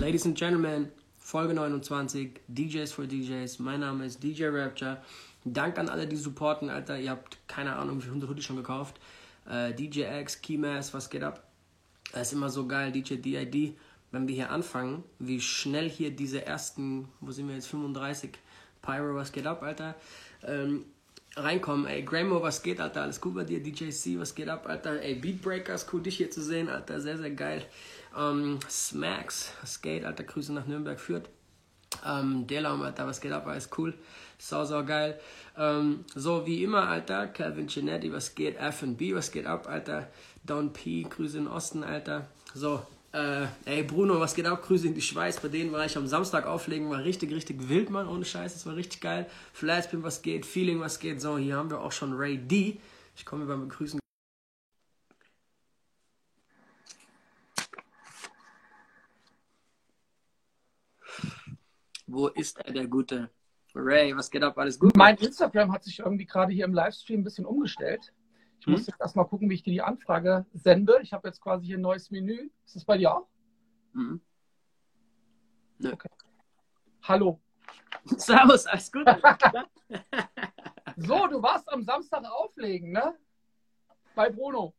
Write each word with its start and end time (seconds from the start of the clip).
Ladies 0.00 0.26
and 0.26 0.38
Gentlemen, 0.38 0.92
Folge 1.18 1.54
29, 1.54 2.38
DJs 2.46 2.92
for 2.92 3.04
DJs. 3.04 3.58
Mein 3.58 3.80
Name 3.80 4.06
ist 4.06 4.22
DJ 4.22 4.44
Rapture. 4.44 4.98
Dank 5.44 5.76
an 5.76 5.88
alle, 5.88 6.06
die 6.06 6.16
supporten, 6.16 6.70
Alter. 6.70 7.00
Ihr 7.00 7.10
habt 7.10 7.36
keine 7.48 7.74
Ahnung, 7.74 7.98
wie 7.98 8.02
viele 8.02 8.28
Hunde 8.28 8.40
schon 8.40 8.56
gekauft. 8.56 9.00
Äh, 9.50 9.74
DJ 9.74 10.04
X, 10.20 10.40
Keymass, 10.40 10.94
was 10.94 11.10
geht 11.10 11.24
ab? 11.24 11.42
Es 12.12 12.28
ist 12.28 12.34
immer 12.34 12.48
so 12.48 12.68
geil, 12.68 12.92
DJ 12.92 13.16
DID, 13.16 13.76
wenn 14.12 14.28
wir 14.28 14.36
hier 14.36 14.50
anfangen, 14.50 15.02
wie 15.18 15.40
schnell 15.40 15.90
hier 15.90 16.12
diese 16.12 16.46
ersten, 16.46 17.08
wo 17.20 17.32
sind 17.32 17.48
wir 17.48 17.56
jetzt, 17.56 17.66
35, 17.66 18.30
Pyro, 18.80 19.16
was 19.16 19.32
geht 19.32 19.48
ab, 19.48 19.64
Alter? 19.64 19.96
Ähm, 20.44 20.84
reinkommen. 21.36 21.86
Ey, 21.86 22.04
Gramo, 22.04 22.40
was 22.40 22.62
geht, 22.62 22.80
Alter? 22.80 23.02
Alles 23.02 23.20
gut 23.20 23.34
bei 23.34 23.42
dir? 23.44 23.60
DJ 23.60 23.90
C, 23.90 24.18
was 24.18 24.32
geht 24.32 24.48
ab, 24.48 24.68
Alter? 24.68 25.02
Ey, 25.02 25.16
Beatbreakers, 25.16 25.86
cool, 25.92 26.02
dich 26.02 26.18
hier 26.18 26.30
zu 26.30 26.40
sehen, 26.40 26.68
Alter. 26.68 27.00
Sehr, 27.00 27.18
sehr 27.18 27.30
geil. 27.32 27.66
Ähm, 28.16 28.58
Smacks, 28.68 29.52
geht, 29.82 30.04
Alter? 30.04 30.24
Grüße 30.24 30.52
nach 30.52 30.66
Nürnberg 30.66 30.98
führt. 30.98 31.28
Ähm, 32.04 32.46
Delam, 32.46 32.82
Alter, 32.82 33.06
was 33.06 33.20
geht 33.20 33.32
ab? 33.32 33.46
Alles 33.46 33.70
cool. 33.78 33.94
Sau, 34.38 34.64
sau 34.64 34.84
geil. 34.84 35.18
Ähm, 35.56 36.04
so 36.14 36.46
wie 36.46 36.62
immer, 36.62 36.88
Alter. 36.88 37.26
Calvin 37.28 37.66
Ginetti, 37.66 38.12
was 38.12 38.34
geht? 38.34 38.56
F&B, 38.56 39.14
was 39.14 39.32
geht 39.32 39.46
ab, 39.46 39.68
Alter? 39.68 40.08
Don 40.44 40.72
P, 40.72 41.02
Grüße 41.02 41.38
in 41.38 41.48
Osten, 41.48 41.82
Alter. 41.82 42.28
So, 42.54 42.82
äh, 43.12 43.46
ey 43.64 43.82
Bruno, 43.82 44.20
was 44.20 44.34
geht 44.34 44.46
ab? 44.46 44.62
Grüße 44.62 44.86
in 44.86 44.94
die 44.94 45.02
Schweiz. 45.02 45.40
Bei 45.40 45.48
denen 45.48 45.72
war 45.72 45.84
ich 45.84 45.96
am 45.96 46.06
Samstag 46.06 46.46
auflegen, 46.46 46.90
war 46.90 47.02
richtig, 47.02 47.32
richtig 47.32 47.68
wild, 47.68 47.90
Mann, 47.90 48.06
ohne 48.06 48.24
Scheiß. 48.24 48.52
Das 48.52 48.66
war 48.66 48.76
richtig 48.76 49.00
geil. 49.00 49.26
Flatspin, 49.52 50.02
was 50.02 50.22
geht? 50.22 50.46
Feeling, 50.46 50.80
was 50.80 51.00
geht? 51.00 51.20
So, 51.20 51.38
hier 51.38 51.56
haben 51.56 51.70
wir 51.70 51.80
auch 51.80 51.92
schon 51.92 52.12
Ray 52.14 52.38
D. 52.38 52.78
Ich 53.16 53.24
komme 53.24 53.46
beim 53.46 53.68
Begrüßen. 53.68 53.98
Wo 62.18 62.26
ist 62.26 62.58
er, 62.58 62.72
der 62.72 62.88
gute 62.88 63.30
Ray? 63.76 64.16
Was 64.16 64.28
geht 64.28 64.42
ab? 64.42 64.58
Alles 64.58 64.76
gut? 64.76 64.96
Mein 64.96 65.16
Instagram 65.18 65.70
hat 65.70 65.84
sich 65.84 66.00
irgendwie 66.00 66.26
gerade 66.26 66.52
hier 66.52 66.64
im 66.64 66.74
Livestream 66.74 67.20
ein 67.20 67.22
bisschen 67.22 67.46
umgestellt. 67.46 68.12
Ich 68.58 68.66
Hm? 68.66 68.72
muss 68.72 68.88
jetzt 68.88 69.00
erstmal 69.00 69.28
gucken, 69.28 69.48
wie 69.48 69.54
ich 69.54 69.62
dir 69.62 69.70
die 69.70 69.82
Anfrage 69.82 70.44
sende. 70.52 70.98
Ich 71.00 71.12
habe 71.12 71.28
jetzt 71.28 71.40
quasi 71.40 71.66
hier 71.66 71.78
ein 71.78 71.82
neues 71.82 72.10
Menü. 72.10 72.50
Ist 72.66 72.74
das 72.74 72.84
bei 72.84 72.98
dir 72.98 73.14
auch? 73.14 73.28
Mhm. 73.92 74.20
Hallo. 77.04 77.40
Servus, 78.16 78.66
alles 78.66 78.90
gut? 78.90 79.06
So, 80.96 81.28
du 81.28 81.40
warst 81.40 81.72
am 81.72 81.84
Samstag 81.84 82.24
auflegen, 82.24 82.90
ne? 82.90 83.14
Bei 84.16 84.28
Bruno. 84.28 84.74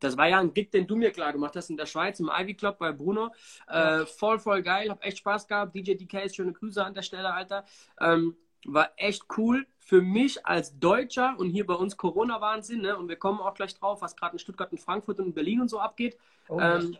Das 0.00 0.16
war 0.16 0.28
ja 0.28 0.38
ein 0.38 0.54
Gig, 0.54 0.70
den 0.70 0.86
du 0.86 0.96
mir 0.96 1.10
klar 1.10 1.32
gemacht 1.32 1.56
hast 1.56 1.70
in 1.70 1.76
der 1.76 1.86
Schweiz, 1.86 2.20
im 2.20 2.30
Ivy 2.32 2.54
Club 2.54 2.78
bei 2.78 2.92
Bruno. 2.92 3.32
Äh, 3.66 4.06
voll, 4.06 4.38
voll 4.38 4.62
geil, 4.62 4.90
hab 4.90 5.04
echt 5.04 5.18
Spaß 5.18 5.46
gehabt. 5.48 5.74
DJ 5.74 5.94
DK, 5.94 6.32
schöne 6.34 6.52
Grüße 6.52 6.84
an 6.84 6.94
der 6.94 7.02
Stelle, 7.02 7.32
Alter. 7.32 7.64
Ähm, 8.00 8.36
war 8.64 8.90
echt 8.96 9.24
cool 9.36 9.66
für 9.78 10.02
mich 10.02 10.44
als 10.44 10.78
Deutscher 10.78 11.36
und 11.38 11.50
hier 11.50 11.66
bei 11.66 11.74
uns 11.74 11.96
Corona-Wahnsinn, 11.96 12.82
ne? 12.82 12.96
Und 12.96 13.08
wir 13.08 13.16
kommen 13.16 13.40
auch 13.40 13.54
gleich 13.54 13.74
drauf, 13.74 14.02
was 14.02 14.16
gerade 14.16 14.34
in 14.34 14.38
Stuttgart 14.38 14.70
und 14.72 14.80
Frankfurt 14.80 15.18
und 15.20 15.26
in 15.26 15.34
Berlin 15.34 15.60
und 15.60 15.68
so 15.68 15.78
abgeht. 15.78 16.18
Oh, 16.48 16.60
Ähm, 16.60 16.96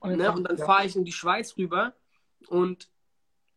und, 0.00 0.16
ne? 0.16 0.32
Und 0.32 0.44
dann 0.44 0.56
ja. 0.56 0.64
fahre 0.64 0.86
ich 0.86 0.94
in 0.94 1.04
die 1.04 1.12
Schweiz 1.12 1.56
rüber 1.56 1.94
und 2.48 2.88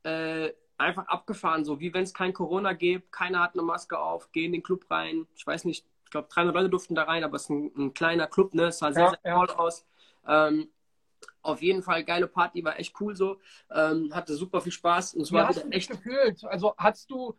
äh, 0.04 0.52
einfach 0.78 1.08
abgefahren, 1.08 1.64
so 1.64 1.80
wie 1.80 1.94
wenn 1.94 2.04
es 2.04 2.14
kein 2.14 2.34
Corona 2.34 2.74
gäbe, 2.74 3.04
keiner 3.12 3.42
hat 3.42 3.54
eine 3.54 3.62
Maske 3.62 4.00
auf, 4.00 4.32
geh 4.32 4.46
in 4.46 4.52
den 4.52 4.64
Club 4.64 4.90
rein. 4.90 5.28
Ich 5.36 5.46
weiß 5.46 5.66
nicht, 5.66 5.86
ich 6.12 6.14
glaube 6.14 6.28
300 6.30 6.56
Leute 6.56 6.70
durften 6.70 6.94
da 6.96 7.04
rein, 7.04 7.24
aber 7.24 7.38
es 7.38 7.44
ist 7.44 7.50
ein, 7.52 7.72
ein 7.78 7.94
kleiner 7.94 8.28
Club, 8.28 8.54
ne? 8.54 8.66
Es 8.68 8.80
sah 8.80 8.92
sehr, 8.92 9.08
Ja, 9.08 9.12
sehr 9.12 9.20
ja. 9.24 9.46
toll 9.48 9.50
aus. 9.56 9.86
Ähm, 10.28 10.70
auf 11.44 11.62
jeden 11.62 11.84
Fall 11.84 12.04
geile 12.06 12.28
Party, 12.28 12.64
war 12.66 12.80
echt 12.80 13.00
cool 13.02 13.16
so. 13.16 13.40
Ähm, 13.72 14.14
hatte 14.16 14.36
super 14.36 14.62
viel 14.62 14.72
Spaß 14.74 15.16
und 15.16 15.24
es 15.24 15.32
Wie 15.32 15.34
war 15.34 15.48
hast 15.48 15.64
wieder 15.64 15.66
du 15.66 15.72
echt. 15.72 15.90
gefühlt? 15.90 16.44
Also 16.46 16.76
hast 16.78 17.10
du 17.10 17.36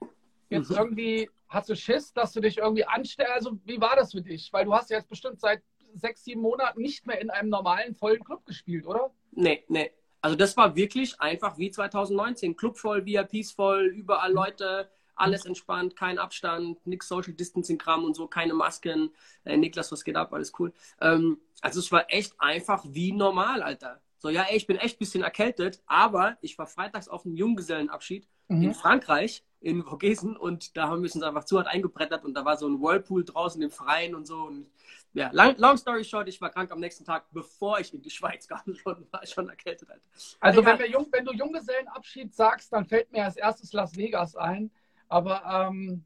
jetzt 0.50 0.70
Mhm. 0.70 0.76
irgendwie, 0.76 1.30
hast 1.48 1.68
du 1.68 1.76
Schiss, 1.76 2.12
dass 2.12 2.32
du 2.32 2.40
dich 2.40 2.58
irgendwie 2.58 2.84
anstellst? 2.84 3.32
Also 3.32 3.58
wie 3.64 3.80
war 3.80 3.96
das 3.96 4.12
für 4.12 4.22
dich? 4.22 4.52
Weil 4.52 4.64
du 4.64 4.74
hast 4.74 4.90
ja 4.90 4.98
jetzt 4.98 5.08
bestimmt 5.08 5.40
seit 5.40 5.62
sechs, 5.94 6.24
sieben 6.24 6.40
Monaten 6.40 6.80
nicht 6.80 7.06
mehr 7.06 7.20
in 7.20 7.30
einem 7.30 7.50
normalen, 7.50 7.94
vollen 7.94 8.24
Club 8.24 8.44
gespielt, 8.46 8.86
oder? 8.86 9.12
Nee, 9.32 9.64
nee. 9.68 9.90
Also 10.20 10.36
das 10.36 10.56
war 10.56 10.76
wirklich 10.76 11.20
einfach 11.20 11.58
wie 11.58 11.70
2019. 11.70 12.56
Club 12.56 12.78
voll, 12.78 13.04
VIPs 13.04 13.52
voll, 13.52 13.86
überall 13.86 14.32
Leute, 14.32 14.90
alles 15.14 15.44
entspannt, 15.46 15.96
kein 15.96 16.18
Abstand, 16.18 16.84
nix 16.86 17.08
Social 17.08 17.32
Distancing 17.34 17.78
Kram 17.78 18.04
und 18.04 18.14
so, 18.14 18.26
keine 18.26 18.54
Masken. 18.54 19.10
Äh, 19.44 19.56
Niklas, 19.56 19.92
was 19.92 20.04
geht 20.04 20.16
ab? 20.16 20.32
Alles 20.32 20.52
cool. 20.58 20.72
Ähm, 21.00 21.38
also 21.60 21.80
es 21.80 21.92
war 21.92 22.06
echt 22.08 22.34
einfach 22.38 22.84
wie 22.88 23.12
normal, 23.12 23.62
Alter. 23.62 24.00
So, 24.18 24.28
ja, 24.28 24.42
ey, 24.42 24.56
ich 24.56 24.66
bin 24.66 24.76
echt 24.76 24.96
ein 24.96 24.98
bisschen 25.00 25.22
erkältet, 25.22 25.82
aber 25.86 26.36
ich 26.40 26.56
war 26.58 26.66
freitags 26.66 27.08
auf 27.08 27.24
einem 27.26 27.36
Junggesellenabschied 27.36 28.28
Mhm. 28.48 28.62
in 28.64 28.74
Frankreich, 28.74 29.44
in 29.60 29.82
Vogesen, 29.84 30.36
und 30.36 30.76
da 30.76 30.88
haben 30.88 31.02
wir 31.02 31.14
uns 31.14 31.22
einfach 31.22 31.44
zu 31.44 31.56
hart 31.58 31.68
eingebrettert 31.68 32.24
und 32.24 32.34
da 32.34 32.44
war 32.44 32.56
so 32.56 32.68
ein 32.68 32.80
Whirlpool 32.80 33.24
draußen 33.24 33.62
im 33.62 33.70
Freien 33.70 34.14
und 34.14 34.26
so. 34.26 34.42
Und 34.42 34.66
ja, 35.14 35.30
long, 35.32 35.54
long 35.58 35.76
story 35.76 36.04
short, 36.04 36.28
ich 36.28 36.40
war 36.40 36.50
krank 36.50 36.70
am 36.72 36.80
nächsten 36.80 37.04
Tag, 37.04 37.26
bevor 37.32 37.78
ich 37.80 37.94
in 37.94 38.02
die 38.02 38.10
Schweiz 38.10 38.46
kam, 38.48 38.60
schon, 38.74 39.06
war 39.10 39.22
ich 39.22 39.30
schon 39.30 39.48
erkältet, 39.48 39.90
Alter. 39.90 40.02
Also 40.40 40.60
Egal. 40.60 40.72
wenn, 40.72 40.80
wir 40.80 40.90
Jung, 40.90 41.06
wenn 41.12 41.24
du 41.24 41.32
Junggesellenabschied 41.32 42.34
sagst, 42.34 42.72
dann 42.72 42.84
fällt 42.84 43.10
mir 43.12 43.24
als 43.24 43.36
erstes 43.36 43.72
Las 43.72 43.96
Vegas 43.96 44.36
ein. 44.36 44.70
Aber 45.12 45.42
ähm, 45.44 46.04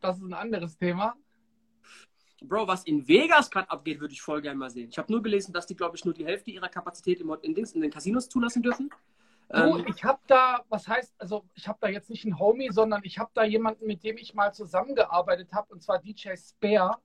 das 0.00 0.16
ist 0.16 0.22
ein 0.22 0.32
anderes 0.32 0.78
Thema. 0.78 1.14
Bro, 2.42 2.68
was 2.68 2.84
in 2.84 3.06
Vegas 3.06 3.50
gerade 3.50 3.70
abgeht, 3.70 4.00
würde 4.00 4.14
ich 4.14 4.22
voll 4.22 4.40
gerne 4.40 4.58
mal 4.58 4.70
sehen. 4.70 4.88
Ich 4.88 4.96
habe 4.96 5.12
nur 5.12 5.22
gelesen, 5.22 5.52
dass 5.52 5.66
die, 5.66 5.76
glaube 5.76 5.94
ich, 5.98 6.06
nur 6.06 6.14
die 6.14 6.24
Hälfte 6.24 6.50
ihrer 6.50 6.70
Kapazität 6.70 7.20
im, 7.20 7.30
in, 7.42 7.54
Dings, 7.54 7.72
in 7.72 7.82
den 7.82 7.90
Casinos 7.90 8.30
zulassen 8.30 8.62
dürfen. 8.62 8.88
Du, 9.50 9.58
Ähm, 9.58 9.84
ich 9.88 10.02
habe 10.04 10.20
da, 10.26 10.64
was 10.70 10.88
heißt, 10.88 11.12
also 11.18 11.44
ich 11.54 11.68
habe 11.68 11.78
da 11.82 11.88
jetzt 11.88 12.08
nicht 12.08 12.24
einen 12.24 12.38
Homie, 12.38 12.70
sondern 12.70 13.02
ich 13.04 13.18
habe 13.18 13.30
da 13.34 13.44
jemanden, 13.44 13.86
mit 13.86 14.02
dem 14.04 14.16
ich 14.16 14.32
mal 14.32 14.54
zusammengearbeitet 14.54 15.52
habe, 15.52 15.70
und 15.74 15.82
zwar 15.82 15.98
DJ 15.98 16.30
Spare. 16.36 16.96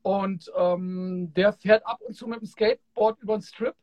Und 0.00 0.50
ähm, 0.56 1.34
der 1.34 1.52
fährt 1.52 1.86
ab 1.86 2.00
und 2.00 2.14
zu 2.14 2.26
mit 2.26 2.40
dem 2.40 2.46
Skateboard 2.46 3.20
über 3.20 3.36
den 3.36 3.42
Strip. 3.42 3.74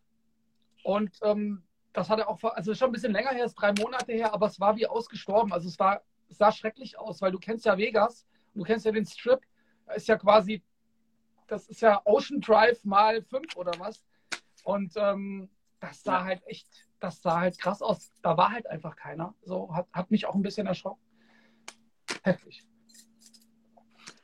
Und 0.84 1.19
ähm, 1.22 1.62
das 1.94 2.09
hat 2.09 2.18
er 2.18 2.28
auch, 2.28 2.44
also 2.44 2.74
schon 2.74 2.89
ein 2.89 2.94
bisschen 2.94 3.13
länger 3.13 3.29
her, 3.29 3.45
ist 3.45 3.53
drei 3.53 3.74
Monate 3.74 4.13
her, 4.13 4.34
aber 4.34 4.47
es 4.47 4.59
war 4.59 4.75
wie 4.75 4.88
ausgestorben. 4.88 5.53
Also 5.53 5.68
es 5.68 5.78
war, 5.78 6.01
es 6.29 6.38
sah 6.38 6.51
schrecklich 6.51 6.97
aus, 6.99 7.21
weil 7.21 7.31
du 7.31 7.39
kennst 7.39 7.65
ja 7.65 7.77
Vegas 7.77 8.25
und 8.53 8.59
du 8.59 8.65
kennst 8.65 8.85
ja 8.85 8.91
den 8.91 9.05
Strip. 9.05 9.41
Da 9.85 9.93
ist 9.93 10.07
ja 10.07 10.17
quasi, 10.17 10.61
das 11.47 11.67
ist 11.67 11.81
ja 11.81 12.01
Ocean 12.05 12.41
Drive 12.41 12.83
mal 12.83 13.21
fünf 13.23 13.55
oder 13.55 13.71
was. 13.79 14.03
Und 14.63 14.93
ähm, 14.97 15.49
das 15.79 16.03
sah 16.03 16.19
Ja. 16.19 16.23
halt 16.25 16.43
echt, 16.47 16.67
das 16.99 17.21
sah 17.21 17.39
halt 17.39 17.57
krass 17.57 17.81
aus. 17.81 18.11
Da 18.21 18.35
war 18.38 18.51
halt 18.51 18.67
einfach 18.67 18.95
keiner. 18.95 19.33
So 19.43 19.73
hat, 19.73 19.88
hat 19.93 20.11
mich 20.11 20.25
auch 20.25 20.35
ein 20.35 20.41
bisschen 20.41 20.67
erschrocken. 20.67 21.01
Heftig. 22.23 22.65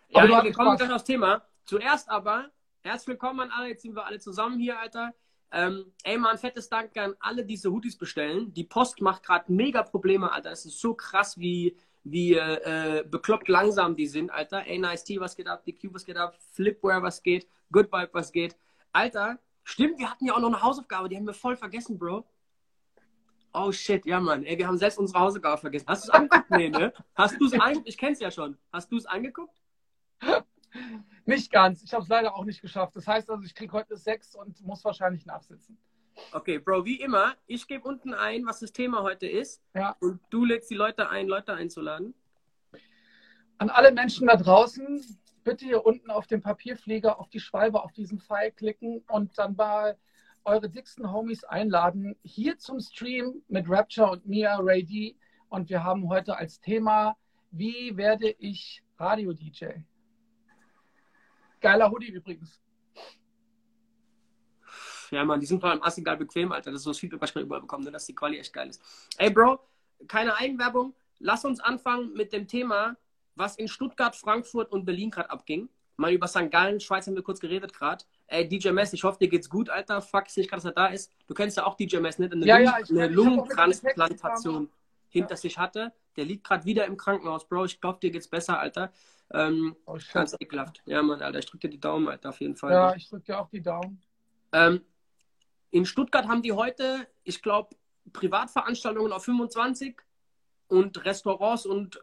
ja, 0.09 0.23
aber 0.23 0.39
du 0.39 0.43
wir 0.45 0.53
kommen 0.53 0.75
gleich 0.77 0.91
aufs 0.91 1.03
Thema. 1.05 1.45
Zuerst 1.65 2.09
aber, 2.09 2.51
herzlich 2.81 3.07
willkommen 3.09 3.39
an 3.39 3.51
alle, 3.51 3.69
jetzt 3.69 3.83
sind 3.83 3.95
wir 3.95 4.05
alle 4.05 4.19
zusammen 4.19 4.59
hier, 4.59 4.77
Alter. 4.79 5.13
Ähm, 5.51 5.93
ey, 6.03 6.17
mal 6.17 6.31
ein 6.31 6.37
fettes 6.39 6.67
Dank 6.67 6.97
an 6.97 7.15
alle, 7.19 7.43
die 7.43 7.53
diese 7.53 7.71
Hoodies 7.71 7.97
bestellen. 7.97 8.53
Die 8.53 8.63
Post 8.63 8.99
macht 9.01 9.23
gerade 9.23 9.53
mega 9.53 9.83
Probleme, 9.83 10.31
Alter. 10.31 10.51
Es 10.51 10.65
ist 10.65 10.79
so 10.79 10.95
krass, 10.95 11.37
wie, 11.37 11.77
wie 12.03 12.33
äh, 12.33 13.03
bekloppt 13.09 13.47
langsam 13.47 13.95
die 13.95 14.07
sind, 14.07 14.29
Alter. 14.29 14.65
Ey, 14.67 14.77
Nice 14.77 15.03
T, 15.03 15.19
was 15.19 15.35
geht 15.35 15.47
ab? 15.47 15.63
DQ, 15.65 15.93
was 15.93 16.05
geht 16.05 16.17
ab? 16.17 16.35
Flipware, 16.53 17.01
was 17.01 17.23
geht? 17.23 17.47
Good 17.71 17.91
Vibe, 17.91 18.09
was 18.13 18.31
geht? 18.31 18.55
Alter, 18.91 19.39
stimmt, 19.63 19.99
wir 19.99 20.09
hatten 20.09 20.25
ja 20.25 20.33
auch 20.33 20.39
noch 20.39 20.49
eine 20.49 20.61
Hausaufgabe, 20.61 21.09
die 21.09 21.15
haben 21.15 21.25
wir 21.25 21.33
voll 21.33 21.55
vergessen, 21.55 21.97
Bro. 21.97 22.25
Oh 23.53 23.71
shit, 23.71 24.05
ja 24.05 24.19
Mann, 24.19 24.43
ey, 24.43 24.57
wir 24.57 24.67
haben 24.67 24.77
selbst 24.77 24.97
unsere 24.97 25.19
Hausaufgabe 25.19 25.61
vergessen. 25.61 25.85
Hast 25.87 26.07
du 26.07 26.11
es 26.11 26.13
angeguckt? 26.13 26.49
Nee, 26.49 26.69
ne? 26.69 26.93
Hast 27.15 27.39
du 27.39 27.45
es 27.45 27.53
angeguckt? 27.53 27.87
Ich 27.87 27.97
kenn's 27.97 28.19
ja 28.19 28.31
schon. 28.31 28.57
Hast 28.71 28.91
du 28.91 28.97
es 28.97 29.05
angeguckt? 29.05 29.61
Nicht 31.25 31.51
ganz. 31.51 31.83
Ich 31.83 31.93
habe 31.93 32.03
es 32.03 32.09
leider 32.09 32.35
auch 32.35 32.45
nicht 32.45 32.61
geschafft. 32.61 32.95
Das 32.95 33.07
heißt 33.07 33.29
also, 33.29 33.43
ich 33.43 33.55
kriege 33.55 33.71
heute 33.73 33.95
sechs 33.95 34.35
und 34.35 34.59
muss 34.61 34.83
wahrscheinlich 34.83 35.25
nachsitzen. 35.25 35.77
Okay, 36.31 36.59
Bro, 36.59 36.85
wie 36.85 36.99
immer, 37.01 37.35
ich 37.47 37.67
gebe 37.67 37.87
unten 37.87 38.13
ein, 38.13 38.45
was 38.45 38.59
das 38.59 38.71
Thema 38.71 39.03
heute 39.03 39.27
ist. 39.27 39.61
Ja. 39.73 39.95
Und 39.99 40.19
du 40.29 40.45
lädst 40.45 40.69
die 40.69 40.75
Leute 40.75 41.09
ein, 41.09 41.27
Leute 41.27 41.53
einzuladen. 41.53 42.13
An 43.57 43.69
alle 43.69 43.91
Menschen 43.91 44.27
da 44.27 44.35
draußen, 44.35 45.03
bitte 45.43 45.65
hier 45.65 45.85
unten 45.85 46.09
auf 46.11 46.27
dem 46.27 46.41
Papierflieger, 46.41 47.19
auf 47.19 47.29
die 47.29 47.39
Schwalbe, 47.39 47.83
auf 47.83 47.93
diesen 47.93 48.19
Pfeil 48.19 48.51
klicken 48.51 49.03
und 49.07 49.37
dann 49.37 49.55
mal 49.55 49.97
eure 50.45 50.69
dicksten 50.69 51.11
Homies 51.11 51.43
einladen. 51.43 52.15
Hier 52.23 52.57
zum 52.57 52.79
Stream 52.79 53.43
mit 53.47 53.69
Rapture 53.69 54.11
und 54.11 54.25
Mia 54.25 54.57
Ray 54.59 54.83
D. 54.83 55.15
Und 55.49 55.69
wir 55.69 55.83
haben 55.83 56.09
heute 56.09 56.37
als 56.37 56.59
Thema, 56.59 57.15
wie 57.51 57.95
werde 57.95 58.29
ich 58.39 58.83
Radio-DJ? 58.97 59.83
Geiler 61.61 61.89
Hoodie 61.91 62.11
übrigens. 62.11 62.59
Ja, 65.13 65.23
Mann, 65.23 65.39
die 65.39 65.45
sind 65.45 65.59
vor 65.61 65.69
allem 65.69 65.83
assegal 65.83 66.17
bequem, 66.17 66.51
Alter. 66.51 66.71
Das 66.71 66.79
ist 66.81 66.83
so 66.85 66.89
das 66.91 66.99
Feedback, 66.99 67.21
was 67.21 67.29
ich 67.29 67.35
überall 67.35 67.61
bekomme, 67.61 67.85
ne? 67.85 67.91
dass 67.91 68.05
die 68.05 68.15
Quali 68.15 68.37
echt 68.39 68.51
geil 68.53 68.69
ist. 68.69 68.81
Ey, 69.17 69.29
Bro, 69.29 69.59
keine 70.07 70.35
Eigenwerbung. 70.35 70.93
Lass 71.19 71.45
uns 71.45 71.59
anfangen 71.59 72.13
mit 72.13 72.33
dem 72.33 72.47
Thema, 72.47 72.95
was 73.35 73.55
in 73.57 73.67
Stuttgart, 73.67 74.15
Frankfurt 74.15 74.71
und 74.71 74.85
Berlin 74.85 75.11
gerade 75.11 75.29
abging. 75.29 75.69
Mal 75.95 76.11
über 76.13 76.27
St. 76.27 76.49
Gallen, 76.49 76.79
Schweiz 76.79 77.05
haben 77.05 77.15
wir 77.15 77.21
kurz 77.21 77.39
geredet 77.39 77.71
gerade. 77.73 78.03
Ey, 78.27 78.47
DJ 78.47 78.69
Mess, 78.71 78.93
ich 78.93 79.03
hoffe, 79.03 79.19
dir 79.19 79.27
geht's 79.29 79.47
gut, 79.49 79.69
Alter. 79.69 80.01
Fuck, 80.01 80.23
ich 80.27 80.33
sehe 80.33 80.43
gerade, 80.45 80.63
dass 80.63 80.65
er 80.65 80.71
da 80.73 80.87
ist. 80.87 81.11
Du 81.27 81.33
kennst 81.35 81.55
ja 81.57 81.65
auch 81.65 81.75
DJ 81.75 81.97
Mess, 81.99 82.17
nicht? 82.17 82.33
Eine, 82.33 82.45
Ja, 82.45 82.55
Lungen- 82.57 82.65
ja, 82.65 82.79
ich- 82.81 82.89
eine 82.89 83.07
Lungentransplantation 83.07 84.69
hinter 85.09 85.37
sich 85.37 85.57
hatte. 85.57 85.93
Der 86.15 86.25
liegt 86.25 86.43
gerade 86.43 86.65
wieder 86.65 86.85
im 86.85 86.97
Krankenhaus, 86.97 87.47
Bro. 87.47 87.65
Ich 87.65 87.79
glaube, 87.79 87.99
dir 87.99 88.09
geht's 88.11 88.27
besser, 88.27 88.59
Alter. 88.59 88.91
Ähm, 89.31 89.75
Oh, 89.85 89.97
ganz 90.13 90.35
ekelhaft. 90.39 90.81
Ja, 90.85 91.01
Mann, 91.03 91.21
Alter. 91.21 91.39
Ich 91.39 91.45
drück 91.45 91.61
dir 91.61 91.69
die 91.69 91.79
Daumen, 91.79 92.07
Alter, 92.07 92.29
auf 92.29 92.39
jeden 92.41 92.55
Fall. 92.55 92.71
Ja, 92.73 92.95
ich 92.95 93.07
drücke 93.09 93.25
dir 93.25 93.39
auch 93.39 93.49
die 93.49 93.61
Daumen. 93.61 94.01
Ähm, 94.51 94.81
in 95.73 95.85
Stuttgart 95.85 96.27
haben 96.27 96.43
die 96.43 96.51
heute, 96.51 97.07
ich 97.23 97.41
glaube, 97.41 97.75
Privatveranstaltungen 98.13 99.11
auf 99.11 99.25
25 99.25 99.99
und 100.67 101.03
Restaurants 101.03 101.65
und 101.65 101.99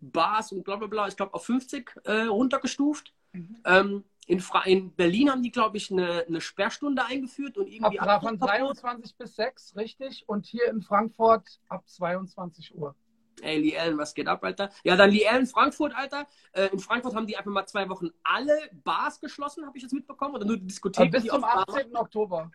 Bars 0.00 0.52
und 0.52 0.62
bla 0.62 0.76
bla 0.76 0.86
bla, 0.88 1.08
ich 1.08 1.16
glaube, 1.16 1.32
auf 1.32 1.46
50 1.46 2.00
äh, 2.04 2.12
runtergestuft. 2.24 3.14
Mhm. 3.32 3.56
Ähm, 3.64 4.04
in, 4.26 4.42
in 4.66 4.94
Berlin 4.94 5.30
haben 5.30 5.42
die, 5.42 5.50
glaube 5.50 5.78
ich, 5.78 5.90
eine, 5.90 6.24
eine 6.26 6.40
Sperrstunde 6.42 7.04
eingeführt 7.04 7.56
und 7.56 7.64
Ab, 7.64 7.72
irgendwie 7.72 7.98
dra- 7.98 8.20
von 8.20 8.38
23 8.38 9.16
bis 9.16 9.36
6, 9.36 9.76
richtig. 9.76 10.28
Und 10.28 10.44
hier 10.44 10.66
in 10.68 10.82
Frankfurt 10.82 11.60
ab 11.68 11.88
22 11.88 12.74
Uhr. 12.74 12.94
Ey, 13.40 13.58
Lee 13.58 13.76
Allen, 13.78 13.96
was 13.98 14.14
geht 14.14 14.28
ab, 14.28 14.44
Alter? 14.44 14.70
Ja, 14.84 14.96
dann 14.96 15.10
Lee 15.10 15.26
Allen, 15.26 15.46
Frankfurt, 15.46 15.94
Alter. 15.94 16.26
Äh, 16.52 16.66
in 16.66 16.78
Frankfurt 16.78 17.14
haben 17.14 17.26
die 17.26 17.36
einfach 17.38 17.50
mal 17.50 17.66
zwei 17.66 17.88
Wochen 17.88 18.10
alle 18.22 18.54
Bars 18.84 19.18
geschlossen, 19.18 19.66
habe 19.66 19.76
ich 19.78 19.82
jetzt 19.82 19.92
mitbekommen, 19.92 20.34
oder 20.36 20.44
nur 20.44 20.58
die 20.58 20.66
Diskotheken? 20.66 21.10
bis 21.10 21.22
die 21.22 21.28
zum 21.30 21.42
offen 21.42 21.56
waren? 21.56 21.78
18. 21.78 21.96
Oktober. 21.96 22.50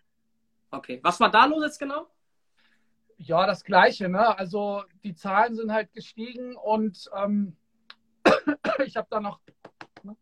Okay, 0.70 1.00
was 1.02 1.18
war 1.18 1.30
da 1.30 1.46
los 1.46 1.64
jetzt 1.64 1.78
genau? 1.78 2.06
Ja, 3.16 3.46
das 3.46 3.64
Gleiche. 3.64 4.08
Ne? 4.08 4.38
Also 4.38 4.84
die 5.04 5.14
Zahlen 5.14 5.54
sind 5.54 5.72
halt 5.72 5.92
gestiegen 5.92 6.56
und 6.56 7.10
ähm, 7.14 7.56
ich 8.84 8.96
habe 8.96 9.08
da 9.10 9.20
noch, 9.20 9.40
ne? 10.02 10.16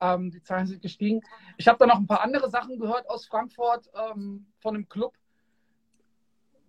ähm, 0.00 0.30
die 0.30 0.42
Zahlen 0.42 0.66
sind 0.66 0.82
gestiegen. 0.82 1.20
Ich 1.56 1.68
habe 1.68 1.78
da 1.78 1.86
noch 1.86 1.96
ein 1.98 2.06
paar 2.06 2.22
andere 2.22 2.50
Sachen 2.50 2.78
gehört 2.78 3.08
aus 3.08 3.26
Frankfurt 3.26 3.90
ähm, 3.94 4.46
von 4.58 4.74
einem 4.74 4.88
Club. 4.88 5.14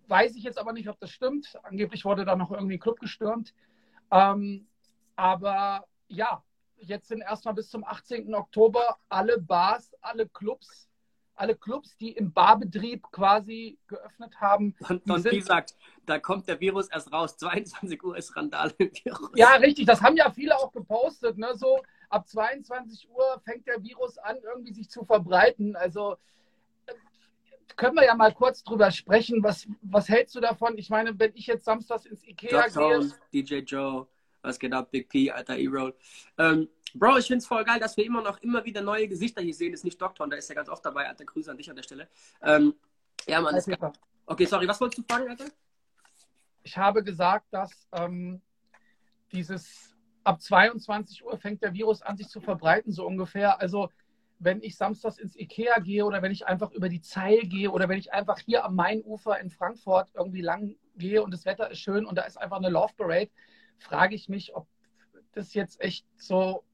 Weiß 0.06 0.36
ich 0.36 0.44
jetzt 0.44 0.58
aber 0.58 0.72
nicht, 0.72 0.88
ob 0.88 1.00
das 1.00 1.10
stimmt. 1.10 1.58
Angeblich 1.62 2.04
wurde 2.04 2.24
da 2.24 2.36
noch 2.36 2.50
irgendwie 2.50 2.74
ein 2.74 2.80
Club 2.80 3.00
gestürmt. 3.00 3.54
Ähm, 4.10 4.68
aber 5.16 5.86
ja, 6.06 6.44
jetzt 6.76 7.08
sind 7.08 7.22
erstmal 7.22 7.54
bis 7.54 7.70
zum 7.70 7.84
18. 7.84 8.34
Oktober 8.34 8.98
alle 9.08 9.40
Bars, 9.40 9.94
alle 10.00 10.28
Clubs, 10.28 10.87
alle 11.38 11.54
Clubs, 11.56 11.96
die 11.96 12.12
im 12.12 12.32
Barbetrieb 12.32 13.04
quasi 13.12 13.78
geöffnet 13.86 14.34
haben, 14.40 14.74
Und, 14.88 15.06
Die 15.06 15.10
und 15.10 15.22
sind- 15.22 15.32
wie 15.32 15.38
gesagt, 15.38 15.74
da 16.06 16.18
kommt 16.18 16.48
der 16.48 16.58
Virus 16.60 16.88
erst 16.88 17.12
raus. 17.12 17.36
22 17.38 18.02
Uhr 18.02 18.16
ist 18.16 18.34
Randale 18.36 18.72
im 18.78 18.90
Virus. 19.04 19.30
Ja, 19.34 19.52
richtig. 19.56 19.86
Das 19.86 20.00
haben 20.02 20.16
ja 20.16 20.30
viele 20.30 20.56
auch 20.58 20.72
gepostet. 20.72 21.38
Ne? 21.38 21.54
So 21.54 21.80
ab 22.10 22.26
22 22.28 23.08
Uhr 23.10 23.40
fängt 23.44 23.66
der 23.66 23.82
Virus 23.82 24.18
an, 24.18 24.36
irgendwie 24.42 24.72
sich 24.72 24.88
zu 24.90 25.04
verbreiten. 25.04 25.76
Also 25.76 26.16
äh, 26.86 26.94
können 27.76 27.94
wir 27.96 28.04
ja 28.04 28.14
mal 28.14 28.32
kurz 28.32 28.64
drüber 28.64 28.90
sprechen. 28.90 29.42
Was, 29.42 29.66
was 29.82 30.08
hältst 30.08 30.34
du 30.34 30.40
davon? 30.40 30.76
Ich 30.78 30.90
meine, 30.90 31.18
wenn 31.18 31.32
ich 31.34 31.46
jetzt 31.46 31.64
samstags 31.64 32.06
ins 32.06 32.24
Ikea 32.24 32.68
Tone, 32.68 33.12
gehe. 33.30 33.44
DJ 33.44 33.58
Joe, 33.64 34.06
was 34.42 34.58
geht 34.58 34.72
ab, 34.72 34.90
Big 34.90 35.08
P, 35.08 35.30
alter 35.30 35.56
E-Roll. 35.56 35.94
Ähm, 36.38 36.68
Bro, 36.94 37.18
ich 37.18 37.26
find's 37.26 37.46
voll 37.46 37.64
geil, 37.64 37.78
dass 37.80 37.96
wir 37.96 38.04
immer 38.04 38.22
noch 38.22 38.40
immer 38.40 38.64
wieder 38.64 38.80
neue 38.80 39.08
Gesichter 39.08 39.42
hier 39.42 39.54
sehen. 39.54 39.74
Ist 39.74 39.84
nicht 39.84 40.00
Doktor, 40.00 40.26
da 40.28 40.36
ist 40.36 40.48
ja 40.48 40.54
ganz 40.54 40.68
oft 40.68 40.84
dabei. 40.84 41.06
Alter, 41.06 41.24
Grüße 41.24 41.50
an 41.50 41.56
dich 41.56 41.68
an 41.68 41.76
der 41.76 41.82
Stelle. 41.82 42.08
Ähm, 42.42 42.74
ja, 43.26 43.40
Mann, 43.40 43.54
ist 43.54 43.66
geil. 43.66 43.92
Okay, 44.26 44.44
sorry, 44.46 44.66
was 44.66 44.80
wolltest 44.80 44.98
du 44.98 45.12
fragen, 45.12 45.28
Alter? 45.28 45.46
Ich 46.62 46.76
habe 46.76 47.02
gesagt, 47.02 47.46
dass 47.50 47.88
ähm, 47.92 48.40
dieses 49.32 49.94
ab 50.24 50.40
22 50.40 51.24
Uhr 51.24 51.38
fängt 51.38 51.62
der 51.62 51.72
Virus 51.72 52.02
an, 52.02 52.16
sich 52.16 52.28
zu 52.28 52.40
verbreiten, 52.40 52.92
so 52.92 53.06
ungefähr. 53.06 53.60
Also 53.60 53.90
wenn 54.38 54.62
ich 54.62 54.76
samstags 54.76 55.18
ins 55.18 55.36
Ikea 55.36 55.78
gehe 55.80 56.04
oder 56.04 56.22
wenn 56.22 56.32
ich 56.32 56.46
einfach 56.46 56.70
über 56.72 56.88
die 56.88 57.00
Zeil 57.00 57.40
gehe 57.40 57.70
oder 57.70 57.88
wenn 57.88 57.98
ich 57.98 58.12
einfach 58.12 58.38
hier 58.38 58.64
am 58.64 58.76
Mainufer 58.76 59.38
in 59.40 59.50
Frankfurt 59.50 60.10
irgendwie 60.14 60.42
lang 60.42 60.76
gehe 60.96 61.22
und 61.22 61.32
das 61.32 61.44
Wetter 61.44 61.70
ist 61.70 61.80
schön 61.80 62.04
und 62.04 62.16
da 62.16 62.22
ist 62.22 62.36
einfach 62.36 62.58
eine 62.58 62.68
Love 62.68 62.92
Parade, 62.96 63.30
frage 63.78 64.14
ich 64.14 64.28
mich, 64.28 64.54
ob 64.54 64.66
das 65.32 65.54
jetzt 65.54 65.80
echt 65.80 66.06
so 66.16 66.64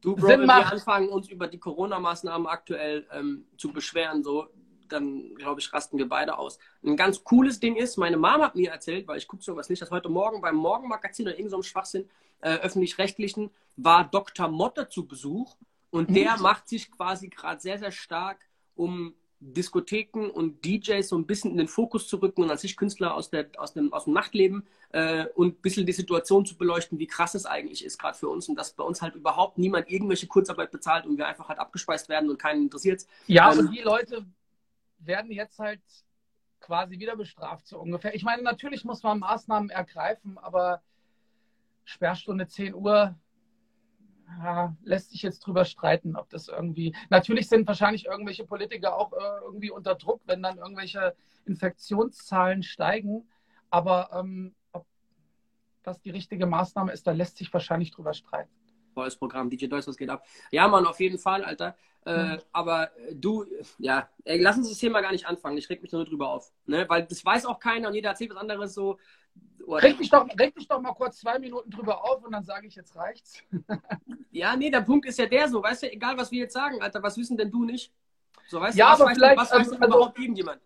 Du, 0.00 0.16
Bro, 0.16 0.26
Sinn 0.26 0.40
wenn 0.40 0.46
wir 0.46 0.46
macht. 0.46 0.72
anfangen, 0.72 1.08
uns 1.10 1.28
über 1.28 1.46
die 1.46 1.58
Corona-Maßnahmen 1.58 2.48
aktuell 2.48 3.06
ähm, 3.12 3.46
zu 3.56 3.72
beschweren, 3.72 4.24
so, 4.24 4.48
dann 4.88 5.34
glaube 5.36 5.60
ich, 5.60 5.72
rasten 5.72 5.96
wir 5.96 6.08
beide 6.08 6.36
aus. 6.38 6.58
Ein 6.84 6.96
ganz 6.96 7.22
cooles 7.22 7.60
Ding 7.60 7.76
ist, 7.76 7.96
meine 7.96 8.16
Mom 8.16 8.42
hat 8.42 8.56
mir 8.56 8.72
erzählt, 8.72 9.06
weil 9.06 9.18
ich 9.18 9.28
gucke 9.28 9.44
sowas 9.44 9.68
nicht, 9.70 9.80
dass 9.80 9.92
heute 9.92 10.08
Morgen 10.08 10.40
beim 10.40 10.56
Morgenmagazin 10.56 11.26
oder 11.26 11.36
irgendeinem 11.38 11.62
so 11.62 11.68
Schwachsinn 11.68 12.10
äh, 12.40 12.56
öffentlich-rechtlichen 12.58 13.50
war 13.76 14.04
Dr. 14.10 14.48
Motte 14.48 14.88
zu 14.88 15.06
Besuch 15.06 15.56
und 15.90 16.10
Mhm. 16.10 16.14
der 16.14 16.36
macht 16.38 16.68
sich 16.68 16.90
quasi 16.90 17.28
gerade 17.28 17.60
sehr, 17.60 17.78
sehr 17.78 17.92
stark 17.92 18.44
um 18.74 19.14
Diskotheken 19.44 20.30
und 20.30 20.64
DJs 20.64 21.08
so 21.08 21.18
ein 21.18 21.26
bisschen 21.26 21.50
in 21.50 21.56
den 21.56 21.68
Fokus 21.68 22.06
zu 22.06 22.18
rücken 22.18 22.44
und 22.44 22.50
an 22.50 22.58
sich 22.58 22.76
Künstler 22.76 23.14
aus, 23.14 23.28
der, 23.28 23.48
aus, 23.58 23.74
dem, 23.74 23.92
aus 23.92 24.04
dem 24.04 24.12
Nachtleben 24.12 24.64
äh, 24.92 25.26
und 25.34 25.58
ein 25.58 25.60
bisschen 25.60 25.84
die 25.84 25.92
Situation 25.92 26.46
zu 26.46 26.56
beleuchten, 26.56 26.98
wie 27.00 27.08
krass 27.08 27.34
es 27.34 27.44
eigentlich 27.44 27.84
ist, 27.84 27.98
gerade 27.98 28.16
für 28.16 28.28
uns 28.28 28.48
und 28.48 28.54
dass 28.54 28.72
bei 28.72 28.84
uns 28.84 29.02
halt 29.02 29.16
überhaupt 29.16 29.58
niemand 29.58 29.90
irgendwelche 29.90 30.28
Kurzarbeit 30.28 30.70
bezahlt 30.70 31.06
und 31.06 31.18
wir 31.18 31.26
einfach 31.26 31.48
halt 31.48 31.58
abgespeist 31.58 32.08
werden 32.08 32.30
und 32.30 32.38
keinen 32.38 32.62
interessiert. 32.62 33.04
Ja, 33.26 33.52
Ähm, 33.52 33.58
und 33.58 33.72
die 33.72 33.82
Leute 33.82 34.24
werden 35.00 35.32
jetzt 35.32 35.58
halt 35.58 35.80
quasi 36.60 37.00
wieder 37.00 37.16
bestraft, 37.16 37.66
so 37.66 37.80
ungefähr. 37.80 38.14
Ich 38.14 38.22
meine, 38.22 38.42
natürlich 38.42 38.84
muss 38.84 39.02
man 39.02 39.18
Maßnahmen 39.18 39.70
ergreifen, 39.70 40.38
aber 40.38 40.82
Sperrstunde 41.84 42.46
10 42.46 42.74
Uhr 42.74 43.16
ja, 44.38 44.76
lässt 44.82 45.10
sich 45.10 45.22
jetzt 45.22 45.40
drüber 45.40 45.64
streiten, 45.64 46.16
ob 46.16 46.28
das 46.30 46.48
irgendwie. 46.48 46.94
Natürlich 47.10 47.48
sind 47.48 47.66
wahrscheinlich 47.66 48.06
irgendwelche 48.06 48.44
Politiker 48.44 48.96
auch 48.96 49.12
äh, 49.12 49.44
irgendwie 49.44 49.70
unter 49.70 49.94
Druck, 49.94 50.22
wenn 50.26 50.42
dann 50.42 50.58
irgendwelche 50.58 51.14
Infektionszahlen 51.44 52.62
steigen. 52.62 53.28
Aber 53.70 54.10
ähm, 54.12 54.54
ob 54.72 54.86
das 55.82 56.00
die 56.00 56.10
richtige 56.10 56.46
Maßnahme 56.46 56.92
ist, 56.92 57.06
da 57.06 57.12
lässt 57.12 57.36
sich 57.36 57.52
wahrscheinlich 57.52 57.90
drüber 57.90 58.14
streiten. 58.14 58.61
Volles 58.92 59.16
Programm, 59.16 59.50
DJ 59.50 59.66
Deutsch, 59.66 59.86
was 59.86 59.96
geht 59.96 60.10
ab? 60.10 60.24
Ja, 60.50 60.68
Mann, 60.68 60.86
auf 60.86 61.00
jeden 61.00 61.18
Fall, 61.18 61.44
Alter. 61.44 61.76
Äh, 62.04 62.36
Mhm. 62.36 62.38
Aber 62.52 62.96
äh, 62.98 63.14
du, 63.14 63.44
ja, 63.78 64.08
ey, 64.24 64.40
lass 64.40 64.56
uns 64.56 64.68
das 64.68 64.78
Thema 64.78 65.00
gar 65.00 65.12
nicht 65.12 65.26
anfangen. 65.26 65.56
Ich 65.56 65.68
reg 65.70 65.80
mich 65.82 65.92
nur 65.92 66.04
drüber 66.04 66.30
auf. 66.30 66.52
Ne? 66.66 66.84
Weil 66.88 67.04
das 67.06 67.24
weiß 67.24 67.46
auch 67.46 67.60
keiner 67.60 67.88
und 67.88 67.94
jeder 67.94 68.08
erzählt 68.10 68.30
was 68.30 68.38
anderes 68.38 68.74
so. 68.74 68.98
Reg 69.68 69.96
dich, 69.98 70.10
doch, 70.10 70.26
reg 70.38 70.52
dich 70.56 70.66
doch 70.66 70.80
mal 70.80 70.92
kurz 70.94 71.20
zwei 71.20 71.38
Minuten 71.38 71.70
drüber 71.70 72.04
auf 72.04 72.24
und 72.24 72.32
dann 72.32 72.42
sage 72.44 72.66
ich, 72.66 72.74
jetzt 72.74 72.96
reicht's. 72.96 73.40
Ja, 74.32 74.56
nee, 74.56 74.70
der 74.70 74.80
Punkt 74.80 75.06
ist 75.06 75.18
ja 75.18 75.26
der 75.26 75.46
so, 75.48 75.62
weißt 75.62 75.82
du, 75.82 75.92
egal 75.92 76.16
was 76.16 76.30
wir 76.32 76.40
jetzt 76.40 76.54
sagen, 76.54 76.80
Alter, 76.82 77.02
was 77.02 77.16
wissen 77.18 77.36
denn 77.36 77.50
du 77.50 77.64
nicht? 77.66 77.92
So, 78.48 78.58
weißt 78.60 78.76
Ja, 78.78 78.86
du, 78.86 78.92
was 78.92 79.00
aber 79.00 79.10
weiß, 79.10 79.16
vielleicht, 79.18 79.36
was 79.38 79.50
weiß 79.52 79.66
ähm, 79.68 79.82
also- 79.82 79.86
überhaupt 79.96 80.18
irgendjemand? 80.18 80.60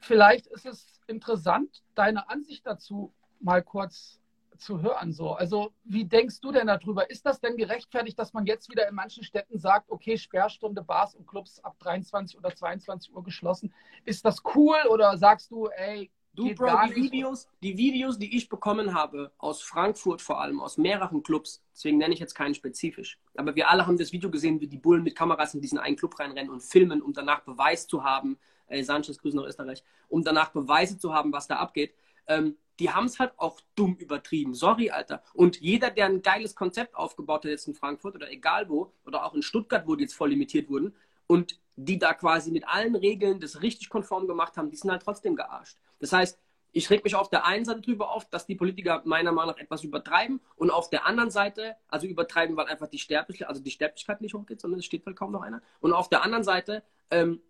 vielleicht 0.00 0.46
ist 0.46 0.64
es 0.66 1.00
interessant, 1.06 1.82
deine 1.94 2.28
Ansicht 2.28 2.64
dazu 2.66 3.12
mal 3.40 3.62
kurz 3.62 4.20
zu 4.58 4.80
hören. 4.82 5.12
So. 5.12 5.32
Also, 5.32 5.72
wie 5.84 6.04
denkst 6.04 6.40
du 6.40 6.52
denn 6.52 6.66
darüber? 6.66 7.10
Ist 7.10 7.26
das 7.26 7.40
denn 7.40 7.56
gerechtfertigt, 7.56 8.18
dass 8.18 8.32
man 8.32 8.46
jetzt 8.46 8.70
wieder 8.70 8.88
in 8.88 8.94
manchen 8.94 9.24
Städten 9.24 9.58
sagt, 9.58 9.90
okay, 9.90 10.16
Sperrstunde, 10.16 10.82
Bars 10.82 11.14
und 11.14 11.26
Clubs 11.26 11.60
ab 11.60 11.76
23 11.80 12.38
oder 12.38 12.54
22 12.54 13.14
Uhr 13.14 13.22
geschlossen? 13.22 13.72
Ist 14.04 14.24
das 14.24 14.42
cool 14.54 14.76
oder 14.90 15.16
sagst 15.16 15.50
du, 15.50 15.66
ey, 15.66 16.10
Du, 16.36 16.52
Bro, 16.52 16.88
die? 16.88 16.96
Videos, 16.96 17.46
die 17.62 17.76
Videos, 17.76 18.18
die 18.18 18.36
ich 18.36 18.48
bekommen 18.48 18.92
habe, 18.92 19.30
aus 19.38 19.62
Frankfurt 19.62 20.20
vor 20.20 20.40
allem, 20.40 20.60
aus 20.60 20.78
mehreren 20.78 21.22
Clubs, 21.22 21.62
deswegen 21.72 21.98
nenne 21.98 22.12
ich 22.12 22.18
jetzt 22.18 22.34
keinen 22.34 22.56
spezifisch, 22.56 23.20
aber 23.36 23.54
wir 23.54 23.70
alle 23.70 23.86
haben 23.86 23.98
das 23.98 24.10
Video 24.12 24.30
gesehen, 24.32 24.60
wie 24.60 24.66
die 24.66 24.78
Bullen 24.78 25.04
mit 25.04 25.14
Kameras 25.14 25.54
in 25.54 25.60
diesen 25.60 25.78
einen 25.78 25.94
Club 25.94 26.18
reinrennen 26.18 26.50
und 26.50 26.60
filmen, 26.60 27.02
um 27.02 27.12
danach 27.12 27.42
Beweis 27.42 27.86
zu 27.86 28.02
haben, 28.02 28.36
äh, 28.66 28.82
Sanchez, 28.82 29.18
Grüße 29.18 29.36
nach 29.36 29.44
Österreich, 29.44 29.84
um 30.08 30.24
danach 30.24 30.50
Beweise 30.50 30.98
zu 30.98 31.14
haben, 31.14 31.32
was 31.32 31.46
da 31.46 31.56
abgeht. 31.56 31.94
Ähm, 32.26 32.56
die 32.78 32.90
haben 32.90 33.06
es 33.06 33.18
halt 33.18 33.32
auch 33.36 33.60
dumm 33.76 33.96
übertrieben. 33.96 34.54
Sorry, 34.54 34.90
Alter. 34.90 35.22
Und 35.32 35.60
jeder, 35.60 35.90
der 35.90 36.06
ein 36.06 36.22
geiles 36.22 36.54
Konzept 36.54 36.96
aufgebaut 36.96 37.44
hat 37.44 37.50
jetzt 37.50 37.68
in 37.68 37.74
Frankfurt 37.74 38.16
oder 38.16 38.30
egal 38.30 38.68
wo, 38.68 38.92
oder 39.06 39.24
auch 39.24 39.34
in 39.34 39.42
Stuttgart, 39.42 39.86
wo 39.86 39.94
die 39.94 40.04
jetzt 40.04 40.14
voll 40.14 40.30
limitiert 40.30 40.68
wurden, 40.68 40.94
und 41.26 41.58
die 41.76 41.98
da 41.98 42.14
quasi 42.14 42.50
mit 42.50 42.68
allen 42.68 42.94
Regeln 42.94 43.40
das 43.40 43.62
richtig 43.62 43.88
konform 43.88 44.26
gemacht 44.26 44.56
haben, 44.56 44.70
die 44.70 44.76
sind 44.76 44.90
halt 44.90 45.02
trotzdem 45.02 45.36
gearscht. 45.36 45.76
Das 45.98 46.12
heißt, 46.12 46.38
ich 46.72 46.90
reg 46.90 47.04
mich 47.04 47.14
auf 47.14 47.30
der 47.30 47.46
einen 47.46 47.64
Seite 47.64 47.80
drüber 47.80 48.10
auf, 48.10 48.28
dass 48.28 48.46
die 48.46 48.56
Politiker 48.56 49.02
meiner 49.04 49.32
Meinung 49.32 49.54
nach 49.54 49.62
etwas 49.62 49.84
übertreiben 49.84 50.40
und 50.56 50.70
auf 50.70 50.90
der 50.90 51.06
anderen 51.06 51.30
Seite, 51.30 51.76
also 51.88 52.06
übertreiben, 52.06 52.56
weil 52.56 52.66
einfach 52.66 52.88
die 52.88 52.98
Sterblichkeit, 52.98 53.48
also 53.48 53.62
die 53.62 53.70
Sterblichkeit 53.70 54.20
nicht 54.20 54.34
hochgeht, 54.34 54.60
sondern 54.60 54.80
es 54.80 54.84
steht 54.84 55.06
halt 55.06 55.16
kaum 55.16 55.30
noch 55.30 55.42
einer. 55.42 55.62
Und 55.80 55.92
auf 55.92 56.08
der 56.08 56.24
anderen 56.24 56.42
Seite 56.42 56.82
ähm, 57.10 57.40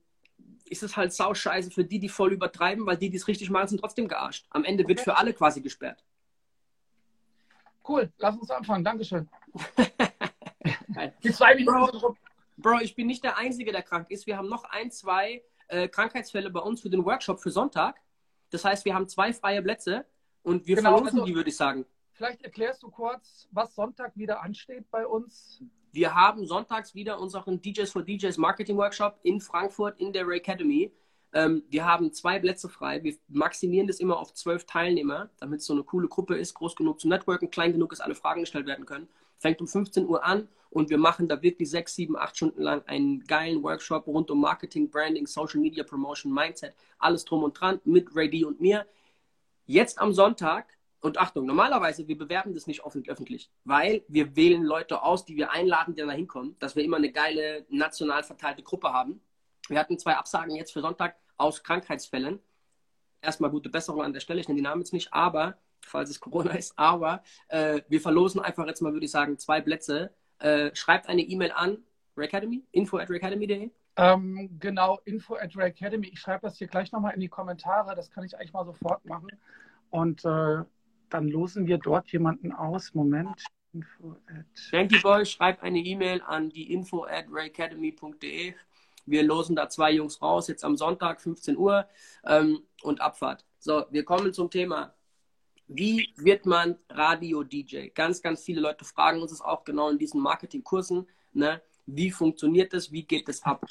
ist 0.66 0.82
es 0.82 0.96
halt 0.96 1.12
sauscheiße 1.12 1.70
für 1.70 1.84
die, 1.84 1.98
die 1.98 2.08
voll 2.08 2.32
übertreiben, 2.32 2.86
weil 2.86 2.96
die, 2.96 3.10
die 3.10 3.16
es 3.16 3.28
richtig 3.28 3.50
machen, 3.50 3.68
sind 3.68 3.80
trotzdem 3.80 4.08
gearscht. 4.08 4.46
Am 4.50 4.64
Ende 4.64 4.86
wird 4.88 4.98
Okay. 5.00 5.10
für 5.10 5.16
alle 5.16 5.32
quasi 5.34 5.60
gesperrt. 5.60 6.04
Cool, 7.86 8.10
lass 8.18 8.36
uns 8.36 8.50
anfangen. 8.50 8.82
Dankeschön. 8.84 9.28
Die 11.22 11.32
zwei 11.32 11.54
Minuten 11.54 11.96
rum. 11.96 12.16
Bro, 12.56 12.78
ich 12.80 12.94
bin 12.94 13.06
nicht 13.08 13.22
der 13.24 13.36
Einzige, 13.36 13.72
der 13.72 13.82
krank 13.82 14.10
ist. 14.10 14.26
Wir 14.26 14.36
haben 14.38 14.48
noch 14.48 14.64
ein, 14.64 14.90
zwei 14.90 15.42
äh, 15.68 15.88
Krankheitsfälle 15.88 16.50
bei 16.50 16.60
uns 16.60 16.80
für 16.80 16.88
den 16.88 17.04
Workshop 17.04 17.40
für 17.40 17.50
Sonntag. 17.50 18.00
Das 18.50 18.64
heißt, 18.64 18.84
wir 18.84 18.94
haben 18.94 19.08
zwei 19.08 19.32
freie 19.32 19.60
Plätze 19.60 20.06
und 20.42 20.66
wir 20.66 20.76
Genau, 20.76 20.92
verlosen 20.96 21.18
also- 21.20 21.26
die, 21.26 21.34
würde 21.34 21.50
ich 21.50 21.56
sagen. 21.56 21.84
Vielleicht 22.12 22.42
erklärst 22.42 22.82
du 22.84 22.90
kurz, 22.90 23.48
was 23.50 23.74
Sonntag 23.74 24.16
wieder 24.16 24.40
ansteht 24.40 24.88
bei 24.90 25.04
uns. 25.04 25.60
Wir 25.94 26.14
haben 26.14 26.44
sonntags 26.44 26.94
wieder 26.94 27.20
unseren 27.20 27.62
DJs 27.62 27.92
for 27.92 28.02
DJs 28.02 28.36
Marketing 28.36 28.76
Workshop 28.76 29.18
in 29.22 29.40
Frankfurt 29.40 30.00
in 30.00 30.12
der 30.12 30.26
Ray 30.26 30.38
Academy. 30.38 30.92
Ähm, 31.32 31.62
wir 31.70 31.86
haben 31.86 32.12
zwei 32.12 32.40
Plätze 32.40 32.68
frei. 32.68 33.02
Wir 33.04 33.14
maximieren 33.28 33.86
das 33.86 34.00
immer 34.00 34.18
auf 34.18 34.34
zwölf 34.34 34.66
Teilnehmer, 34.66 35.30
damit 35.38 35.60
es 35.60 35.66
so 35.66 35.72
eine 35.72 35.84
coole 35.84 36.08
Gruppe 36.08 36.36
ist, 36.36 36.54
groß 36.54 36.74
genug 36.74 37.00
zu 37.00 37.08
networken, 37.08 37.48
klein 37.48 37.72
genug 37.72 37.92
ist, 37.92 38.00
alle 38.00 38.16
Fragen 38.16 38.40
gestellt 38.40 38.66
werden 38.66 38.86
können. 38.86 39.08
Fängt 39.38 39.60
um 39.60 39.68
15 39.68 40.08
Uhr 40.08 40.24
an 40.24 40.48
und 40.70 40.90
wir 40.90 40.98
machen 40.98 41.28
da 41.28 41.40
wirklich 41.42 41.70
sechs, 41.70 41.94
sieben, 41.94 42.16
acht 42.16 42.36
Stunden 42.36 42.62
lang 42.62 42.82
einen 42.86 43.20
geilen 43.24 43.62
Workshop 43.62 44.08
rund 44.08 44.32
um 44.32 44.40
Marketing, 44.40 44.90
Branding, 44.90 45.28
Social 45.28 45.60
Media 45.60 45.84
Promotion, 45.84 46.32
Mindset, 46.32 46.74
alles 46.98 47.24
drum 47.24 47.44
und 47.44 47.52
dran 47.52 47.80
mit 47.84 48.16
Ray 48.16 48.28
D 48.28 48.44
und 48.44 48.60
mir. 48.60 48.84
Jetzt 49.66 50.00
am 50.00 50.12
Sonntag 50.12 50.76
und 51.04 51.18
Achtung, 51.18 51.44
normalerweise, 51.44 52.08
wir 52.08 52.16
bewerben 52.16 52.54
das 52.54 52.66
nicht 52.66 52.82
öffentlich, 52.82 53.50
weil 53.64 54.04
wir 54.08 54.36
wählen 54.36 54.62
Leute 54.62 55.02
aus, 55.02 55.26
die 55.26 55.36
wir 55.36 55.50
einladen, 55.50 55.94
die 55.94 56.00
da 56.00 56.10
hinkommen, 56.10 56.56
dass 56.60 56.76
wir 56.76 56.82
immer 56.82 56.96
eine 56.96 57.12
geile, 57.12 57.66
national 57.68 58.22
verteilte 58.22 58.62
Gruppe 58.62 58.90
haben. 58.90 59.20
Wir 59.68 59.78
hatten 59.78 59.98
zwei 59.98 60.14
Absagen 60.16 60.56
jetzt 60.56 60.72
für 60.72 60.80
Sonntag 60.80 61.16
aus 61.36 61.62
Krankheitsfällen. 61.62 62.40
Erstmal 63.20 63.50
gute 63.50 63.68
Besserung 63.68 64.02
an 64.02 64.14
der 64.14 64.20
Stelle, 64.20 64.40
ich 64.40 64.48
nenne 64.48 64.56
die 64.56 64.62
Namen 64.62 64.80
jetzt 64.80 64.94
nicht, 64.94 65.12
aber, 65.12 65.58
falls 65.82 66.08
es 66.08 66.20
Corona 66.20 66.52
ist, 66.54 66.72
aber 66.78 67.22
äh, 67.48 67.82
wir 67.88 68.00
verlosen 68.00 68.40
einfach 68.40 68.66
jetzt 68.66 68.80
mal, 68.80 68.94
würde 68.94 69.04
ich 69.04 69.12
sagen, 69.12 69.38
zwei 69.38 69.60
Plätze. 69.60 70.14
Äh, 70.38 70.74
schreibt 70.74 71.10
eine 71.10 71.20
E-Mail 71.20 71.52
an 71.52 71.84
Rayacademy, 72.16 72.64
info 72.72 72.96
at 72.96 73.10
rayacademy.de. 73.10 73.70
Ähm, 73.96 74.56
genau, 74.58 75.00
info 75.04 75.34
at 75.34 75.54
Academy. 75.54 76.06
Ich 76.06 76.20
schreibe 76.20 76.46
das 76.46 76.56
hier 76.56 76.66
gleich 76.66 76.92
nochmal 76.92 77.12
in 77.12 77.20
die 77.20 77.28
Kommentare. 77.28 77.94
Das 77.94 78.10
kann 78.10 78.24
ich 78.24 78.38
eigentlich 78.38 78.54
mal 78.54 78.64
sofort 78.64 79.04
machen. 79.04 79.28
Und 79.90 80.24
äh, 80.24 80.64
dann 81.10 81.28
losen 81.28 81.66
wir 81.66 81.78
dort 81.78 82.10
jemanden 82.12 82.52
aus. 82.52 82.94
Moment. 82.94 83.44
Info 83.72 84.16
Thank 84.70 84.92
you, 84.92 85.00
boy. 85.02 85.26
Schreibt 85.26 85.62
eine 85.62 85.80
E-Mail 85.80 86.22
an 86.22 86.50
die 86.50 86.72
info 86.72 87.04
at 87.04 87.26
rayacademy.de. 87.30 88.54
Wir 89.06 89.22
losen 89.22 89.56
da 89.56 89.68
zwei 89.68 89.92
Jungs 89.92 90.22
raus, 90.22 90.48
jetzt 90.48 90.64
am 90.64 90.76
Sonntag, 90.76 91.20
15 91.20 91.56
Uhr 91.56 91.86
ähm, 92.24 92.62
und 92.82 93.00
Abfahrt. 93.00 93.44
So, 93.58 93.84
wir 93.90 94.04
kommen 94.04 94.32
zum 94.32 94.50
Thema. 94.50 94.94
Wie 95.66 96.12
wird 96.16 96.46
man 96.46 96.78
Radio-DJ? 96.88 97.88
Ganz, 97.94 98.22
ganz 98.22 98.44
viele 98.44 98.60
Leute 98.60 98.84
fragen 98.84 99.20
uns 99.20 99.30
das 99.30 99.40
auch 99.40 99.64
genau 99.64 99.90
in 99.90 99.98
diesen 99.98 100.20
Marketingkursen. 100.20 101.06
Ne? 101.32 101.60
Wie 101.86 102.10
funktioniert 102.10 102.72
das? 102.72 102.92
Wie 102.92 103.02
geht 103.02 103.28
das 103.28 103.42
ab? 103.42 103.66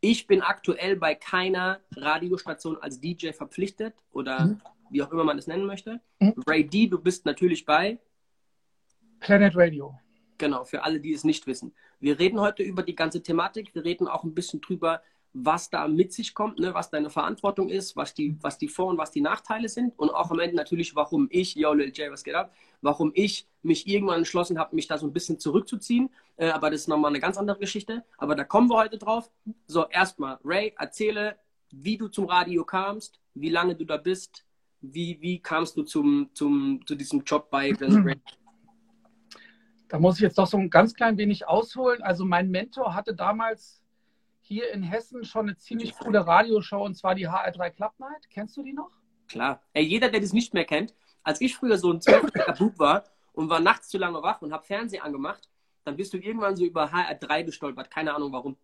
Ich 0.00 0.26
bin 0.26 0.42
aktuell 0.42 0.96
bei 0.96 1.14
keiner 1.14 1.80
Radiostation 1.96 2.76
als 2.78 3.00
DJ 3.00 3.32
verpflichtet 3.32 3.94
oder 4.12 4.46
mhm 4.46 4.60
wie 4.92 5.02
auch 5.02 5.10
immer 5.10 5.24
man 5.24 5.38
es 5.38 5.46
nennen 5.46 5.66
möchte. 5.66 6.00
Mhm. 6.20 6.34
Ray 6.46 6.64
D, 6.64 6.86
du 6.86 7.00
bist 7.00 7.24
natürlich 7.24 7.64
bei 7.64 7.98
Planet 9.20 9.56
Radio. 9.56 9.98
Genau, 10.38 10.64
für 10.64 10.82
alle, 10.84 11.00
die 11.00 11.12
es 11.12 11.24
nicht 11.24 11.46
wissen. 11.46 11.74
Wir 11.98 12.18
reden 12.18 12.40
heute 12.40 12.62
über 12.62 12.82
die 12.82 12.94
ganze 12.94 13.22
Thematik. 13.22 13.74
Wir 13.74 13.84
reden 13.84 14.08
auch 14.08 14.24
ein 14.24 14.34
bisschen 14.34 14.60
drüber, 14.60 15.02
was 15.32 15.70
da 15.70 15.88
mit 15.88 16.12
sich 16.12 16.34
kommt, 16.34 16.58
ne? 16.58 16.74
was 16.74 16.90
deine 16.90 17.08
Verantwortung 17.08 17.70
ist, 17.70 17.96
was 17.96 18.12
die, 18.12 18.36
was 18.42 18.58
die 18.58 18.68
Vor- 18.68 18.88
und 18.88 18.98
was 18.98 19.10
die 19.10 19.22
Nachteile 19.22 19.68
sind 19.68 19.98
und 19.98 20.10
auch 20.10 20.30
am 20.30 20.40
Ende 20.40 20.56
natürlich, 20.56 20.94
warum 20.94 21.28
ich, 21.30 21.54
yo 21.54 21.72
Lil 21.72 21.90
J, 21.90 22.10
was 22.10 22.22
geht 22.22 22.34
ab, 22.34 22.52
warum 22.82 23.12
ich 23.14 23.46
mich 23.62 23.86
irgendwann 23.86 24.18
entschlossen 24.18 24.58
habe, 24.58 24.76
mich 24.76 24.88
da 24.88 24.98
so 24.98 25.06
ein 25.06 25.12
bisschen 25.12 25.38
zurückzuziehen. 25.38 26.10
Äh, 26.36 26.50
aber 26.50 26.70
das 26.70 26.82
ist 26.82 26.88
nochmal 26.88 27.12
eine 27.12 27.20
ganz 27.20 27.38
andere 27.38 27.58
Geschichte. 27.58 28.04
Aber 28.18 28.34
da 28.34 28.44
kommen 28.44 28.68
wir 28.68 28.76
heute 28.76 28.98
drauf. 28.98 29.30
So, 29.66 29.88
erstmal, 29.88 30.38
Ray, 30.44 30.74
erzähle, 30.76 31.36
wie 31.70 31.96
du 31.96 32.08
zum 32.08 32.26
Radio 32.26 32.64
kamst, 32.64 33.20
wie 33.34 33.48
lange 33.48 33.74
du 33.74 33.86
da 33.86 33.96
bist, 33.96 34.44
wie, 34.82 35.18
wie 35.20 35.38
kamst 35.38 35.76
du 35.76 35.84
zum, 35.84 36.28
zum, 36.34 36.80
zu 36.86 36.94
diesem 36.94 37.22
Job 37.24 37.50
bei 37.50 37.72
Planet 37.72 38.20
Da 39.88 39.98
muss 39.98 40.16
ich 40.16 40.22
jetzt 40.22 40.38
doch 40.38 40.46
so 40.46 40.56
ein 40.56 40.70
ganz 40.70 40.94
klein 40.94 41.18
wenig 41.18 41.46
ausholen. 41.46 42.02
Also 42.02 42.24
mein 42.24 42.50
Mentor 42.50 42.94
hatte 42.94 43.14
damals 43.14 43.82
hier 44.40 44.72
in 44.72 44.82
Hessen 44.82 45.22
schon 45.24 45.48
eine 45.48 45.56
ziemlich 45.58 45.94
coole 45.94 46.26
Radioshow 46.26 46.82
und 46.82 46.94
zwar 46.96 47.14
die 47.14 47.28
HR3 47.28 47.70
Club 47.70 47.92
Night. 47.98 48.30
Kennst 48.30 48.56
du 48.56 48.62
die 48.62 48.72
noch? 48.72 48.90
Klar. 49.28 49.60
Ey, 49.74 49.84
jeder, 49.84 50.08
der 50.08 50.20
das 50.20 50.32
nicht 50.32 50.54
mehr 50.54 50.64
kennt, 50.64 50.94
als 51.22 51.42
ich 51.42 51.54
früher 51.54 51.76
so 51.76 51.92
ein 51.92 52.00
zwölfjähriger 52.00 52.54
Bub 52.54 52.78
war 52.78 53.04
und 53.34 53.50
war 53.50 53.60
nachts 53.60 53.88
zu 53.88 53.98
lange 53.98 54.22
wach 54.22 54.40
und 54.40 54.52
habe 54.52 54.64
Fernsehen 54.64 55.02
angemacht, 55.02 55.48
dann 55.84 55.96
bist 55.96 56.14
du 56.14 56.16
irgendwann 56.16 56.56
so 56.56 56.64
über 56.64 56.90
HR3 56.90 57.44
gestolpert. 57.44 57.90
Keine 57.90 58.14
Ahnung 58.14 58.32
warum. 58.32 58.56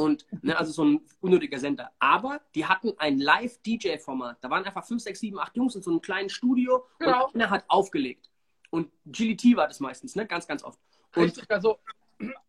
Und 0.00 0.26
ne, 0.42 0.56
also 0.56 0.70
so 0.70 0.84
ein 0.84 1.00
unnötiger 1.20 1.58
Sender. 1.58 1.90
Aber 1.98 2.40
die 2.54 2.64
hatten 2.64 2.92
ein 2.98 3.18
Live-DJ-Format. 3.18 4.38
Da 4.40 4.48
waren 4.48 4.64
einfach 4.64 4.86
fünf, 4.86 5.02
sechs, 5.02 5.18
sieben, 5.18 5.40
acht 5.40 5.56
Jungs 5.56 5.74
in 5.74 5.82
so 5.82 5.90
einem 5.90 6.00
kleinen 6.00 6.30
Studio 6.30 6.86
genau. 7.00 7.26
und 7.26 7.34
einer 7.34 7.50
hat 7.50 7.64
aufgelegt. 7.66 8.30
Und 8.70 8.92
GLT 9.06 9.56
war 9.56 9.66
das 9.66 9.80
meistens, 9.80 10.14
ne? 10.14 10.24
Ganz, 10.24 10.46
ganz 10.46 10.62
oft. 10.62 10.78
Und 11.16 11.24
Richtig, 11.24 11.50
also, 11.50 11.78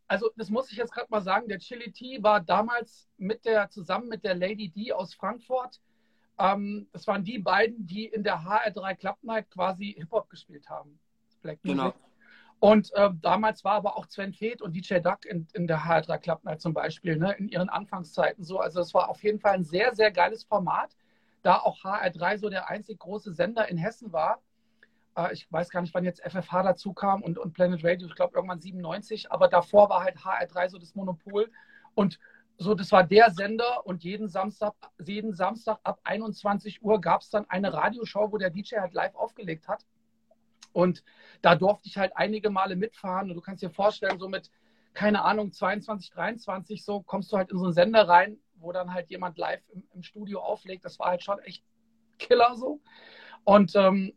also 0.07 0.29
das 0.35 0.51
muss 0.51 0.71
ich 0.71 0.77
jetzt 0.77 0.91
gerade 0.93 1.07
mal 1.09 1.21
sagen, 1.21 1.47
der 1.47 1.57
Chili 1.57 1.91
T 1.91 2.21
war 2.21 2.39
damals 2.39 3.09
mit 3.17 3.45
der, 3.45 3.69
zusammen 3.71 4.09
mit 4.09 4.23
der 4.23 4.35
Lady 4.35 4.69
D 4.69 4.93
aus 4.93 5.15
Frankfurt. 5.15 5.81
Ähm, 6.37 6.87
das 6.91 7.07
waren 7.07 7.23
die 7.23 7.39
beiden, 7.39 7.87
die 7.87 8.05
in 8.05 8.23
der 8.23 8.41
HR3 8.41 8.95
Club 8.95 9.17
Night 9.23 9.49
quasi 9.49 9.95
Hip-Hop 9.97 10.29
gespielt 10.29 10.69
haben. 10.69 10.99
Black 11.41 11.63
Music. 11.63 11.77
Genau. 11.77 11.93
Und 12.59 12.93
äh, 12.93 13.09
damals 13.21 13.63
war 13.63 13.73
aber 13.73 13.97
auch 13.97 14.05
Sven 14.07 14.33
Feth 14.33 14.61
und 14.61 14.73
DJ 14.73 14.99
Duck 14.99 15.25
in, 15.25 15.47
in 15.53 15.65
der 15.65 15.79
HR3 15.85 16.17
Club 16.17 16.43
Night 16.43 16.61
zum 16.61 16.73
Beispiel, 16.73 17.17
ne, 17.17 17.33
in 17.37 17.47
ihren 17.47 17.69
Anfangszeiten 17.69 18.43
so. 18.43 18.59
Also 18.59 18.81
es 18.81 18.93
war 18.93 19.09
auf 19.09 19.23
jeden 19.23 19.39
Fall 19.39 19.53
ein 19.53 19.63
sehr, 19.63 19.95
sehr 19.95 20.11
geiles 20.11 20.43
Format, 20.43 20.95
da 21.41 21.57
auch 21.57 21.83
HR3 21.83 22.37
so 22.37 22.49
der 22.49 22.69
einzig 22.69 22.99
große 22.99 23.33
Sender 23.33 23.69
in 23.69 23.77
Hessen 23.77 24.11
war. 24.11 24.41
Äh, 25.15 25.33
ich 25.33 25.49
weiß 25.49 25.69
gar 25.69 25.81
nicht, 25.81 25.93
wann 25.93 26.03
jetzt 26.03 26.21
FFH 26.21 26.63
dazu 26.63 26.91
kam 26.91 27.21
und, 27.21 27.37
und 27.37 27.53
Planet 27.53 27.83
Radio, 27.83 28.07
ich 28.07 28.15
glaube 28.15 28.35
irgendwann 28.35 28.59
97, 28.59 29.31
aber 29.31 29.47
davor 29.47 29.89
war 29.89 30.03
halt 30.03 30.17
HR3 30.17 30.69
so 30.69 30.77
das 30.77 30.95
Monopol. 30.95 31.49
Und 31.95 32.19
so, 32.57 32.75
das 32.75 32.91
war 32.91 33.05
der 33.05 33.31
Sender 33.31 33.85
und 33.85 34.03
jeden 34.03 34.27
Samstag, 34.27 34.73
jeden 35.01 35.33
Samstag 35.33 35.79
ab 35.83 36.01
21 36.03 36.83
Uhr 36.83 36.99
gab 36.99 37.21
es 37.21 37.29
dann 37.29 37.49
eine 37.49 37.71
Radioshow, 37.71 38.33
wo 38.33 38.37
der 38.37 38.49
DJ 38.49 38.79
halt 38.79 38.93
live 38.93 39.15
aufgelegt 39.15 39.69
hat. 39.69 39.85
Und 40.73 41.03
da 41.41 41.55
durfte 41.55 41.87
ich 41.87 41.97
halt 41.97 42.15
einige 42.15 42.49
Male 42.49 42.75
mitfahren. 42.75 43.29
Und 43.29 43.35
du 43.35 43.41
kannst 43.41 43.63
dir 43.63 43.69
vorstellen, 43.69 44.19
so 44.19 44.27
mit, 44.27 44.51
keine 44.93 45.23
Ahnung, 45.23 45.51
22, 45.51 46.11
23, 46.11 46.83
so 46.83 47.01
kommst 47.01 47.31
du 47.31 47.37
halt 47.37 47.51
in 47.51 47.57
so 47.57 47.65
einen 47.65 47.73
Sender 47.73 48.07
rein, 48.07 48.37
wo 48.55 48.71
dann 48.71 48.93
halt 48.93 49.09
jemand 49.09 49.37
live 49.37 49.61
im, 49.73 49.83
im 49.93 50.03
Studio 50.03 50.41
auflegt. 50.41 50.85
Das 50.85 50.99
war 50.99 51.07
halt 51.07 51.23
schon 51.23 51.39
echt 51.39 51.63
Killer 52.17 52.55
so. 52.55 52.79
Und 53.43 53.75
ähm, 53.75 54.13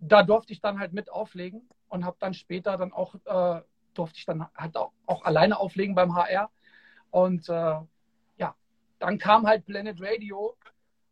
da 0.00 0.22
durfte 0.22 0.52
ich 0.52 0.60
dann 0.60 0.78
halt 0.78 0.92
mit 0.92 1.10
auflegen 1.10 1.68
und 1.88 2.04
habe 2.04 2.16
dann 2.20 2.34
später 2.34 2.76
dann 2.76 2.92
auch, 2.92 3.14
äh, 3.24 3.62
durfte 3.94 4.18
ich 4.18 4.26
dann 4.26 4.46
halt 4.54 4.76
auch, 4.76 4.92
auch, 5.06 5.24
alleine 5.24 5.58
auflegen 5.58 5.94
beim 5.94 6.14
HR. 6.14 6.50
Und 7.10 7.48
äh, 7.48 7.80
ja, 8.36 8.54
dann 8.98 9.18
kam 9.18 9.46
halt 9.46 9.64
Planet 9.64 10.00
Radio 10.00 10.56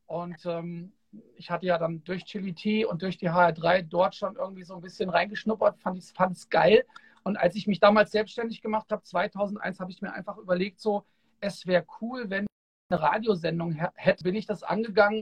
und 0.06 0.44
ähm, 0.46 0.92
ich 1.36 1.50
hatte 1.50 1.66
ja 1.66 1.78
dann 1.78 2.02
durch 2.04 2.24
Chili 2.24 2.54
T 2.54 2.84
und 2.84 3.02
durch 3.02 3.18
die 3.18 3.30
HR3 3.30 3.82
dort 3.82 4.14
schon 4.14 4.36
irgendwie 4.36 4.64
so 4.64 4.74
ein 4.74 4.80
bisschen 4.80 5.10
reingeschnuppert, 5.10 5.78
fand 5.80 5.98
es 5.98 6.10
fand 6.12 6.50
geil. 6.50 6.84
Und 7.24 7.36
als 7.36 7.56
ich 7.56 7.66
mich 7.66 7.80
damals 7.80 8.12
selbstständig 8.12 8.62
gemacht 8.62 8.90
habe, 8.92 9.02
2001, 9.02 9.80
habe 9.80 9.90
ich 9.90 10.00
mir 10.00 10.12
einfach 10.12 10.38
überlegt, 10.38 10.80
so, 10.80 11.04
es 11.40 11.66
wäre 11.66 11.84
cool, 12.00 12.30
wenn 12.30 12.44
ich 12.44 12.48
eine 12.90 13.02
Radiosendung 13.02 13.72
hätte. 13.72 14.24
Bin 14.24 14.34
ich 14.34 14.46
das 14.46 14.62
angegangen, 14.62 15.20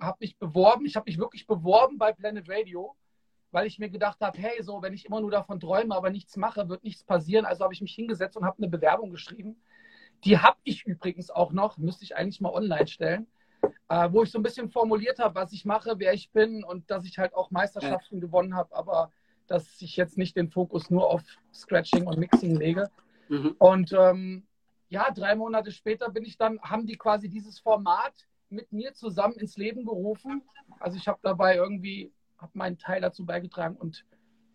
habe 0.00 0.16
mich 0.20 0.38
beworben, 0.38 0.86
ich 0.86 0.96
habe 0.96 1.08
mich 1.08 1.18
wirklich 1.18 1.46
beworben 1.46 1.98
bei 1.98 2.12
Planet 2.12 2.48
Radio, 2.48 2.96
weil 3.50 3.66
ich 3.66 3.78
mir 3.78 3.90
gedacht 3.90 4.20
habe, 4.20 4.38
hey, 4.38 4.62
so, 4.62 4.82
wenn 4.82 4.94
ich 4.94 5.06
immer 5.06 5.20
nur 5.20 5.30
davon 5.30 5.60
träume, 5.60 5.94
aber 5.94 6.10
nichts 6.10 6.36
mache, 6.36 6.68
wird 6.68 6.84
nichts 6.84 7.04
passieren. 7.04 7.44
Also 7.44 7.62
habe 7.62 7.74
ich 7.74 7.82
mich 7.82 7.94
hingesetzt 7.94 8.36
und 8.36 8.44
habe 8.44 8.58
eine 8.58 8.68
Bewerbung 8.68 9.10
geschrieben. 9.10 9.62
Die 10.24 10.38
habe 10.38 10.58
ich 10.64 10.84
übrigens 10.86 11.30
auch 11.30 11.52
noch, 11.52 11.76
müsste 11.76 12.04
ich 12.04 12.16
eigentlich 12.16 12.40
mal 12.40 12.52
online 12.52 12.86
stellen 12.86 13.26
äh, 13.88 14.08
wo 14.12 14.22
ich 14.22 14.30
so 14.30 14.38
ein 14.38 14.42
bisschen 14.42 14.70
formuliert 14.70 15.18
habe, 15.18 15.34
was 15.34 15.52
ich 15.52 15.64
mache, 15.64 15.94
wer 15.98 16.12
ich 16.12 16.30
bin 16.30 16.64
und 16.64 16.90
dass 16.90 17.04
ich 17.04 17.18
halt 17.18 17.34
auch 17.34 17.50
Meisterschaften 17.50 18.16
ja. 18.16 18.20
gewonnen 18.20 18.54
habe, 18.54 18.74
aber 18.74 19.10
dass 19.46 19.80
ich 19.80 19.96
jetzt 19.96 20.16
nicht 20.18 20.36
den 20.36 20.48
Fokus 20.48 20.90
nur 20.90 21.10
auf 21.10 21.22
Scratching 21.52 22.06
und 22.06 22.18
Mixing 22.18 22.56
lege. 22.56 22.90
Mhm. 23.28 23.54
Und 23.58 23.92
ähm, 23.92 24.46
ja, 24.88 25.10
drei 25.10 25.34
Monate 25.34 25.70
später 25.72 26.10
bin 26.10 26.24
ich 26.24 26.36
dann, 26.36 26.60
haben 26.62 26.86
die 26.86 26.96
quasi 26.96 27.28
dieses 27.28 27.58
Format 27.58 28.14
mit 28.48 28.72
mir 28.72 28.94
zusammen 28.94 29.34
ins 29.34 29.56
Leben 29.56 29.84
gerufen. 29.84 30.42
Also 30.80 30.96
ich 30.96 31.08
habe 31.08 31.18
dabei 31.22 31.56
irgendwie, 31.56 32.12
habe 32.38 32.52
meinen 32.54 32.78
Teil 32.78 33.00
dazu 33.00 33.26
beigetragen 33.26 33.76
und 33.76 34.04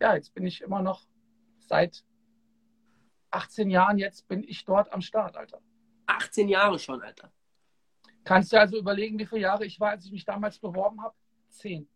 ja, 0.01 0.15
jetzt 0.15 0.33
bin 0.33 0.45
ich 0.45 0.61
immer 0.61 0.81
noch 0.81 1.05
seit 1.59 2.03
18 3.31 3.69
Jahren 3.69 3.97
jetzt 3.97 4.27
bin 4.27 4.43
ich 4.43 4.65
dort 4.65 4.91
am 4.91 5.01
Start, 5.01 5.37
Alter. 5.37 5.61
18 6.07 6.49
Jahre 6.49 6.79
schon, 6.79 7.01
Alter. 7.01 7.31
Kannst 8.23 8.53
du 8.53 8.59
also 8.59 8.77
überlegen, 8.77 9.17
wie 9.17 9.25
viele 9.25 9.41
Jahre 9.41 9.65
ich 9.65 9.79
war, 9.79 9.91
als 9.91 10.05
ich 10.05 10.11
mich 10.11 10.25
damals 10.25 10.59
beworben 10.59 11.01
habe? 11.01 11.15
Zehn. 11.49 11.87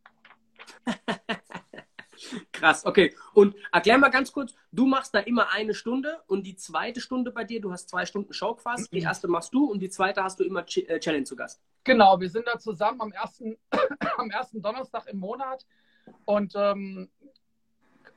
Krass, 2.52 2.86
okay. 2.86 3.16
Und 3.34 3.56
erklär 3.72 3.98
mal 3.98 4.10
ganz 4.10 4.32
kurz, 4.32 4.56
du 4.72 4.86
machst 4.86 5.14
da 5.14 5.20
immer 5.20 5.52
eine 5.52 5.74
Stunde 5.74 6.22
und 6.28 6.46
die 6.46 6.56
zweite 6.56 7.02
Stunde 7.02 7.32
bei 7.32 7.44
dir, 7.44 7.62
du 7.62 7.72
hast 7.72 7.90
zwei 7.90 8.06
Stunden 8.06 8.34
Show 8.34 8.56
quasi. 8.56 8.88
Die 8.92 9.02
erste 9.02 9.28
machst 9.28 9.54
du 9.54 9.66
und 9.66 9.80
die 9.80 9.90
zweite 9.90 10.24
hast 10.24 10.40
du 10.40 10.44
immer 10.44 10.64
Ch 10.64 10.78
äh, 10.88 11.00
Challenge 11.00 11.26
zu 11.26 11.36
Gast. 11.36 11.62
Genau, 11.84 12.20
wir 12.20 12.30
sind 12.30 12.48
da 12.48 12.58
zusammen 12.60 13.02
am 13.02 13.12
ersten, 13.12 13.58
am 14.18 14.30
ersten 14.30 14.62
Donnerstag 14.62 15.08
im 15.08 15.20
Monat 15.20 15.66
und 16.26 16.54
ähm, 16.56 17.10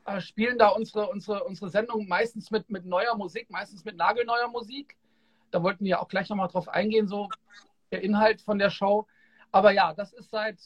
äh, 0.05 0.21
spielen 0.21 0.59
da 0.59 0.69
unsere, 0.69 1.09
unsere, 1.09 1.45
unsere 1.45 1.71
Sendung 1.71 2.07
meistens 2.07 2.51
mit, 2.51 2.71
mit 2.71 2.85
neuer 2.85 3.17
Musik, 3.17 3.51
meistens 3.51 3.85
mit 3.85 3.97
nagelneuer 3.97 4.49
Musik. 4.49 4.97
Da 5.51 5.63
wollten 5.63 5.85
wir 5.85 6.01
auch 6.01 6.09
gleich 6.09 6.29
nochmal 6.29 6.49
drauf 6.49 6.69
eingehen, 6.69 7.09
so 7.09 7.29
der 7.91 8.03
Inhalt 8.03 8.41
von 8.41 8.59
der 8.59 8.71
Show. 8.71 9.07
Aber 9.53 9.73
ja, 9.73 9.95
das 9.95 10.13
ist 10.13 10.31
seit 10.31 10.59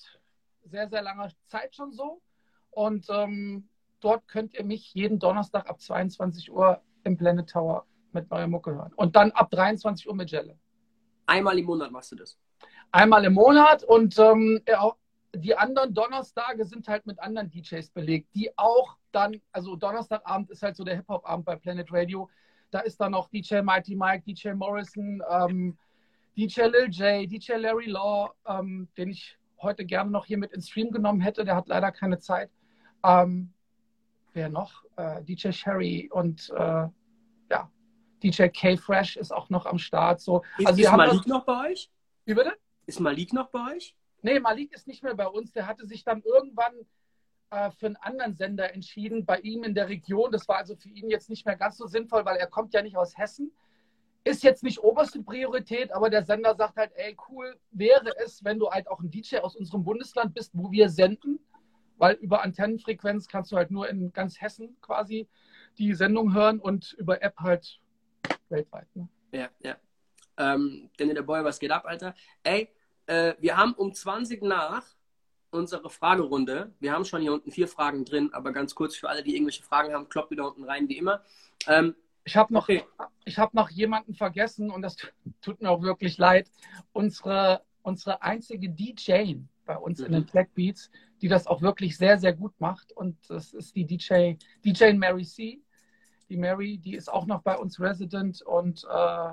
sehr, 0.65 0.89
sehr 0.89 1.03
langer 1.03 1.31
Zeit 1.47 1.75
schon 1.75 1.93
so. 1.93 2.21
Und 2.71 3.07
ähm, 3.11 3.69
dort 4.00 4.27
könnt 4.29 4.55
ihr 4.55 4.65
mich 4.65 4.95
jeden 4.95 5.19
Donnerstag 5.19 5.69
ab 5.69 5.81
22 5.81 6.50
Uhr 6.50 6.81
im 7.05 7.17
Planet 7.17 7.50
Tower 7.50 7.87
mit 8.12 8.31
neuer 8.31 8.47
Mucke 8.47 8.75
hören. 8.75 8.93
Und 8.95 9.17
dann 9.17 9.31
ab 9.33 9.50
23 9.50 10.09
Uhr 10.09 10.15
mit 10.15 10.31
Jelle. 10.31 10.59
Einmal 11.27 11.59
im 11.59 11.67
Monat 11.67 11.91
machst 11.91 12.12
du 12.12 12.17
das? 12.17 12.39
Einmal 12.93 13.25
im 13.25 13.35
Monat 13.35 13.85
und 13.85 14.19
ähm, 14.19 14.61
die 15.35 15.57
anderen 15.57 15.95
Donnerstage 15.95 16.65
sind 16.65 16.89
halt 16.89 17.07
mit 17.07 17.21
anderen 17.21 17.50
DJs 17.50 17.89
belegt, 17.91 18.35
die 18.35 18.50
auch 18.59 18.97
dann, 19.12 19.41
also 19.53 19.77
Donnerstagabend 19.77 20.50
ist 20.50 20.62
halt 20.62 20.77
so 20.77 20.83
der 20.83 20.97
Hip-Hop-Abend 20.97 21.45
bei 21.45 21.57
Planet 21.57 21.93
Radio. 21.93 22.29
Da 22.71 22.81
ist 22.81 23.00
dann 23.00 23.12
noch 23.12 23.29
DJ 23.29 23.61
Mighty 23.61 23.95
Mike, 23.95 24.25
DJ 24.27 24.50
Morrison, 24.50 25.23
ähm, 25.29 25.79
DJ 26.41 26.63
Lil 26.63 26.89
J, 26.89 27.31
DJ 27.31 27.57
Larry 27.57 27.85
Law, 27.85 28.33
ähm, 28.47 28.89
den 28.97 29.11
ich 29.11 29.37
heute 29.61 29.85
gerne 29.85 30.11
noch 30.11 30.25
hier 30.25 30.39
mit 30.39 30.53
ins 30.53 30.71
Stream 30.71 30.91
genommen 30.91 31.21
hätte. 31.21 31.45
Der 31.45 31.55
hat 31.55 31.69
leider 31.69 31.93
keine 31.93 32.19
Zeit. 32.19 32.51
Ähm, 33.05 33.53
wer 34.33 34.49
noch? 34.49 34.83
Äh, 34.97 35.23
DJ 35.23 35.51
Sherry 35.53 36.09
und 36.11 36.49
äh, 36.57 36.89
ja, 37.51 37.71
DJ 38.23 38.47
K 38.47 38.79
Fresh 38.79 39.19
ist 39.19 39.33
auch 39.33 39.51
noch 39.51 39.67
am 39.67 39.79
Start. 39.79 40.23
So. 40.23 40.43
Ist, 40.57 40.67
also 40.67 40.81
ist 40.81 40.91
Malik 40.91 41.27
noch 41.27 41.45
bei 41.45 41.69
euch? 41.69 41.91
Wie 42.25 42.33
bitte? 42.33 42.55
Ist 42.87 43.01
Malik 43.01 43.35
noch 43.35 43.51
bei 43.51 43.75
euch? 43.75 43.95
Nee, 44.23 44.41
Malik 44.41 44.73
ist 44.73 44.87
nicht 44.87 45.03
mehr 45.03 45.15
bei 45.15 45.27
uns. 45.27 45.53
Der 45.53 45.67
hatte 45.67 45.87
sich 45.87 46.05
dann 46.05 46.23
irgendwann 46.23 46.73
äh, 47.51 47.71
für 47.73 47.85
einen 47.85 47.97
anderen 47.97 48.33
Sender 48.33 48.73
entschieden, 48.73 49.27
bei 49.27 49.41
ihm 49.41 49.63
in 49.63 49.75
der 49.75 49.91
Region. 49.91 50.33
Das 50.33 50.49
war 50.49 50.57
also 50.57 50.75
für 50.75 50.89
ihn 50.89 51.11
jetzt 51.11 51.29
nicht 51.29 51.45
mehr 51.45 51.57
ganz 51.57 51.77
so 51.77 51.87
sinnvoll, 51.87 52.25
weil 52.25 52.39
er 52.39 52.47
kommt 52.47 52.73
ja 52.73 52.81
nicht 52.81 52.97
aus 52.97 53.19
Hessen. 53.19 53.53
Ist 54.23 54.43
jetzt 54.43 54.62
nicht 54.62 54.81
oberste 54.81 55.23
Priorität, 55.23 55.93
aber 55.93 56.11
der 56.11 56.25
Sender 56.25 56.55
sagt 56.55 56.77
halt, 56.77 56.93
ey, 56.95 57.17
cool 57.29 57.57
wäre 57.71 58.15
es, 58.23 58.45
wenn 58.45 58.59
du 58.59 58.71
halt 58.71 58.89
auch 58.89 59.00
ein 59.00 59.11
DJ 59.11 59.39
aus 59.39 59.57
unserem 59.57 59.83
Bundesland 59.83 60.35
bist, 60.35 60.50
wo 60.55 60.71
wir 60.71 60.91
senden, 60.91 61.41
weil 61.97 62.17
über 62.17 62.43
Antennenfrequenz 62.43 63.29
kannst 63.29 63.50
du 63.53 63.57
halt 63.57 63.71
nur 63.71 63.89
in 63.89 64.12
ganz 64.12 64.41
Hessen 64.41 64.77
quasi 64.83 65.27
die 65.79 65.95
Sendung 65.95 66.35
hören 66.35 66.61
und 66.61 66.93
über 66.99 67.23
App 67.23 67.39
halt 67.39 67.81
weltweit. 68.50 68.89
Ne? 68.95 69.09
Ja, 69.33 69.49
ja. 69.61 69.77
Ähm, 70.37 70.91
denn 70.99 71.15
der 71.15 71.23
Boy, 71.23 71.45
was 71.45 71.59
geht 71.59 71.71
ab, 71.71 71.85
Alter? 71.87 72.15
Ey, 72.43 72.69
äh, 73.07 73.35
wir 73.39 73.57
haben 73.57 73.75
um 73.75 73.93
20 73.93 74.43
nach 74.43 74.87
unsere 75.50 75.91
Fragerunde. 75.91 76.73
Wir 76.81 76.93
haben 76.93 77.05
schon 77.05 77.23
hier 77.23 77.33
unten 77.33 77.50
vier 77.50 77.69
Fragen 77.69 78.05
drin, 78.05 78.31
aber 78.33 78.53
ganz 78.53 78.75
kurz 78.75 78.97
für 78.97 79.09
alle, 79.09 79.23
die 79.23 79.35
irgendwelche 79.35 79.62
Fragen 79.62 79.93
haben, 79.93 80.09
kloppt 80.09 80.31
wieder 80.31 80.47
unten 80.47 80.65
rein, 80.65 80.89
wie 80.89 80.99
immer. 80.99 81.23
Ähm, 81.67 81.95
ich 82.25 82.37
habe 82.37 82.53
noch, 82.53 82.69
okay. 82.69 82.85
hab 83.37 83.55
noch 83.55 83.71
jemanden 83.71 84.15
vergessen 84.15 84.71
und 84.71 84.83
das 84.83 84.97
tut 85.41 85.61
mir 85.61 85.71
auch 85.71 85.83
wirklich 85.83 86.19
leid. 86.19 86.50
Unsere, 86.93 87.62
unsere 87.83 88.23
einzige 88.23 88.69
DJ 88.69 89.37
bei 89.65 89.77
uns 89.77 90.00
mhm. 90.00 90.07
in 90.07 90.12
den 90.12 90.27
Black 90.27 90.55
Beats, 90.55 90.91
die 91.23 91.29
das 91.29 91.47
auch 91.47 91.62
wirklich 91.62 91.97
sehr, 91.97 92.19
sehr 92.19 92.33
gut 92.33 92.53
macht. 92.59 92.93
Und 92.93 93.17
das 93.29 93.53
ist 93.53 93.77
die 93.77 93.87
DJ, 93.87 94.35
DJ 94.65 94.93
Mary 94.93 95.25
C. 95.25 95.62
Die 96.29 96.37
Mary, 96.37 96.79
die 96.79 96.95
ist 96.95 97.12
auch 97.12 97.27
noch 97.27 97.43
bei 97.43 97.57
uns 97.57 97.81
Resident 97.81 98.43
und 98.43 98.87
äh, 98.91 99.33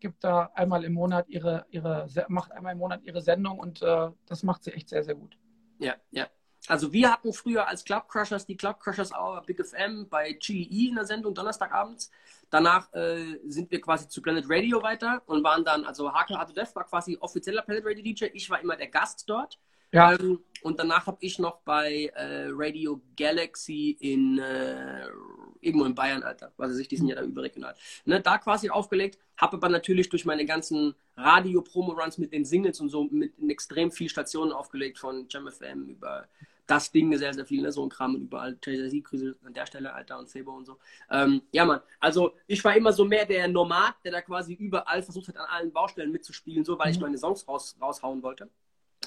gibt 0.00 0.24
da 0.24 0.50
einmal 0.54 0.84
im 0.84 0.94
Monat 0.94 1.28
ihre, 1.28 1.66
ihre, 1.70 2.06
macht 2.28 2.52
einmal 2.52 2.72
im 2.72 2.78
Monat 2.78 3.02
ihre 3.02 3.20
Sendung 3.20 3.58
und 3.58 3.82
äh, 3.82 4.08
das 4.26 4.42
macht 4.42 4.64
sie 4.64 4.72
echt 4.72 4.88
sehr, 4.88 5.02
sehr 5.02 5.14
gut. 5.14 5.36
Ja, 5.78 5.96
ja. 6.10 6.28
Also 6.70 6.92
wir 6.92 7.10
hatten 7.10 7.32
früher 7.32 7.66
als 7.66 7.84
Club 7.84 8.08
Crushers 8.08 8.46
die 8.46 8.56
Club 8.56 8.78
Crushers 8.78 9.12
Hour 9.12 9.42
Big 9.44 9.60
FM 9.60 10.08
bei 10.08 10.34
Chili 10.34 10.62
E 10.70 10.88
in 10.90 10.94
der 10.94 11.04
Sendung 11.04 11.34
Donnerstagabends. 11.34 12.12
Danach 12.48 12.92
äh, 12.94 13.40
sind 13.48 13.72
wir 13.72 13.80
quasi 13.80 14.08
zu 14.08 14.22
Planet 14.22 14.44
Radio 14.48 14.80
weiter 14.80 15.20
und 15.26 15.42
waren 15.42 15.64
dann, 15.64 15.84
also 15.84 16.12
Hakel 16.12 16.36
Adedev 16.36 16.72
war 16.76 16.84
quasi 16.84 17.16
offizieller 17.20 17.62
Planet 17.62 17.84
Radio 17.84 18.04
DJ. 18.04 18.26
Ich 18.34 18.48
war 18.50 18.60
immer 18.60 18.76
der 18.76 18.86
Gast 18.86 19.28
dort. 19.28 19.58
Ja. 19.90 20.12
Ähm, 20.12 20.44
und 20.62 20.78
danach 20.78 21.06
habe 21.08 21.18
ich 21.20 21.40
noch 21.40 21.58
bei 21.62 22.12
äh, 22.14 22.46
Radio 22.50 23.00
Galaxy 23.16 23.96
in 23.98 24.38
äh, 24.38 25.08
irgendwo 25.60 25.86
in 25.86 25.94
Bayern, 25.96 26.22
Alter, 26.22 26.52
was 26.56 26.70
weiß 26.70 26.78
ich, 26.78 26.86
die 26.86 26.96
sind 26.96 27.08
ja 27.08 27.16
da 27.16 27.22
überregional. 27.22 27.74
Ne, 28.04 28.20
da 28.20 28.38
quasi 28.38 28.70
aufgelegt, 28.70 29.18
habe 29.36 29.56
aber 29.56 29.68
natürlich 29.68 30.08
durch 30.08 30.24
meine 30.24 30.46
ganzen 30.46 30.94
Radio-Promo-Runs 31.16 32.18
mit 32.18 32.32
den 32.32 32.44
Singles 32.44 32.80
und 32.80 32.90
so 32.90 33.04
mit 33.04 33.32
extrem 33.48 33.90
viel 33.90 34.08
Stationen 34.08 34.52
aufgelegt, 34.52 34.98
von 34.98 35.26
JamFM 35.28 35.86
über 35.88 36.28
das 36.70 36.92
Ding 36.92 37.16
sehr, 37.16 37.34
sehr 37.34 37.44
viel, 37.44 37.62
ne? 37.62 37.72
so 37.72 37.82
ein 37.82 37.88
Kram 37.88 38.14
und 38.14 38.22
überall. 38.22 38.56
Jay-Z, 38.64 39.36
an 39.44 39.52
der 39.52 39.66
Stelle, 39.66 39.92
Alter, 39.92 40.18
und 40.18 40.28
Sebo 40.28 40.52
und 40.52 40.66
so. 40.66 40.78
Ähm, 41.10 41.42
ja, 41.52 41.64
Mann, 41.64 41.80
also 41.98 42.34
ich 42.46 42.64
war 42.64 42.76
immer 42.76 42.92
so 42.92 43.04
mehr 43.04 43.26
der 43.26 43.48
Nomad, 43.48 43.94
der 44.04 44.12
da 44.12 44.22
quasi 44.22 44.54
überall 44.54 45.02
versucht 45.02 45.28
hat, 45.28 45.36
an 45.36 45.46
allen 45.46 45.72
Baustellen 45.72 46.12
mitzuspielen, 46.12 46.64
so, 46.64 46.78
weil 46.78 46.88
mhm. 46.88 46.92
ich 46.92 47.00
meine 47.00 47.18
Songs 47.18 47.46
raus, 47.48 47.76
raushauen 47.80 48.22
wollte. 48.22 48.48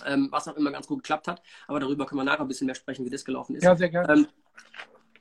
Ähm, 0.06 0.28
was 0.32 0.48
auch 0.48 0.56
immer 0.56 0.72
ganz 0.72 0.88
gut 0.88 1.04
geklappt 1.04 1.28
hat. 1.28 1.42
Aber 1.68 1.80
darüber 1.80 2.06
können 2.06 2.20
wir 2.20 2.26
nachher 2.26 2.42
ein 2.42 2.48
bisschen 2.48 2.66
mehr 2.66 2.76
sprechen, 2.76 3.06
wie 3.06 3.12
das 3.12 3.24
gelaufen 3.24 3.56
ist. 3.56 3.64
Ja, 3.64 3.76
sehr 3.76 3.90
gerne. 3.90 4.12
Ähm, 4.12 4.28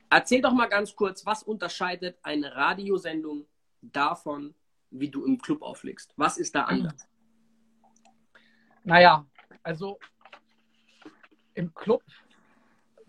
erzähl 0.09 0.41
doch 0.41 0.51
mal 0.51 0.65
ganz 0.65 0.95
kurz, 0.95 1.25
was 1.25 1.43
unterscheidet 1.43 2.17
eine 2.23 2.55
Radiosendung 2.55 3.45
davon, 3.81 4.55
wie 4.89 5.09
du 5.09 5.25
im 5.25 5.39
Club 5.39 5.61
auflegst? 5.61 6.13
Was 6.17 6.37
ist 6.37 6.55
da 6.55 6.63
anders? 6.63 7.07
Naja, 8.83 9.25
also 9.61 9.99
im 11.53 11.73
Club 11.73 12.03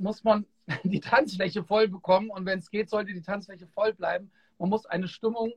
muss 0.05 0.23
man 0.23 0.47
die 0.85 1.01
Tanzfläche 1.01 1.64
voll 1.64 1.88
bekommen 1.88 2.31
und 2.31 2.47
wenn 2.47 2.61
es 2.61 2.71
geht, 2.71 2.88
sollte 2.88 3.12
die 3.12 3.23
Tanzfläche 3.23 3.67
voll 3.67 3.93
bleiben. 3.93 4.31
Man 4.59 4.71
muss 4.71 4.87
eine 4.87 5.09
Stimmung 5.09 5.53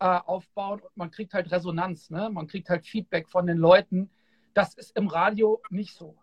äh, 0.00 0.06
aufbauen 0.06 0.80
und 0.80 0.96
man 0.96 1.12
kriegt 1.12 1.32
halt 1.34 1.52
Resonanz, 1.52 2.10
ne? 2.10 2.28
man 2.30 2.48
kriegt 2.48 2.68
halt 2.68 2.84
Feedback 2.86 3.28
von 3.28 3.46
den 3.46 3.58
Leuten. 3.58 4.10
Das 4.54 4.74
ist 4.74 4.96
im 4.96 5.06
Radio 5.06 5.62
nicht 5.70 5.94
so. 5.94 6.16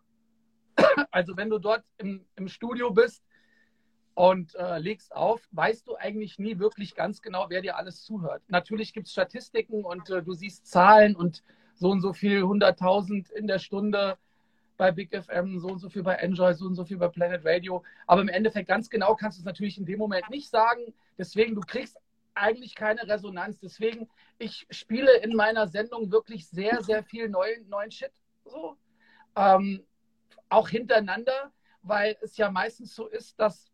Also 1.12 1.38
wenn 1.38 1.49
du 1.49 1.60
dort 1.60 1.86
im, 1.97 2.25
im 2.36 2.47
Studio 2.47 2.91
bist 2.91 3.23
und 4.15 4.55
äh, 4.55 4.79
legst 4.79 5.15
auf, 5.15 5.47
weißt 5.51 5.88
du 5.88 5.95
eigentlich 5.95 6.39
nie 6.39 6.60
wirklich 6.60 6.95
ganz 6.95 7.21
genau, 7.21 7.45
wer 7.49 7.62
dir 7.62 7.77
alles 7.77 8.03
zuhört. 8.03 8.41
Natürlich 8.47 8.93
gibt 8.93 9.08
es 9.08 9.13
Statistiken 9.13 9.86
und 9.86 10.10
äh, 10.10 10.23
du 10.23 10.34
siehst 10.34 10.67
Zahlen 10.67 11.15
und 11.15 11.41
so 11.75 11.89
und 11.89 12.01
so 12.01 12.13
viel, 12.13 12.43
100.000 12.43 13.32
in 13.32 13.47
der 13.47 13.60
Stunde 13.60 14.17
bei 14.79 14.93
Big 14.93 15.13
FM, 15.13 15.59
so 15.59 15.67
und 15.67 15.79
so 15.79 15.89
viel 15.89 16.03
bei 16.03 16.15
Enjoy, 16.15 16.53
so 16.53 16.65
und 16.65 16.73
so 16.73 16.85
viel 16.85 16.97
bei 16.97 17.09
Planet 17.09 17.43
Radio. 17.43 17.83
Aber 18.07 18.21
im 18.21 18.29
Endeffekt 18.29 18.69
ganz 18.69 18.89
genau 18.89 19.13
kannst 19.13 19.37
du 19.37 19.41
es 19.41 19.45
natürlich 19.45 19.77
in 19.77 19.85
dem 19.85 19.99
Moment 19.99 20.29
nicht 20.29 20.49
sagen. 20.49 20.93
Deswegen, 21.17 21.53
du 21.53 21.59
kriegst 21.59 21.97
eigentlich 22.33 22.75
keine 22.75 23.05
Resonanz. 23.05 23.59
Deswegen, 23.59 24.07
ich 24.37 24.65
spiele 24.69 25.17
in 25.17 25.35
meiner 25.35 25.67
Sendung 25.67 26.13
wirklich 26.13 26.47
sehr, 26.47 26.81
sehr 26.81 27.03
viel 27.03 27.27
neuen, 27.27 27.67
neuen 27.67 27.91
Shit. 27.91 28.13
So. 28.45 28.77
Ähm, 29.35 29.83
auch 30.47 30.69
hintereinander, 30.69 31.51
weil 31.81 32.15
es 32.21 32.37
ja 32.37 32.49
meistens 32.49 32.95
so 32.95 33.05
ist, 33.05 33.37
dass 33.37 33.69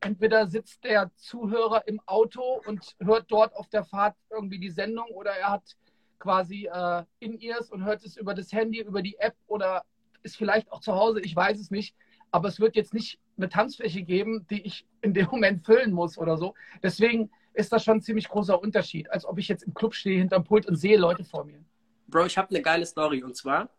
entweder 0.00 0.46
sitzt 0.46 0.84
der 0.84 1.14
Zuhörer 1.16 1.86
im 1.86 2.00
Auto 2.06 2.62
und 2.64 2.96
hört 2.98 3.26
dort 3.28 3.54
auf 3.54 3.68
der 3.68 3.84
Fahrt 3.84 4.16
irgendwie 4.30 4.58
die 4.58 4.70
Sendung 4.70 5.10
oder 5.10 5.32
er 5.32 5.50
hat 5.50 5.76
quasi 6.18 6.66
äh, 6.72 7.04
In-Ears 7.18 7.70
und 7.70 7.84
hört 7.84 8.06
es 8.06 8.16
über 8.16 8.32
das 8.32 8.50
Handy, 8.52 8.80
über 8.80 9.02
die 9.02 9.18
App 9.18 9.36
oder 9.46 9.84
ist 10.22 10.36
vielleicht 10.36 10.70
auch 10.72 10.80
zu 10.80 10.94
Hause, 10.94 11.20
ich 11.20 11.34
weiß 11.34 11.58
es 11.58 11.70
nicht. 11.70 11.94
Aber 12.30 12.48
es 12.48 12.60
wird 12.60 12.76
jetzt 12.76 12.94
nicht 12.94 13.18
eine 13.36 13.48
Tanzfläche 13.48 14.02
geben, 14.02 14.46
die 14.50 14.62
ich 14.62 14.86
in 15.02 15.14
dem 15.14 15.26
Moment 15.26 15.64
füllen 15.64 15.92
muss 15.92 16.16
oder 16.16 16.36
so. 16.36 16.54
Deswegen 16.82 17.30
ist 17.54 17.72
das 17.72 17.84
schon 17.84 17.98
ein 17.98 18.02
ziemlich 18.02 18.28
großer 18.28 18.60
Unterschied, 18.60 19.10
als 19.10 19.24
ob 19.24 19.38
ich 19.38 19.48
jetzt 19.48 19.64
im 19.64 19.74
Club 19.74 19.94
stehe 19.94 20.18
hinterm 20.18 20.44
Pult 20.44 20.66
und 20.66 20.76
sehe 20.76 20.96
Leute 20.96 21.24
vor 21.24 21.44
mir. 21.44 21.64
Bro, 22.06 22.26
ich 22.26 22.38
habe 22.38 22.50
eine 22.50 22.62
geile 22.62 22.86
Story 22.86 23.22
und 23.22 23.36
zwar, 23.36 23.70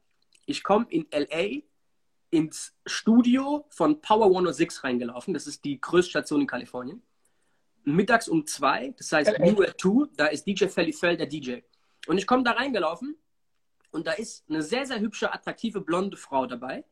ich 0.45 0.63
komme 0.63 0.86
in 0.89 1.06
LA 1.12 1.62
ins 2.30 2.73
Studio 2.86 3.65
von 3.69 4.01
Power 4.01 4.25
106 4.25 4.84
reingelaufen. 4.84 5.34
Das 5.34 5.47
ist 5.47 5.63
die 5.63 5.80
größte 5.80 6.12
Station 6.12 6.41
in 6.41 6.47
Kalifornien. 6.47 7.01
Mittags 7.84 8.27
um 8.27 8.45
zwei, 8.45 8.93
das 8.97 9.12
heißt 9.12 9.38
LA. 9.38 9.51
New 9.51 9.63
2, 9.63 10.12
da 10.15 10.27
ist 10.27 10.45
DJ 10.45 10.67
Felly 10.67 10.93
Fell 10.93 11.17
der 11.17 11.27
DJ. 11.27 11.60
Und 12.08 12.17
ich 12.17 12.27
komme 12.27 12.43
da 12.43 12.51
reingelaufen 12.51 13.15
und 13.91 14.08
da 14.08 14.13
ist 14.13 14.43
eine 14.49 14.63
sehr, 14.63 14.86
sehr 14.86 14.99
hübsche, 14.99 15.34
attraktive, 15.34 15.82
blonde 15.82 16.17
Frau 16.17 16.45
dabei. 16.45 16.86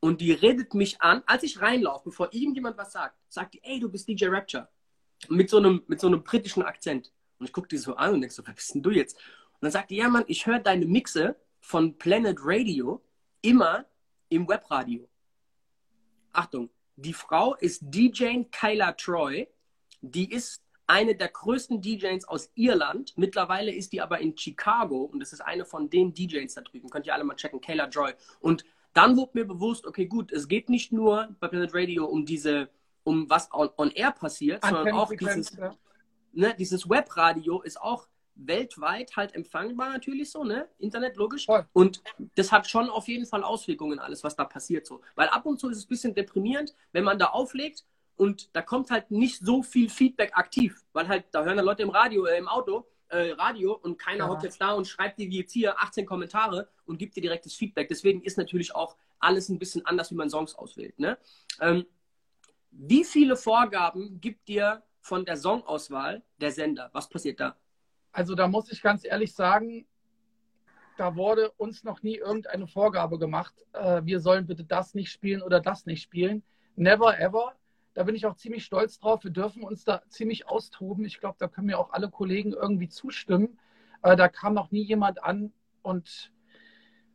Und 0.00 0.20
die 0.20 0.32
redet 0.32 0.74
mich 0.74 1.00
an, 1.02 1.22
als 1.26 1.42
ich 1.42 1.60
reinlaufe, 1.60 2.04
bevor 2.06 2.32
irgendjemand 2.32 2.78
was 2.78 2.92
sagt, 2.92 3.16
sagt 3.28 3.54
die, 3.54 3.62
ey, 3.64 3.80
du 3.80 3.90
bist 3.90 4.08
DJ 4.08 4.26
Rapture. 4.28 4.68
Mit 5.28 5.50
so 5.50 5.58
einem, 5.58 5.82
mit 5.88 6.00
so 6.00 6.06
einem 6.06 6.22
britischen 6.22 6.62
Akzent. 6.62 7.12
Und 7.38 7.46
ich 7.46 7.52
gucke 7.52 7.68
die 7.68 7.78
so 7.78 7.96
an 7.96 8.14
und 8.14 8.20
denke 8.20 8.34
so, 8.34 8.46
wer 8.46 8.54
bist 8.54 8.74
denn 8.74 8.82
du 8.82 8.90
jetzt? 8.90 9.16
Und 9.16 9.62
dann 9.62 9.72
sagt 9.72 9.90
die, 9.90 9.96
ja, 9.96 10.08
Mann, 10.08 10.24
ich 10.28 10.46
höre 10.46 10.60
deine 10.60 10.86
Mixe 10.86 11.36
von 11.60 11.98
Planet 11.98 12.38
Radio 12.40 13.04
immer 13.42 13.86
im 14.28 14.48
Webradio. 14.48 15.08
Achtung, 16.32 16.70
die 16.96 17.12
Frau 17.12 17.56
ist 17.56 17.82
DJ 17.82 18.44
Kyla 18.50 18.92
Troy. 18.92 19.48
Die 20.00 20.30
ist 20.30 20.62
eine 20.88 21.14
der 21.14 21.28
größten 21.28 21.80
DJs 21.80 22.24
aus 22.26 22.50
Irland. 22.54 23.12
Mittlerweile 23.16 23.72
ist 23.72 23.92
die 23.92 24.00
aber 24.00 24.18
in 24.18 24.36
Chicago 24.36 25.02
und 25.02 25.20
das 25.20 25.32
ist 25.32 25.40
eine 25.40 25.64
von 25.64 25.90
den 25.90 26.14
DJs 26.14 26.52
da 26.54 26.62
drüben. 26.62 26.88
Könnt 26.90 27.06
ihr 27.06 27.14
alle 27.14 27.24
mal 27.24 27.36
checken, 27.36 27.60
Kayla 27.60 27.88
Joy. 27.88 28.12
Und 28.40 28.64
dann 28.94 29.16
wurde 29.16 29.32
mir 29.34 29.44
bewusst, 29.44 29.86
okay, 29.86 30.06
gut, 30.06 30.32
es 30.32 30.48
geht 30.48 30.70
nicht 30.70 30.90
nur 30.90 31.28
bei 31.38 31.48
Planet 31.48 31.74
Radio 31.74 32.06
um 32.06 32.24
diese 32.24 32.70
um 33.04 33.28
was 33.30 33.52
on, 33.52 33.70
on 33.76 33.90
air 33.92 34.12
passiert, 34.12 34.64
sondern 34.64 34.90
auch 34.92 35.10
dieses, 35.10 35.56
ja. 35.56 35.74
ne, 36.32 36.54
dieses 36.58 36.88
Webradio 36.88 37.62
ist 37.62 37.80
auch 37.80 38.06
weltweit 38.34 39.16
halt 39.16 39.34
empfangbar 39.34 39.90
natürlich 39.90 40.30
so, 40.30 40.44
ne? 40.44 40.68
Internet 40.78 41.16
logisch. 41.16 41.46
Voll. 41.46 41.66
Und 41.72 42.02
das 42.34 42.52
hat 42.52 42.68
schon 42.68 42.88
auf 42.88 43.08
jeden 43.08 43.26
Fall 43.26 43.42
Auswirkungen, 43.42 43.98
alles, 43.98 44.24
was 44.24 44.36
da 44.36 44.44
passiert 44.44 44.86
so. 44.86 45.00
Weil 45.16 45.28
ab 45.28 45.46
und 45.46 45.58
zu 45.58 45.68
ist 45.70 45.78
es 45.78 45.84
ein 45.84 45.88
bisschen 45.88 46.14
deprimierend, 46.14 46.74
wenn 46.92 47.04
man 47.04 47.18
da 47.18 47.26
auflegt 47.26 47.84
und 48.18 48.54
da 48.54 48.62
kommt 48.62 48.90
halt 48.90 49.10
nicht 49.10 49.38
so 49.38 49.62
viel 49.62 49.88
Feedback 49.88 50.32
aktiv, 50.34 50.84
weil 50.92 51.08
halt, 51.08 51.26
da 51.30 51.44
hören 51.44 51.56
dann 51.56 51.64
Leute 51.64 51.84
im 51.84 51.90
Radio, 51.90 52.26
äh, 52.26 52.36
im 52.36 52.48
Auto, 52.48 52.86
äh, 53.08 53.30
Radio 53.30 53.74
und 53.74 53.98
keiner 53.98 54.24
ja. 54.24 54.28
hockt 54.28 54.42
jetzt 54.42 54.60
da 54.60 54.72
und 54.72 54.86
schreibt 54.86 55.18
dir 55.18 55.30
wie 55.30 55.38
jetzt 55.38 55.52
hier 55.52 55.78
18 55.80 56.04
Kommentare 56.04 56.68
und 56.84 56.98
gibt 56.98 57.16
dir 57.16 57.20
direktes 57.20 57.54
Feedback. 57.54 57.88
Deswegen 57.88 58.22
ist 58.22 58.36
natürlich 58.36 58.74
auch 58.74 58.96
alles 59.20 59.48
ein 59.48 59.58
bisschen 59.58 59.86
anders, 59.86 60.10
wie 60.10 60.16
man 60.16 60.28
Songs 60.28 60.54
auswählt. 60.54 60.98
Ne? 60.98 61.16
Ähm, 61.60 61.86
wie 62.70 63.04
viele 63.04 63.36
Vorgaben 63.36 64.20
gibt 64.20 64.48
dir 64.48 64.82
von 65.00 65.24
der 65.24 65.36
Songauswahl 65.36 66.22
der 66.40 66.50
Sender? 66.50 66.90
Was 66.92 67.08
passiert 67.08 67.40
da? 67.40 67.56
Also 68.12 68.34
da 68.34 68.48
muss 68.48 68.70
ich 68.72 68.82
ganz 68.82 69.04
ehrlich 69.04 69.32
sagen, 69.32 69.86
da 70.96 71.14
wurde 71.14 71.50
uns 71.52 71.84
noch 71.84 72.02
nie 72.02 72.16
irgendeine 72.16 72.66
Vorgabe 72.66 73.18
gemacht, 73.18 73.54
äh, 73.72 74.02
wir 74.04 74.18
sollen 74.18 74.46
bitte 74.46 74.64
das 74.64 74.94
nicht 74.94 75.12
spielen 75.12 75.40
oder 75.40 75.60
das 75.60 75.86
nicht 75.86 76.02
spielen. 76.02 76.42
Never 76.74 77.18
ever. 77.18 77.54
Da 77.98 78.04
bin 78.04 78.14
ich 78.14 78.26
auch 78.26 78.36
ziemlich 78.36 78.64
stolz 78.64 79.00
drauf. 79.00 79.24
Wir 79.24 79.32
dürfen 79.32 79.64
uns 79.64 79.82
da 79.82 80.02
ziemlich 80.08 80.46
austoben. 80.46 81.04
Ich 81.04 81.18
glaube, 81.18 81.34
da 81.40 81.48
können 81.48 81.66
mir 81.66 81.80
auch 81.80 81.90
alle 81.90 82.08
Kollegen 82.08 82.52
irgendwie 82.52 82.88
zustimmen. 82.88 83.58
Äh, 84.04 84.14
da 84.14 84.28
kam 84.28 84.54
noch 84.54 84.70
nie 84.70 84.84
jemand 84.84 85.24
an 85.24 85.52
und 85.82 86.30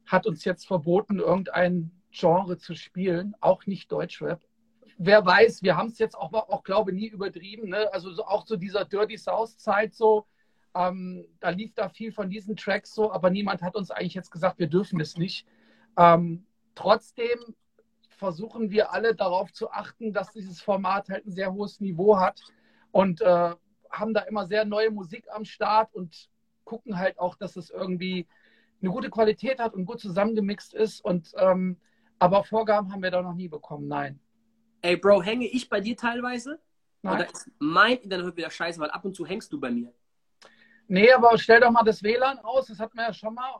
hat 0.05 0.27
uns 0.27 0.43
jetzt 0.43 0.67
verboten, 0.67 1.19
irgendein 1.19 1.91
Genre 2.11 2.57
zu 2.57 2.75
spielen, 2.75 3.33
auch 3.39 3.65
nicht 3.65 3.93
Deutschrap. 3.93 4.41
Wer 4.97 5.25
weiß, 5.25 5.63
wir 5.63 5.77
haben 5.77 5.87
es 5.87 5.99
jetzt 5.99 6.17
auch, 6.17 6.33
auch 6.33 6.65
glaube 6.65 6.91
nie 6.91 7.07
übertrieben. 7.07 7.69
Ne? 7.69 7.87
Also 7.93 8.11
so, 8.11 8.25
auch 8.25 8.43
zu 8.43 8.55
so 8.55 8.59
dieser 8.59 8.83
Dirty 8.83 9.17
South-Zeit 9.17 9.93
so, 9.93 10.25
ähm, 10.75 11.25
da 11.39 11.47
lief 11.51 11.73
da 11.75 11.87
viel 11.87 12.11
von 12.11 12.29
diesen 12.29 12.57
Tracks 12.57 12.93
so, 12.93 13.09
aber 13.09 13.29
niemand 13.29 13.61
hat 13.61 13.77
uns 13.77 13.89
eigentlich 13.89 14.15
jetzt 14.15 14.31
gesagt, 14.31 14.59
wir 14.59 14.67
dürfen 14.67 14.99
es 14.99 15.15
nicht. 15.15 15.47
Ähm, 15.95 16.45
trotzdem 16.75 17.55
versuchen 18.23 18.71
wir 18.71 18.93
alle 18.93 19.13
darauf 19.13 19.51
zu 19.51 19.69
achten, 19.69 20.13
dass 20.13 20.31
dieses 20.31 20.61
Format 20.61 21.09
halt 21.09 21.25
ein 21.25 21.31
sehr 21.31 21.51
hohes 21.51 21.81
Niveau 21.81 22.17
hat 22.17 22.39
und 22.93 23.19
äh, 23.19 23.53
haben 23.91 24.13
da 24.13 24.21
immer 24.21 24.45
sehr 24.45 24.63
neue 24.63 24.91
Musik 24.91 25.25
am 25.29 25.43
Start 25.43 25.93
und 25.93 26.29
gucken 26.63 26.97
halt 26.97 27.19
auch, 27.19 27.35
dass 27.35 27.57
es 27.57 27.69
irgendwie 27.69 28.25
eine 28.81 28.91
gute 28.91 29.09
Qualität 29.09 29.59
hat 29.59 29.73
und 29.73 29.83
gut 29.83 29.99
zusammengemixt 29.99 30.73
ist. 30.73 31.03
Und 31.03 31.33
ähm, 31.35 31.75
aber 32.17 32.45
Vorgaben 32.45 32.93
haben 32.93 33.03
wir 33.03 33.11
da 33.11 33.21
noch 33.21 33.33
nie 33.33 33.49
bekommen, 33.49 33.89
nein. 33.89 34.21
Ey, 34.81 34.95
Bro, 34.95 35.21
hänge 35.21 35.45
ich 35.45 35.67
bei 35.67 35.81
dir 35.81 35.97
teilweise? 35.97 36.61
Nein. 37.01 37.15
Oder 37.15 37.29
ist 37.29 37.51
mein 37.59 37.97
Internet 37.97 38.37
wieder 38.37 38.49
scheiße, 38.49 38.79
weil 38.79 38.91
ab 38.91 39.03
und 39.03 39.17
zu 39.17 39.25
hängst 39.25 39.51
du 39.51 39.59
bei 39.59 39.69
mir? 39.69 39.93
Nee, 40.87 41.11
aber 41.11 41.37
stell 41.37 41.59
doch 41.59 41.71
mal 41.71 41.83
das 41.83 42.01
WLAN 42.01 42.39
aus, 42.39 42.67
das 42.67 42.79
hatten 42.79 42.97
wir 42.97 43.03
ja 43.03 43.13
schon 43.13 43.33
mal. 43.33 43.59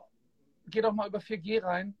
Geh 0.68 0.80
doch 0.80 0.94
mal 0.94 1.08
über 1.08 1.18
4G 1.18 1.62
rein. 1.62 1.94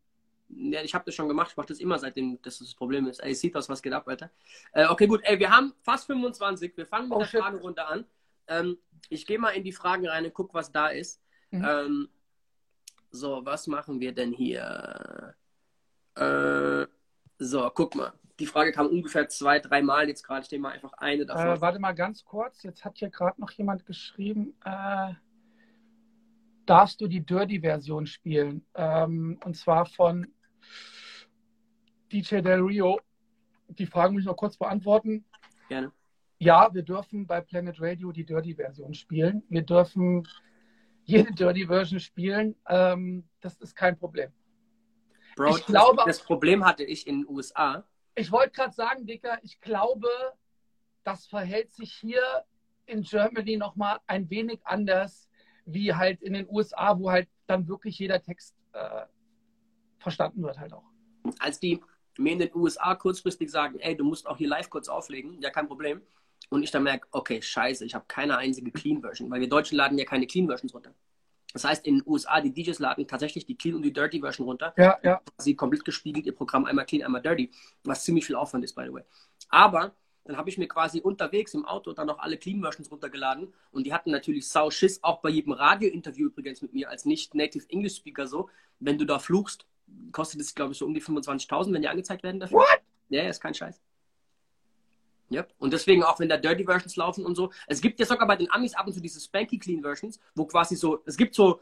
Ja, 0.48 0.82
ich 0.82 0.94
habe 0.94 1.04
das 1.04 1.14
schon 1.14 1.28
gemacht, 1.28 1.50
ich 1.50 1.56
mache 1.56 1.68
das 1.68 1.80
immer 1.80 1.98
seitdem 1.98 2.40
das 2.42 2.58
das 2.58 2.74
Problem 2.74 3.06
ist. 3.06 3.20
Ey, 3.20 3.34
sieht 3.34 3.56
aus, 3.56 3.68
was 3.68 3.82
geht 3.82 3.92
ab, 3.92 4.06
Alter. 4.06 4.30
Äh, 4.72 4.86
okay, 4.86 5.06
gut, 5.06 5.20
ey, 5.24 5.38
wir 5.38 5.50
haben 5.50 5.74
fast 5.82 6.06
25, 6.06 6.76
wir 6.76 6.86
fangen 6.86 7.08
mit 7.08 7.16
oh, 7.16 7.20
der 7.20 7.28
Fragerunde 7.28 7.86
an. 7.86 8.04
Ähm, 8.46 8.78
ich 9.08 9.26
gehe 9.26 9.38
mal 9.38 9.50
in 9.50 9.64
die 9.64 9.72
Fragen 9.72 10.06
rein 10.06 10.24
und 10.24 10.34
guck, 10.34 10.54
was 10.54 10.70
da 10.70 10.88
ist. 10.88 11.22
Mhm. 11.50 11.64
Ähm, 11.64 12.08
so, 13.10 13.44
was 13.44 13.66
machen 13.66 14.00
wir 14.00 14.12
denn 14.12 14.32
hier? 14.32 15.34
Äh, 16.16 16.86
so, 17.38 17.70
guck 17.74 17.94
mal. 17.94 18.12
Die 18.40 18.46
Frage 18.46 18.72
kam 18.72 18.88
ungefähr 18.88 19.28
zwei, 19.28 19.60
drei 19.60 19.80
Mal 19.80 20.08
jetzt 20.08 20.24
gerade. 20.24 20.44
Ich 20.44 20.50
nehme 20.50 20.62
mal 20.62 20.72
einfach 20.72 20.92
eine 20.94 21.24
davon. 21.24 21.46
Äh, 21.46 21.60
warte 21.60 21.78
mal 21.78 21.92
ganz 21.92 22.24
kurz. 22.24 22.64
Jetzt 22.64 22.84
hat 22.84 22.98
hier 22.98 23.10
gerade 23.10 23.40
noch 23.40 23.52
jemand 23.52 23.86
geschrieben, 23.86 24.54
äh, 24.64 25.12
darfst 26.66 27.00
du 27.00 27.06
die 27.06 27.24
Dirty-Version 27.24 28.06
spielen? 28.06 28.66
Ähm, 28.74 29.38
und 29.44 29.56
zwar 29.56 29.86
von 29.86 30.26
DJ 32.12 32.40
Del 32.40 32.60
Rio. 32.60 33.00
Die 33.68 33.86
Frage 33.86 34.12
muss 34.12 34.22
ich 34.22 34.26
noch 34.26 34.36
kurz 34.36 34.56
beantworten. 34.56 35.24
Gerne. 35.68 35.92
Ja, 36.38 36.72
wir 36.74 36.82
dürfen 36.82 37.26
bei 37.26 37.40
Planet 37.40 37.80
Radio 37.80 38.12
die 38.12 38.24
Dirty-Version 38.24 38.94
spielen. 38.94 39.42
Wir 39.48 39.62
dürfen 39.62 40.26
jede 41.04 41.32
Dirty-Version 41.32 42.00
spielen. 42.00 42.56
Ähm, 42.68 43.28
das 43.40 43.56
ist 43.60 43.74
kein 43.74 43.98
Problem. 43.98 44.30
Bro, 45.36 45.56
ich 45.56 45.66
glaube, 45.66 46.02
das 46.06 46.20
Problem 46.20 46.64
hatte 46.64 46.84
ich 46.84 47.06
in 47.06 47.22
den 47.22 47.28
USA. 47.28 47.84
Ich 48.14 48.30
wollte 48.30 48.50
gerade 48.52 48.74
sagen, 48.74 49.06
Dicker, 49.06 49.38
ich 49.42 49.60
glaube, 49.60 50.08
das 51.02 51.26
verhält 51.26 51.72
sich 51.72 51.92
hier 51.92 52.22
in 52.86 53.02
Germany 53.02 53.56
nochmal 53.56 53.98
ein 54.06 54.30
wenig 54.30 54.60
anders, 54.64 55.28
wie 55.66 55.94
halt 55.94 56.22
in 56.22 56.32
den 56.34 56.48
USA, 56.48 56.98
wo 56.98 57.10
halt 57.10 57.28
dann 57.46 57.68
wirklich 57.68 57.98
jeder 57.98 58.20
Text 58.22 58.54
äh, 58.72 59.02
verstanden 59.98 60.42
wird 60.42 60.58
halt 60.58 60.72
auch. 60.72 60.84
Als 61.38 61.58
die 61.60 61.80
mir 62.18 62.32
in 62.32 62.38
den 62.38 62.54
USA 62.54 62.94
kurzfristig 62.94 63.50
sagen, 63.50 63.78
ey, 63.80 63.96
du 63.96 64.04
musst 64.04 64.26
auch 64.26 64.36
hier 64.36 64.48
live 64.48 64.70
kurz 64.70 64.88
auflegen, 64.88 65.40
ja, 65.40 65.50
kein 65.50 65.66
Problem. 65.66 66.02
Und 66.50 66.62
ich 66.62 66.70
dann 66.70 66.82
merke, 66.82 67.08
okay, 67.10 67.40
scheiße, 67.40 67.84
ich 67.84 67.94
habe 67.94 68.04
keine 68.06 68.36
einzige 68.36 68.70
Clean-Version, 68.70 69.30
weil 69.30 69.40
wir 69.40 69.48
Deutschen 69.48 69.76
laden 69.76 69.98
ja 69.98 70.04
keine 70.04 70.26
Clean-Versions 70.26 70.74
runter. 70.74 70.94
Das 71.52 71.64
heißt, 71.64 71.86
in 71.86 71.98
den 71.98 72.02
USA, 72.06 72.40
die 72.40 72.52
DJs 72.52 72.78
laden 72.80 73.06
tatsächlich 73.06 73.46
die 73.46 73.56
Clean 73.56 73.76
und 73.76 73.82
die 73.82 73.92
Dirty 73.92 74.20
Version 74.20 74.46
runter. 74.46 74.74
Ja, 74.76 74.98
ja. 75.02 75.22
Sie 75.38 75.54
komplett 75.54 75.84
gespiegelt, 75.84 76.26
ihr 76.26 76.34
Programm 76.34 76.64
einmal 76.64 76.84
Clean, 76.84 77.04
einmal 77.04 77.22
Dirty, 77.22 77.50
was 77.84 78.04
ziemlich 78.04 78.26
viel 78.26 78.34
Aufwand 78.34 78.64
ist, 78.64 78.74
by 78.74 78.84
the 78.86 78.92
way. 78.92 79.04
Aber 79.48 79.94
dann 80.24 80.36
habe 80.36 80.48
ich 80.48 80.58
mir 80.58 80.68
quasi 80.68 81.00
unterwegs 81.00 81.54
im 81.54 81.64
Auto 81.64 81.92
dann 81.92 82.06
noch 82.06 82.18
alle 82.18 82.38
Clean 82.38 82.60
Versions 82.60 82.90
runtergeladen 82.90 83.52
und 83.72 83.84
die 83.84 83.92
hatten 83.92 84.10
natürlich 84.10 84.48
sau 84.48 84.70
Schiss, 84.70 85.02
auch 85.02 85.20
bei 85.20 85.28
jedem 85.28 85.52
Radio-Interview 85.52 86.28
übrigens 86.28 86.62
mit 86.62 86.72
mir 86.72 86.88
als 86.88 87.04
nicht-Native 87.04 87.68
English 87.68 87.96
Speaker 87.96 88.26
so. 88.26 88.48
Wenn 88.80 88.98
du 88.98 89.04
da 89.04 89.18
fluchst, 89.18 89.66
kostet 90.12 90.40
es, 90.40 90.54
glaube 90.54 90.72
ich, 90.72 90.78
so 90.78 90.86
um 90.86 90.94
die 90.94 91.02
25.000, 91.02 91.72
wenn 91.72 91.82
die 91.82 91.88
angezeigt 91.88 92.22
werden 92.22 92.40
dafür. 92.40 92.58
What? 92.58 92.80
Ja, 93.10 93.28
ist 93.28 93.40
kein 93.40 93.54
Scheiß. 93.54 93.80
Yep. 95.30 95.54
Und 95.58 95.72
deswegen 95.72 96.02
auch, 96.02 96.20
wenn 96.20 96.28
da 96.28 96.36
Dirty 96.36 96.64
Versions 96.64 96.96
laufen 96.96 97.24
und 97.24 97.34
so. 97.34 97.50
Es 97.66 97.80
gibt 97.80 97.98
ja 97.98 98.06
sogar 98.06 98.26
bei 98.26 98.36
den 98.36 98.50
Amis 98.50 98.74
ab 98.74 98.86
und 98.86 98.92
zu 98.92 99.00
diese 99.00 99.20
Spanky 99.20 99.58
Clean 99.58 99.82
Versions, 99.82 100.20
wo 100.34 100.46
quasi 100.46 100.76
so, 100.76 101.02
es 101.06 101.16
gibt 101.16 101.34
so, 101.34 101.60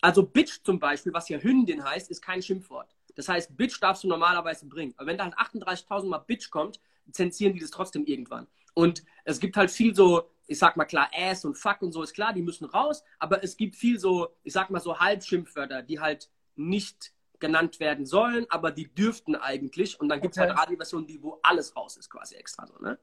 also 0.00 0.22
Bitch 0.22 0.62
zum 0.62 0.78
Beispiel, 0.78 1.12
was 1.12 1.28
ja 1.28 1.38
Hündin 1.38 1.84
heißt, 1.84 2.10
ist 2.10 2.22
kein 2.22 2.42
Schimpfwort. 2.42 2.94
Das 3.16 3.28
heißt, 3.28 3.56
Bitch 3.56 3.80
darfst 3.80 4.04
du 4.04 4.08
normalerweise 4.08 4.66
bringen. 4.66 4.94
Aber 4.96 5.06
wenn 5.06 5.18
da 5.18 5.24
halt 5.24 5.34
38.000 5.34 6.06
Mal 6.06 6.18
Bitch 6.18 6.50
kommt, 6.50 6.80
zensieren 7.12 7.54
die 7.54 7.60
das 7.60 7.70
trotzdem 7.70 8.04
irgendwann. 8.04 8.46
Und 8.74 9.04
es 9.24 9.40
gibt 9.40 9.56
halt 9.56 9.70
viel 9.70 9.94
so, 9.94 10.30
ich 10.46 10.58
sag 10.58 10.76
mal 10.76 10.84
klar, 10.84 11.10
Ass 11.14 11.44
und 11.44 11.56
Fuck 11.56 11.82
und 11.82 11.92
so 11.92 12.02
ist 12.02 12.14
klar, 12.14 12.32
die 12.32 12.42
müssen 12.42 12.64
raus. 12.64 13.02
Aber 13.18 13.42
es 13.42 13.56
gibt 13.56 13.76
viel 13.76 13.98
so, 13.98 14.28
ich 14.42 14.52
sag 14.52 14.70
mal 14.70 14.80
so 14.80 14.98
Halbschimpfwörter, 14.98 15.82
die 15.82 16.00
halt 16.00 16.30
nicht 16.56 17.12
genannt 17.38 17.80
werden 17.80 18.06
sollen, 18.06 18.46
aber 18.50 18.70
die 18.70 18.94
dürften 18.94 19.34
eigentlich. 19.34 19.98
Und 19.98 20.08
dann 20.08 20.20
gibt 20.20 20.36
es 20.36 20.38
okay. 20.40 20.50
halt 20.50 20.58
Radioversionen, 20.58 21.06
die, 21.06 21.22
wo 21.22 21.40
alles 21.42 21.74
raus 21.74 21.96
ist, 21.96 22.10
quasi 22.10 22.36
extra 22.36 22.66
so, 22.66 22.78
ne? 22.78 22.98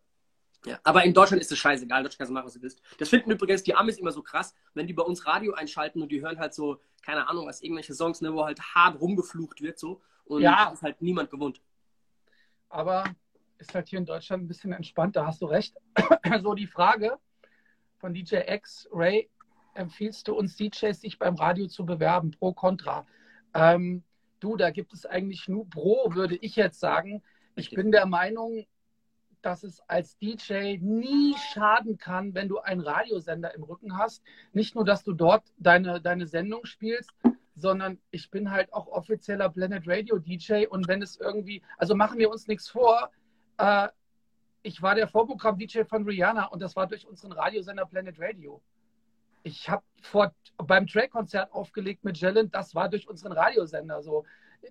Ja. 0.66 0.80
Aber 0.84 1.04
in 1.04 1.14
Deutschland 1.14 1.42
ist 1.42 1.52
es 1.52 1.58
scheißegal, 1.58 2.04
Deutschland 2.04 2.18
kannst 2.18 2.30
du 2.30 2.34
machen, 2.34 2.46
was 2.46 2.54
du 2.54 2.62
willst. 2.62 2.82
Das 2.98 3.10
finden 3.10 3.32
übrigens 3.32 3.64
die 3.64 3.76
Amis 3.76 3.98
immer 3.98 4.12
so 4.12 4.22
krass, 4.22 4.54
wenn 4.74 4.88
die 4.88 4.94
bei 4.94 5.04
uns 5.04 5.26
Radio 5.26 5.54
einschalten 5.54 6.02
und 6.02 6.12
die 6.12 6.22
hören 6.22 6.40
halt 6.40 6.54
so, 6.54 6.82
keine 7.04 7.30
Ahnung, 7.30 7.48
was 7.48 7.62
irgendwelche 7.62 7.94
Songs, 7.94 8.22
ne, 8.22 8.34
wo 8.34 8.44
halt 8.44 8.60
hart 8.60 9.00
rumgeflucht 9.00 9.62
wird 9.62 9.80
so. 9.80 10.02
Und 10.26 10.42
ja. 10.42 10.66
das 10.66 10.76
ist 10.76 10.82
halt 10.84 11.02
niemand 11.02 11.30
gewohnt. 11.30 11.62
Aber 12.70 13.06
ist 13.60 13.74
halt 13.76 13.88
hier 13.88 14.00
in 14.00 14.06
Deutschland 14.06 14.44
ein 14.44 14.48
bisschen 14.48 14.74
entspannter, 14.74 15.26
hast 15.26 15.42
du 15.42 15.46
recht. 15.46 15.76
so 16.42 16.54
die 16.54 16.68
Frage 16.68 17.18
von 17.98 18.14
DJ 18.14 18.38
X, 18.48 18.88
Ray, 18.92 19.30
empfiehlst 19.74 20.28
du 20.28 20.36
uns 20.36 20.56
DJs, 20.56 21.00
sich 21.00 21.20
beim 21.20 21.36
Radio 21.36 21.68
zu 21.68 21.86
bewerben, 21.86 22.32
pro, 22.32 22.54
contra? 22.54 23.06
Ähm, 23.54 24.04
Du, 24.40 24.56
da 24.56 24.70
gibt 24.70 24.94
es 24.94 25.06
eigentlich 25.06 25.48
nur 25.48 25.70
Pro, 25.70 26.14
würde 26.14 26.36
ich 26.36 26.56
jetzt 26.56 26.80
sagen. 26.80 27.24
Ich 27.56 27.72
bin 27.72 27.92
der 27.92 28.06
Meinung, 28.06 28.68
dass 29.42 29.64
es 29.64 29.82
als 29.88 30.18
DJ 30.20 30.78
nie 30.80 31.36
schaden 31.54 31.98
kann, 31.98 32.36
wenn 32.36 32.48
du 32.48 32.60
einen 32.60 32.82
Radiosender 32.82 33.56
im 33.56 33.64
Rücken 33.64 33.98
hast. 33.98 34.22
Nicht 34.54 34.76
nur, 34.76 34.86
dass 34.86 35.04
du 35.04 35.14
dort 35.14 35.44
deine, 35.58 36.02
deine 36.02 36.28
Sendung 36.28 36.66
spielst, 36.66 37.12
sondern 37.56 37.98
ich 38.12 38.30
bin 38.30 38.52
halt 38.52 38.72
auch 38.74 38.88
offizieller 38.88 39.50
Planet 39.50 39.84
Radio 39.88 40.20
DJ 40.20 40.68
und 40.68 40.88
wenn 40.88 41.02
es 41.02 41.18
irgendwie, 41.20 41.64
also 41.78 41.96
machen 41.96 42.20
wir 42.20 42.30
uns 42.30 42.48
nichts 42.48 42.70
vor, 42.70 43.10
äh, 43.58 43.88
ich 44.64 44.82
war 44.82 44.96
der 44.96 45.08
Vorprogramm-DJ 45.08 45.84
von 45.84 46.04
Rihanna 46.04 46.46
und 46.48 46.62
das 46.62 46.76
war 46.76 46.88
durch 46.88 47.08
unseren 47.08 47.32
Radiosender 47.32 47.86
Planet 47.86 48.20
Radio 48.20 48.62
ich 49.48 49.70
habe 49.70 49.84
beim 50.58 50.88
Track-Konzert 50.88 51.52
aufgelegt 51.54 52.04
mit 52.04 52.18
Jellen, 52.18 52.52
das 52.52 52.76
war 52.76 52.90
durch 52.90 53.08
unseren 53.08 53.32
Radiosender 53.32 54.02
so. 54.02 54.26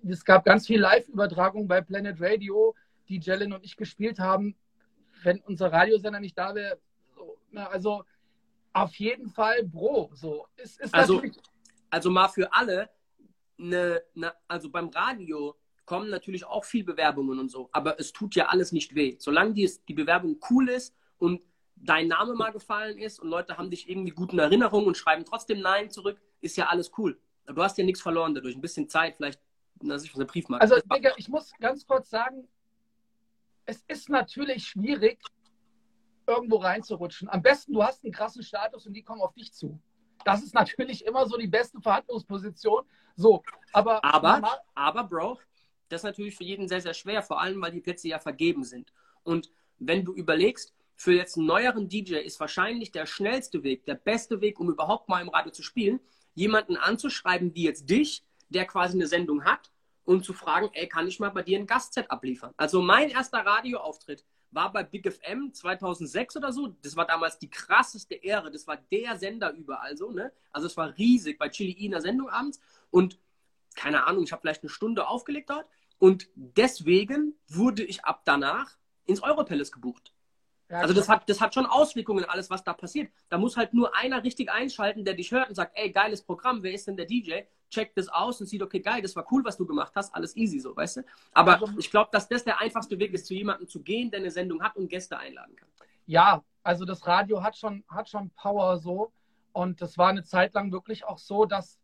Es 0.07 0.23
gab 0.23 0.45
ganz 0.45 0.67
viel 0.67 0.79
Live-Übertragung 0.79 1.67
bei 1.67 1.81
Planet 1.81 2.17
Radio, 2.19 2.75
die 3.07 3.19
Jellen 3.19 3.53
und 3.53 3.63
ich 3.63 3.75
gespielt 3.75 4.19
haben. 4.19 4.55
Wenn 5.23 5.39
unser 5.41 5.71
Radiosender 5.71 6.19
nicht 6.19 6.37
da 6.37 6.53
wäre, 6.53 6.79
so, 7.15 7.37
also 7.53 8.03
auf 8.73 8.95
jeden 8.95 9.29
Fall 9.29 9.63
Bro. 9.63 10.11
So. 10.13 10.47
Es 10.57 10.77
ist 10.77 10.93
also, 10.93 11.23
also 11.89 12.11
mal 12.11 12.27
für 12.27 12.53
alle, 12.53 12.89
eine, 13.57 14.03
eine, 14.15 14.33
also 14.47 14.69
beim 14.69 14.89
Radio 14.89 15.55
kommen 15.87 16.09
natürlich 16.09 16.45
auch 16.45 16.65
viel 16.65 16.83
Bewerbungen 16.83 17.39
und 17.39 17.49
so. 17.49 17.69
Aber 17.71 17.99
es 17.99 18.13
tut 18.13 18.35
ja 18.35 18.47
alles 18.47 18.71
nicht 18.71 18.93
weh. 18.93 19.15
Solange 19.17 19.53
die, 19.53 19.71
die 19.87 19.93
Bewerbung 19.93 20.39
cool 20.51 20.69
ist 20.69 20.95
und 21.17 21.41
dein 21.75 22.07
Name 22.07 22.35
mal 22.35 22.51
gefallen 22.51 22.97
ist 22.99 23.19
und 23.19 23.29
Leute 23.29 23.57
haben 23.57 23.71
dich 23.71 23.89
irgendwie 23.89 24.11
gut 24.11 24.33
in 24.33 24.39
Erinnerung 24.39 24.85
und 24.85 24.97
schreiben 24.97 25.25
trotzdem 25.25 25.61
Nein 25.61 25.89
zurück, 25.89 26.21
ist 26.41 26.57
ja 26.57 26.67
alles 26.67 26.91
cool. 26.97 27.19
Du 27.47 27.63
hast 27.63 27.77
ja 27.77 27.85
nichts 27.85 28.01
verloren 28.01 28.35
dadurch. 28.35 28.55
Ein 28.55 28.61
bisschen 28.61 28.89
Zeit, 28.89 29.15
vielleicht, 29.15 29.39
dass 29.75 30.03
ich 30.03 30.11
von 30.11 30.19
der 30.19 30.27
Briefmarke. 30.27 30.61
Also, 30.61 30.75
Digga, 30.93 31.11
ich 31.15 31.29
muss 31.29 31.51
ganz 31.59 31.87
kurz 31.87 32.09
sagen, 32.09 32.47
es 33.65 33.83
ist 33.87 34.09
natürlich 34.09 34.67
schwierig, 34.67 35.19
irgendwo 36.25 36.57
reinzurutschen. 36.57 37.29
Am 37.29 37.41
besten, 37.41 37.71
du 37.71 37.81
hast 37.81 38.03
einen 38.03 38.11
krassen 38.11 38.43
Status 38.43 38.85
und 38.85 38.93
die 38.93 39.03
kommen 39.03 39.21
auf 39.21 39.33
dich 39.33 39.53
zu. 39.53 39.79
Das 40.25 40.43
ist 40.43 40.53
natürlich 40.53 41.05
immer 41.05 41.25
so 41.25 41.37
die 41.37 41.47
beste 41.47 41.79
Verhandlungsposition. 41.79 42.83
So, 43.15 43.43
aber. 43.71 44.03
Aber, 44.03 44.61
aber, 44.75 45.03
Bro, 45.05 45.39
das 45.89 46.01
ist 46.01 46.05
natürlich 46.05 46.35
für 46.35 46.43
jeden 46.43 46.67
sehr, 46.67 46.81
sehr 46.81 46.93
schwer, 46.93 47.21
vor 47.23 47.41
allem, 47.41 47.61
weil 47.61 47.71
die 47.71 47.81
Plätze 47.81 48.07
ja 48.07 48.19
vergeben 48.19 48.63
sind. 48.63 48.91
Und 49.23 49.51
wenn 49.79 50.05
du 50.05 50.13
überlegst, 50.13 50.73
für 50.95 51.13
jetzt 51.13 51.37
einen 51.37 51.45
neueren 51.45 51.87
DJ 51.87 52.15
ist 52.15 52.39
wahrscheinlich 52.39 52.91
der 52.91 53.05
schnellste 53.05 53.63
Weg, 53.63 53.85
der 53.85 53.95
beste 53.95 54.41
Weg, 54.41 54.59
um 54.59 54.69
überhaupt 54.69 55.07
mal 55.09 55.21
im 55.21 55.29
Radio 55.29 55.51
zu 55.51 55.61
spielen, 55.61 55.99
jemanden 56.33 56.75
anzuschreiben 56.75 57.53
wie 57.53 57.63
jetzt 57.63 57.89
dich, 57.89 58.23
der 58.49 58.65
quasi 58.65 58.97
eine 58.97 59.07
Sendung 59.07 59.45
hat 59.45 59.71
und 60.05 60.25
zu 60.25 60.33
fragen, 60.33 60.69
ey, 60.73 60.87
kann 60.87 61.07
ich 61.07 61.19
mal 61.19 61.29
bei 61.29 61.43
dir 61.43 61.59
ein 61.59 61.67
Gastset 61.67 62.09
abliefern? 62.09 62.53
Also 62.57 62.81
mein 62.81 63.09
erster 63.09 63.39
Radioauftritt 63.39 64.25
war 64.51 64.71
bei 64.71 64.83
Big 64.83 65.11
FM 65.11 65.53
2006 65.53 66.37
oder 66.37 66.51
so. 66.51 66.67
Das 66.81 66.95
war 66.95 67.05
damals 67.05 67.37
die 67.37 67.49
krasseste 67.49 68.15
Ehre. 68.15 68.49
Das 68.49 68.65
war 68.65 68.77
der 68.77 69.17
Sender 69.17 69.51
überall 69.53 69.97
so, 69.97 70.11
ne? 70.11 70.31
Also 70.51 70.67
es 70.67 70.77
war 70.77 70.97
riesig 70.97 71.37
bei 71.37 71.49
Chili 71.49 71.73
in 71.73 71.91
der 71.91 72.01
Sendung 72.01 72.29
abends 72.29 72.59
und 72.89 73.19
keine 73.77 74.05
Ahnung, 74.05 74.23
ich 74.23 74.33
habe 74.33 74.41
vielleicht 74.41 74.63
eine 74.63 74.69
Stunde 74.69 75.07
aufgelegt 75.07 75.49
dort 75.49 75.67
und 75.99 76.27
deswegen 76.35 77.35
wurde 77.47 77.83
ich 77.83 78.03
ab 78.03 78.23
danach 78.25 78.75
ins 79.05 79.23
Europalace 79.23 79.71
gebucht. 79.71 80.13
Ja, 80.69 80.79
also 80.79 80.93
das 80.93 81.07
hat, 81.07 81.29
das 81.29 81.39
hat 81.39 81.53
schon 81.53 81.65
Auswirkungen, 81.65 82.25
alles, 82.25 82.49
was 82.49 82.61
da 82.61 82.73
passiert. 82.73 83.09
Da 83.29 83.37
muss 83.37 83.55
halt 83.55 83.73
nur 83.73 83.95
einer 83.95 84.21
richtig 84.25 84.51
einschalten, 84.51 85.05
der 85.05 85.13
dich 85.13 85.31
hört 85.31 85.47
und 85.47 85.55
sagt, 85.55 85.77
ey, 85.77 85.91
geiles 85.91 86.21
Programm, 86.21 86.61
wer 86.61 86.73
ist 86.73 86.87
denn 86.87 86.97
der 86.97 87.05
DJ? 87.05 87.43
Checkt 87.69 87.97
das 87.97 88.09
aus 88.09 88.41
und 88.41 88.47
sieht, 88.47 88.61
okay, 88.61 88.81
geil, 88.81 89.01
das 89.01 89.15
war 89.15 89.25
cool, 89.31 89.45
was 89.45 89.55
du 89.55 89.65
gemacht 89.65 89.93
hast, 89.95 90.13
alles 90.13 90.35
easy 90.35 90.59
so, 90.59 90.75
weißt 90.75 90.97
du? 90.97 91.01
Aber 91.31 91.53
also, 91.53 91.69
ich 91.77 91.89
glaube, 91.89 92.09
dass 92.11 92.27
das 92.27 92.43
der 92.43 92.59
einfachste 92.59 92.99
Weg 92.99 93.13
ist, 93.13 93.27
zu 93.27 93.33
jemandem 93.33 93.69
zu 93.69 93.81
gehen, 93.81 94.11
der 94.11 94.19
eine 94.19 94.31
Sendung 94.31 94.61
hat 94.61 94.75
und 94.75 94.89
Gäste 94.89 95.17
einladen 95.17 95.55
kann. 95.55 95.69
Ja, 96.05 96.43
also 96.63 96.83
das 96.83 97.07
Radio 97.07 97.43
hat 97.43 97.57
schon, 97.57 97.85
hat 97.87 98.09
schon 98.09 98.29
Power 98.31 98.77
so. 98.77 99.13
Und 99.53 99.81
das 99.81 99.97
war 99.97 100.09
eine 100.09 100.23
Zeit 100.23 100.53
lang 100.53 100.71
wirklich 100.71 101.05
auch 101.05 101.17
so, 101.17 101.45
dass 101.45 101.79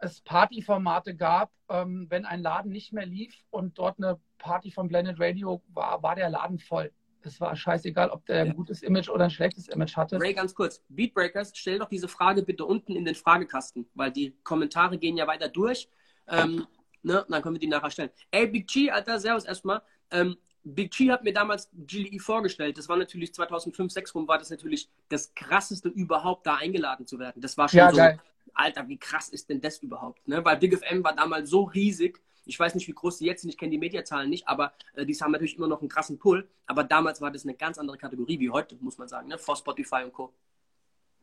es 0.00 0.20
Partyformate 0.22 1.14
gab, 1.14 1.52
ähm, 1.68 2.06
wenn 2.08 2.24
ein 2.24 2.42
Laden 2.42 2.72
nicht 2.72 2.92
mehr 2.92 3.06
lief 3.06 3.34
und 3.50 3.78
dort 3.78 3.98
eine 3.98 4.18
Party 4.38 4.70
von 4.70 4.88
Blended 4.88 5.20
Radio 5.20 5.62
war, 5.68 6.02
war 6.02 6.16
der 6.16 6.30
Laden 6.30 6.58
voll. 6.58 6.90
Es 7.22 7.38
war 7.38 7.54
scheißegal, 7.54 8.08
ob 8.08 8.24
der 8.24 8.42
ein 8.42 8.56
gutes 8.56 8.82
Image 8.82 9.10
oder 9.10 9.24
ein 9.24 9.30
schlechtes 9.30 9.68
Image 9.68 9.94
hatte. 9.96 10.18
Ray, 10.18 10.32
ganz 10.32 10.54
kurz. 10.54 10.82
Beatbreakers, 10.88 11.52
stell 11.54 11.78
doch 11.78 11.88
diese 11.88 12.08
Frage 12.08 12.42
bitte 12.42 12.64
unten 12.64 12.96
in 12.96 13.04
den 13.04 13.14
Fragekasten, 13.14 13.86
weil 13.94 14.10
die 14.10 14.34
Kommentare 14.42 14.96
gehen 14.96 15.18
ja 15.18 15.26
weiter 15.26 15.48
durch. 15.48 15.90
Ähm, 16.28 16.66
ne? 17.02 17.26
Dann 17.28 17.42
können 17.42 17.56
wir 17.56 17.60
die 17.60 17.66
nachher 17.66 17.90
stellen. 17.90 18.10
Ey, 18.30 18.46
Big 18.46 18.66
G, 18.68 18.90
Alter, 18.90 19.20
servus 19.20 19.44
erstmal. 19.44 19.82
Ähm, 20.10 20.36
Big 20.64 20.92
G 20.92 21.10
hat 21.10 21.22
mir 21.22 21.34
damals 21.34 21.70
GLE 21.74 22.18
vorgestellt. 22.18 22.78
Das 22.78 22.88
war 22.88 22.96
natürlich 22.96 23.34
2005, 23.34 23.92
2006 23.92 24.14
rum, 24.14 24.28
war 24.28 24.38
das 24.38 24.48
natürlich 24.48 24.88
das 25.10 25.34
krasseste 25.34 25.90
überhaupt, 25.90 26.46
da 26.46 26.56
eingeladen 26.56 27.06
zu 27.06 27.18
werden. 27.18 27.42
Das 27.42 27.58
war 27.58 27.68
schon 27.68 27.78
ja, 27.78 27.90
so, 27.90 27.96
geil. 27.98 28.18
Alter, 28.54 28.88
wie 28.88 28.98
krass 28.98 29.28
ist 29.28 29.48
denn 29.48 29.60
das 29.60 29.78
überhaupt? 29.78 30.26
Ne? 30.26 30.44
Weil 30.44 30.56
Big 30.58 30.76
FM 30.76 31.02
war 31.04 31.14
damals 31.14 31.50
so 31.50 31.64
riesig. 31.64 32.20
Ich 32.46 32.58
weiß 32.58 32.74
nicht, 32.74 32.88
wie 32.88 32.92
groß 32.92 33.18
die 33.18 33.26
jetzt 33.26 33.42
sind, 33.42 33.50
ich 33.50 33.58
kenne 33.58 33.70
die 33.70 33.78
Mediazahlen 33.78 34.30
nicht, 34.30 34.48
aber 34.48 34.72
äh, 34.94 35.04
die 35.04 35.14
haben 35.14 35.30
natürlich 35.30 35.56
immer 35.56 35.68
noch 35.68 35.80
einen 35.80 35.88
krassen 35.88 36.18
Pull. 36.18 36.48
Aber 36.66 36.84
damals 36.84 37.20
war 37.20 37.30
das 37.30 37.44
eine 37.44 37.54
ganz 37.54 37.78
andere 37.78 37.98
Kategorie 37.98 38.40
wie 38.40 38.50
heute, 38.50 38.76
muss 38.80 38.98
man 38.98 39.08
sagen, 39.08 39.28
ne? 39.28 39.38
vor 39.38 39.56
Spotify 39.56 40.02
und 40.04 40.12
Co. 40.12 40.32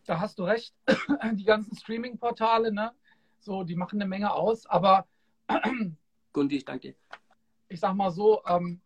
Da 0.06 0.20
hast 0.20 0.40
du 0.40 0.44
recht. 0.44 0.74
Die 1.34 1.44
ganzen 1.44 1.76
Streaming-Portale, 1.76 2.72
ne? 2.72 2.94
So, 3.40 3.64
die 3.64 3.76
machen 3.76 4.02
eine 4.02 4.10
Menge 4.10 4.34
aus, 4.34 4.66
aber 4.66 5.08
Gundi, 6.34 6.58
ich 6.58 6.66
danke 6.66 6.90
dir. 6.90 6.96
Ich 7.70 7.80
sag 7.80 7.94
mal 7.94 8.12
so, 8.12 8.44
ähm, 8.46 8.82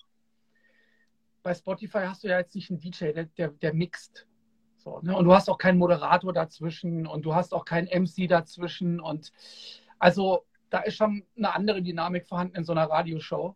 bei 1.44 1.54
Spotify 1.54 2.00
hast 2.06 2.24
du 2.24 2.28
ja 2.28 2.40
jetzt 2.40 2.56
nicht 2.56 2.70
einen 2.70 2.80
DJ, 2.80 3.12
der, 3.12 3.26
der, 3.26 3.50
der 3.50 3.74
mixt. 3.74 4.28
So, 4.84 5.00
ne? 5.04 5.15
Und 5.15 5.26
du 5.26 5.34
hast 5.34 5.50
auch 5.50 5.58
keinen 5.58 5.78
Moderator 5.78 6.34
dazwischen 6.34 7.06
und 7.06 7.24
du 7.24 7.36
hast 7.36 7.54
auch 7.54 7.65
keinen 7.65 7.88
MC 7.88 8.28
dazwischen. 8.28 9.00
Und 9.00 9.32
also 10.00 10.46
da 10.70 10.80
ist 10.80 10.96
schon 10.96 11.24
eine 11.38 11.54
andere 11.54 11.82
Dynamik 11.82 12.28
vorhanden 12.28 12.56
in 12.56 12.63
so 12.63 12.72
einer 12.72 12.89
Radioshow. 12.89 13.56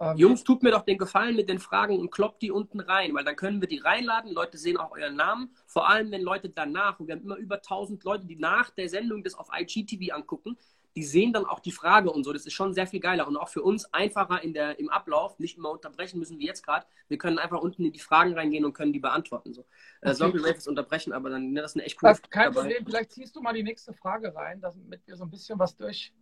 Ähm, 0.00 0.16
Jungs, 0.16 0.42
tut 0.42 0.62
mir 0.62 0.70
doch 0.70 0.82
den 0.82 0.98
Gefallen 0.98 1.36
mit 1.36 1.48
den 1.48 1.58
Fragen 1.58 1.98
und 1.98 2.10
kloppt 2.10 2.42
die 2.42 2.50
unten 2.50 2.80
rein, 2.80 3.14
weil 3.14 3.24
dann 3.24 3.36
können 3.36 3.60
wir 3.60 3.68
die 3.68 3.78
reinladen. 3.78 4.32
Leute 4.32 4.58
sehen 4.58 4.76
auch 4.76 4.92
euren 4.92 5.16
Namen. 5.16 5.50
Vor 5.66 5.88
allem, 5.88 6.10
wenn 6.10 6.22
Leute 6.22 6.48
danach, 6.48 6.98
und 6.98 7.08
wir 7.08 7.14
haben 7.14 7.22
immer 7.22 7.36
über 7.36 7.56
1000 7.56 8.02
Leute, 8.02 8.26
die 8.26 8.36
nach 8.36 8.70
der 8.70 8.88
Sendung 8.88 9.22
das 9.22 9.34
auf 9.34 9.48
IGTV 9.56 10.14
angucken, 10.14 10.56
die 10.96 11.02
sehen 11.02 11.32
dann 11.32 11.44
auch 11.44 11.60
die 11.60 11.72
Frage 11.72 12.10
und 12.10 12.24
so. 12.24 12.32
Das 12.32 12.46
ist 12.46 12.52
schon 12.52 12.72
sehr 12.72 12.86
viel 12.86 13.00
geiler 13.00 13.26
und 13.26 13.36
auch 13.36 13.48
für 13.48 13.62
uns 13.62 13.92
einfacher 13.92 14.42
in 14.42 14.54
der, 14.54 14.78
im 14.78 14.88
Ablauf, 14.90 15.38
nicht 15.38 15.56
immer 15.56 15.70
unterbrechen 15.70 16.18
müssen 16.18 16.38
wie 16.38 16.46
jetzt 16.46 16.64
gerade. 16.64 16.86
Wir 17.08 17.18
können 17.18 17.38
einfach 17.38 17.60
unten 17.60 17.84
in 17.84 17.92
die 17.92 17.98
Fragen 17.98 18.34
reingehen 18.34 18.64
und 18.64 18.74
können 18.74 18.92
die 18.92 19.00
beantworten. 19.00 19.52
So. 19.52 19.62
Äh, 20.00 20.10
okay. 20.10 20.14
Sorry, 20.14 20.38
Rafe, 20.38 20.68
unterbrechen, 20.68 21.12
aber 21.12 21.30
dann 21.30 21.52
ne, 21.52 21.62
das 21.62 21.72
ist 21.72 21.76
eine 21.76 21.84
echt 21.84 21.98
coole 21.98 22.14
Frage. 22.14 22.28
Kein 22.30 22.44
dabei. 22.44 22.60
Problem, 22.60 22.86
vielleicht 22.86 23.12
ziehst 23.12 23.34
du 23.34 23.40
mal 23.40 23.52
die 23.52 23.62
nächste 23.62 23.92
Frage 23.92 24.34
rein, 24.34 24.60
damit 24.60 25.06
wir 25.06 25.16
so 25.16 25.24
ein 25.24 25.30
bisschen 25.30 25.58
was 25.58 25.76
durch. 25.76 26.12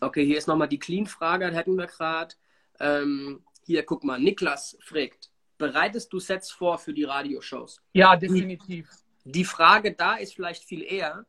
Okay, 0.00 0.24
hier 0.24 0.38
ist 0.38 0.46
nochmal 0.46 0.68
die 0.68 0.78
Clean-Frage, 0.78 1.50
hätten 1.52 1.76
wir 1.76 1.86
gerade. 1.86 2.34
Ähm, 2.80 3.44
hier, 3.64 3.84
guck 3.84 4.04
mal, 4.04 4.18
Niklas 4.20 4.76
fragt, 4.80 5.30
bereitest 5.58 6.12
du 6.12 6.18
Sets 6.18 6.50
vor 6.50 6.78
für 6.78 6.92
die 6.92 7.04
Radioshows? 7.04 7.80
Ja, 7.92 8.16
definitiv. 8.16 8.88
Die 9.24 9.44
Frage 9.44 9.92
da 9.92 10.16
ist 10.16 10.34
vielleicht 10.34 10.64
viel 10.64 10.82
eher, 10.82 11.24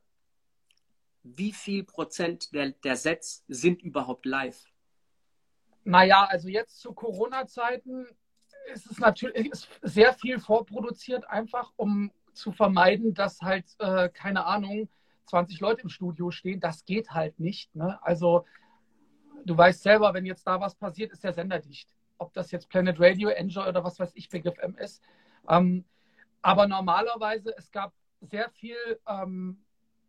wie 1.24 1.54
viel 1.54 1.84
Prozent 1.84 2.54
der, 2.54 2.72
der 2.72 2.96
Sets 2.96 3.44
sind 3.48 3.82
überhaupt 3.82 4.26
live? 4.26 4.66
Naja, 5.84 6.26
also 6.26 6.48
jetzt 6.48 6.80
zu 6.80 6.94
Corona-Zeiten 6.94 8.08
ist 8.72 8.90
es 8.90 9.00
natürlich 9.00 9.52
ist 9.52 9.68
sehr 9.82 10.14
viel 10.14 10.40
vorproduziert, 10.40 11.28
einfach 11.28 11.74
um 11.76 12.12
zu 12.34 12.52
vermeiden, 12.52 13.14
dass 13.14 13.42
halt, 13.42 13.66
äh, 13.80 14.10
keine 14.10 14.46
Ahnung, 14.46 14.90
20 15.26 15.60
Leute 15.60 15.82
im 15.84 15.90
Studio 15.90 16.32
stehen. 16.32 16.60
Das 16.60 16.86
geht 16.86 17.12
halt 17.12 17.40
nicht. 17.40 17.76
Ne? 17.76 18.00
Also 18.02 18.46
du 19.46 19.58
weißt 19.58 19.84
selber, 19.84 20.14
wenn 20.14 20.26
jetzt 20.26 20.46
da 20.48 20.60
was 20.60 20.76
passiert, 20.76 21.12
ist 21.12 21.24
der 21.24 21.34
Sender 21.34 21.60
dicht. 21.60 21.90
Ob 22.18 22.34
das 22.34 22.52
jetzt 22.52 22.70
Planet 22.70 23.00
Radio, 23.00 23.30
Enjoy 23.30 23.68
oder 23.68 23.84
was 23.84 24.00
weiß 24.00 24.12
ich, 24.16 24.30
Big 24.30 24.46
FM 24.46 24.76
ist. 24.76 25.04
Ähm, 25.50 25.86
aber 26.42 26.68
normalerweise, 26.68 27.54
es 27.58 27.72
gab 27.72 27.94
sehr 28.22 28.50
viel 28.50 28.78
ähm, 29.08 29.63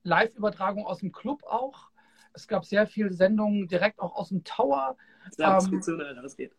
Live-Übertragung 0.05 0.87
aus 0.87 0.99
dem 0.99 1.13
Club 1.13 1.43
auch. 1.45 1.91
Es 2.33 2.49
gab 2.49 2.65
sehr 2.65 2.87
viele 2.87 3.13
Sendungen 3.13 3.69
direkt 3.69 4.01
auch 4.01 4.15
aus 4.15 4.29
dem 4.29 4.45
Tower. 4.45 4.97
Ja, 5.39 5.59
ähm, 5.59 5.81
das 6.23 6.37
geht. 6.37 6.53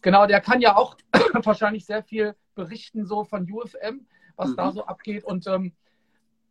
Genau, 0.00 0.26
der 0.26 0.40
kann 0.40 0.60
ja 0.60 0.76
auch 0.76 0.96
wahrscheinlich 1.44 1.84
sehr 1.84 2.02
viel 2.02 2.34
berichten 2.54 3.06
so 3.06 3.24
von 3.24 3.50
UFM, 3.50 4.06
was 4.36 4.50
mhm. 4.50 4.56
da 4.56 4.72
so 4.72 4.84
abgeht. 4.86 5.24
Und 5.24 5.46
ähm, 5.46 5.72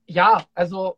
ja, 0.06 0.44
also 0.54 0.98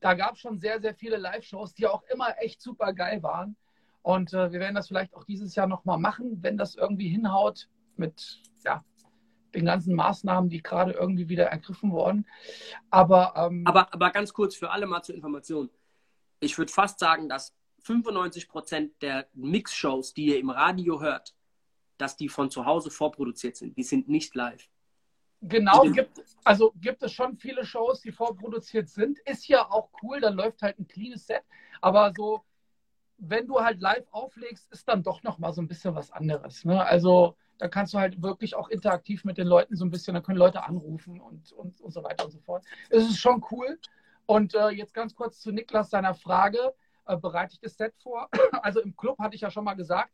da 0.00 0.14
gab 0.14 0.34
es 0.34 0.40
schon 0.40 0.58
sehr, 0.58 0.80
sehr 0.80 0.94
viele 0.94 1.16
Live-Shows, 1.16 1.74
die 1.74 1.86
auch 1.86 2.02
immer 2.12 2.34
echt 2.38 2.60
super 2.60 2.92
geil 2.92 3.22
waren. 3.22 3.56
Und 4.02 4.32
äh, 4.32 4.50
wir 4.52 4.60
werden 4.60 4.74
das 4.74 4.88
vielleicht 4.88 5.14
auch 5.14 5.24
dieses 5.24 5.54
Jahr 5.54 5.66
nochmal 5.66 5.98
machen, 5.98 6.42
wenn 6.42 6.56
das 6.56 6.74
irgendwie 6.74 7.08
hinhaut 7.08 7.68
mit 7.96 8.42
ja, 8.64 8.84
den 9.54 9.66
ganzen 9.66 9.94
Maßnahmen, 9.94 10.50
die 10.50 10.62
gerade 10.62 10.92
irgendwie 10.92 11.28
wieder 11.28 11.46
ergriffen 11.46 11.92
wurden. 11.92 12.26
Aber, 12.90 13.34
ähm, 13.36 13.66
aber, 13.66 13.92
aber 13.92 14.10
ganz 14.10 14.32
kurz 14.32 14.54
für 14.54 14.70
alle 14.70 14.86
mal 14.86 15.02
zur 15.02 15.14
Information. 15.14 15.70
Ich 16.40 16.58
würde 16.58 16.72
fast 16.72 16.98
sagen, 16.98 17.28
dass 17.28 17.54
95 17.82 18.48
Prozent 18.48 19.02
der 19.02 19.28
Mix-Shows, 19.34 20.14
die 20.14 20.26
ihr 20.26 20.38
im 20.38 20.50
Radio 20.50 21.00
hört, 21.00 21.34
dass 21.98 22.16
die 22.16 22.28
von 22.28 22.50
zu 22.50 22.66
Hause 22.66 22.90
vorproduziert 22.90 23.56
sind. 23.56 23.76
Die 23.76 23.82
sind 23.82 24.08
nicht 24.08 24.34
live. 24.34 24.68
Genau, 25.44 25.82
gibt, 25.82 26.22
also 26.44 26.72
gibt 26.80 27.02
es 27.02 27.12
schon 27.12 27.36
viele 27.36 27.64
Shows, 27.64 28.00
die 28.00 28.12
vorproduziert 28.12 28.88
sind. 28.88 29.18
Ist 29.20 29.48
ja 29.48 29.68
auch 29.68 29.90
cool, 30.02 30.20
dann 30.20 30.34
läuft 30.34 30.62
halt 30.62 30.78
ein 30.78 30.86
cleanes 30.86 31.26
Set. 31.26 31.42
Aber 31.80 32.12
so, 32.16 32.44
wenn 33.18 33.48
du 33.48 33.60
halt 33.60 33.80
live 33.80 34.06
auflegst, 34.12 34.70
ist 34.70 34.86
dann 34.88 35.02
doch 35.02 35.24
nochmal 35.24 35.52
so 35.52 35.60
ein 35.60 35.66
bisschen 35.66 35.96
was 35.96 36.12
anderes. 36.12 36.64
Ne? 36.64 36.84
Also 36.84 37.36
da 37.58 37.68
kannst 37.68 37.94
du 37.94 37.98
halt 37.98 38.22
wirklich 38.22 38.54
auch 38.54 38.68
interaktiv 38.68 39.24
mit 39.24 39.38
den 39.38 39.46
Leuten 39.46 39.76
so 39.76 39.84
ein 39.84 39.90
bisschen, 39.90 40.14
da 40.14 40.20
können 40.20 40.38
Leute 40.38 40.64
anrufen 40.64 41.20
und, 41.20 41.52
und, 41.52 41.80
und 41.80 41.92
so 41.92 42.02
weiter 42.02 42.24
und 42.24 42.30
so 42.30 42.40
fort. 42.40 42.64
Es 42.90 43.04
ist 43.04 43.18
schon 43.18 43.44
cool. 43.50 43.78
Und 44.26 44.54
äh, 44.54 44.68
jetzt 44.70 44.94
ganz 44.94 45.14
kurz 45.14 45.40
zu 45.40 45.52
Niklas 45.52 45.90
seiner 45.90 46.14
Frage, 46.14 46.74
äh, 47.06 47.16
bereite 47.16 47.54
ich 47.54 47.60
das 47.60 47.76
Set 47.76 47.94
vor? 48.02 48.28
Also 48.62 48.80
im 48.80 48.96
Club 48.96 49.18
hatte 49.18 49.34
ich 49.34 49.40
ja 49.40 49.50
schon 49.50 49.64
mal 49.64 49.74
gesagt, 49.74 50.12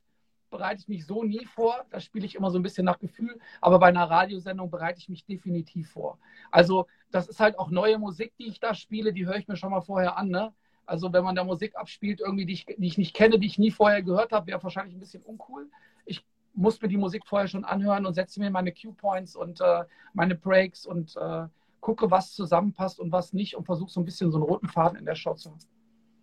bereite 0.51 0.81
ich 0.81 0.89
mich 0.89 1.07
so 1.07 1.23
nie 1.23 1.45
vor. 1.45 1.85
Da 1.91 2.01
spiele 2.01 2.27
ich 2.27 2.35
immer 2.35 2.51
so 2.51 2.59
ein 2.59 2.63
bisschen 2.63 2.85
nach 2.85 2.99
Gefühl. 2.99 3.39
Aber 3.61 3.79
bei 3.79 3.89
einer 3.89 4.09
Radiosendung 4.09 4.71
bereite 4.71 4.99
ich 4.99 5.09
mich 5.09 5.25
definitiv 5.25 5.91
vor. 5.91 6.19
Also 6.51 6.87
das 7.11 7.29
ist 7.29 7.41
halt 7.41 7.59
auch 7.59 7.71
neue 7.71 7.99
Musik, 7.99 8.33
die 8.39 8.49
ich 8.49 8.61
da 8.61 8.75
spiele, 8.75 9.13
die 9.13 9.27
höre 9.27 9.37
ich 9.37 9.49
mir 9.49 9.57
schon 9.57 9.71
mal 9.71 9.81
vorher 9.81 10.17
an. 10.17 10.29
Ne? 10.29 10.53
Also 10.87 11.13
wenn 11.13 11.25
man 11.25 11.35
da 11.35 11.45
Musik 11.45 11.77
abspielt, 11.77 12.21
irgendwie, 12.21 12.47
die 12.47 12.55
ich, 12.55 12.67
die 12.67 12.87
ich 12.87 12.99
nicht 12.99 13.15
kenne, 13.15 13.39
die 13.39 13.47
ich 13.47 13.59
nie 13.59 13.71
vorher 13.71 14.03
gehört 14.03 14.33
habe, 14.33 14.47
wäre 14.47 14.63
wahrscheinlich 14.63 14.97
ein 14.97 15.01
bisschen 15.01 15.23
uncool. 15.23 15.71
Ich 16.07 16.25
muss 16.59 16.83
mir 16.83 16.89
die 16.89 16.97
Musik 16.97 17.25
vorher 17.25 17.49
schon 17.49 17.65
anhören 17.65 18.05
und 18.05 18.15
setze 18.15 18.41
mir 18.41 18.51
meine 18.51 18.73
Cue-Points 18.73 19.37
und 19.37 19.61
äh, 19.61 19.85
meine 20.13 20.35
Breaks 20.35 20.85
und 20.85 21.17
äh, 21.17 21.47
gucke, 21.81 22.11
was 22.11 22.35
zusammenpasst 22.35 22.99
und 22.99 23.13
was 23.13 23.33
nicht 23.33 23.57
und 23.57 23.65
versuche 23.65 23.91
so 23.91 24.01
ein 24.01 24.05
bisschen 24.05 24.33
so 24.33 24.39
einen 24.39 24.45
roten 24.45 24.69
Faden 24.69 24.99
in 24.99 25.07
der 25.07 25.15
Show 25.15 25.35
zu 25.35 25.51
haben. 25.51 25.61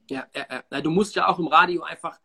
Ja, 0.09 0.25
ja, 0.35 0.63
ja. 0.69 0.81
Du 0.81 0.91
musst 0.91 1.15
ja 1.15 1.27
auch 1.27 1.39
im 1.39 1.47
Radio 1.47 1.83
einfach 1.83 2.19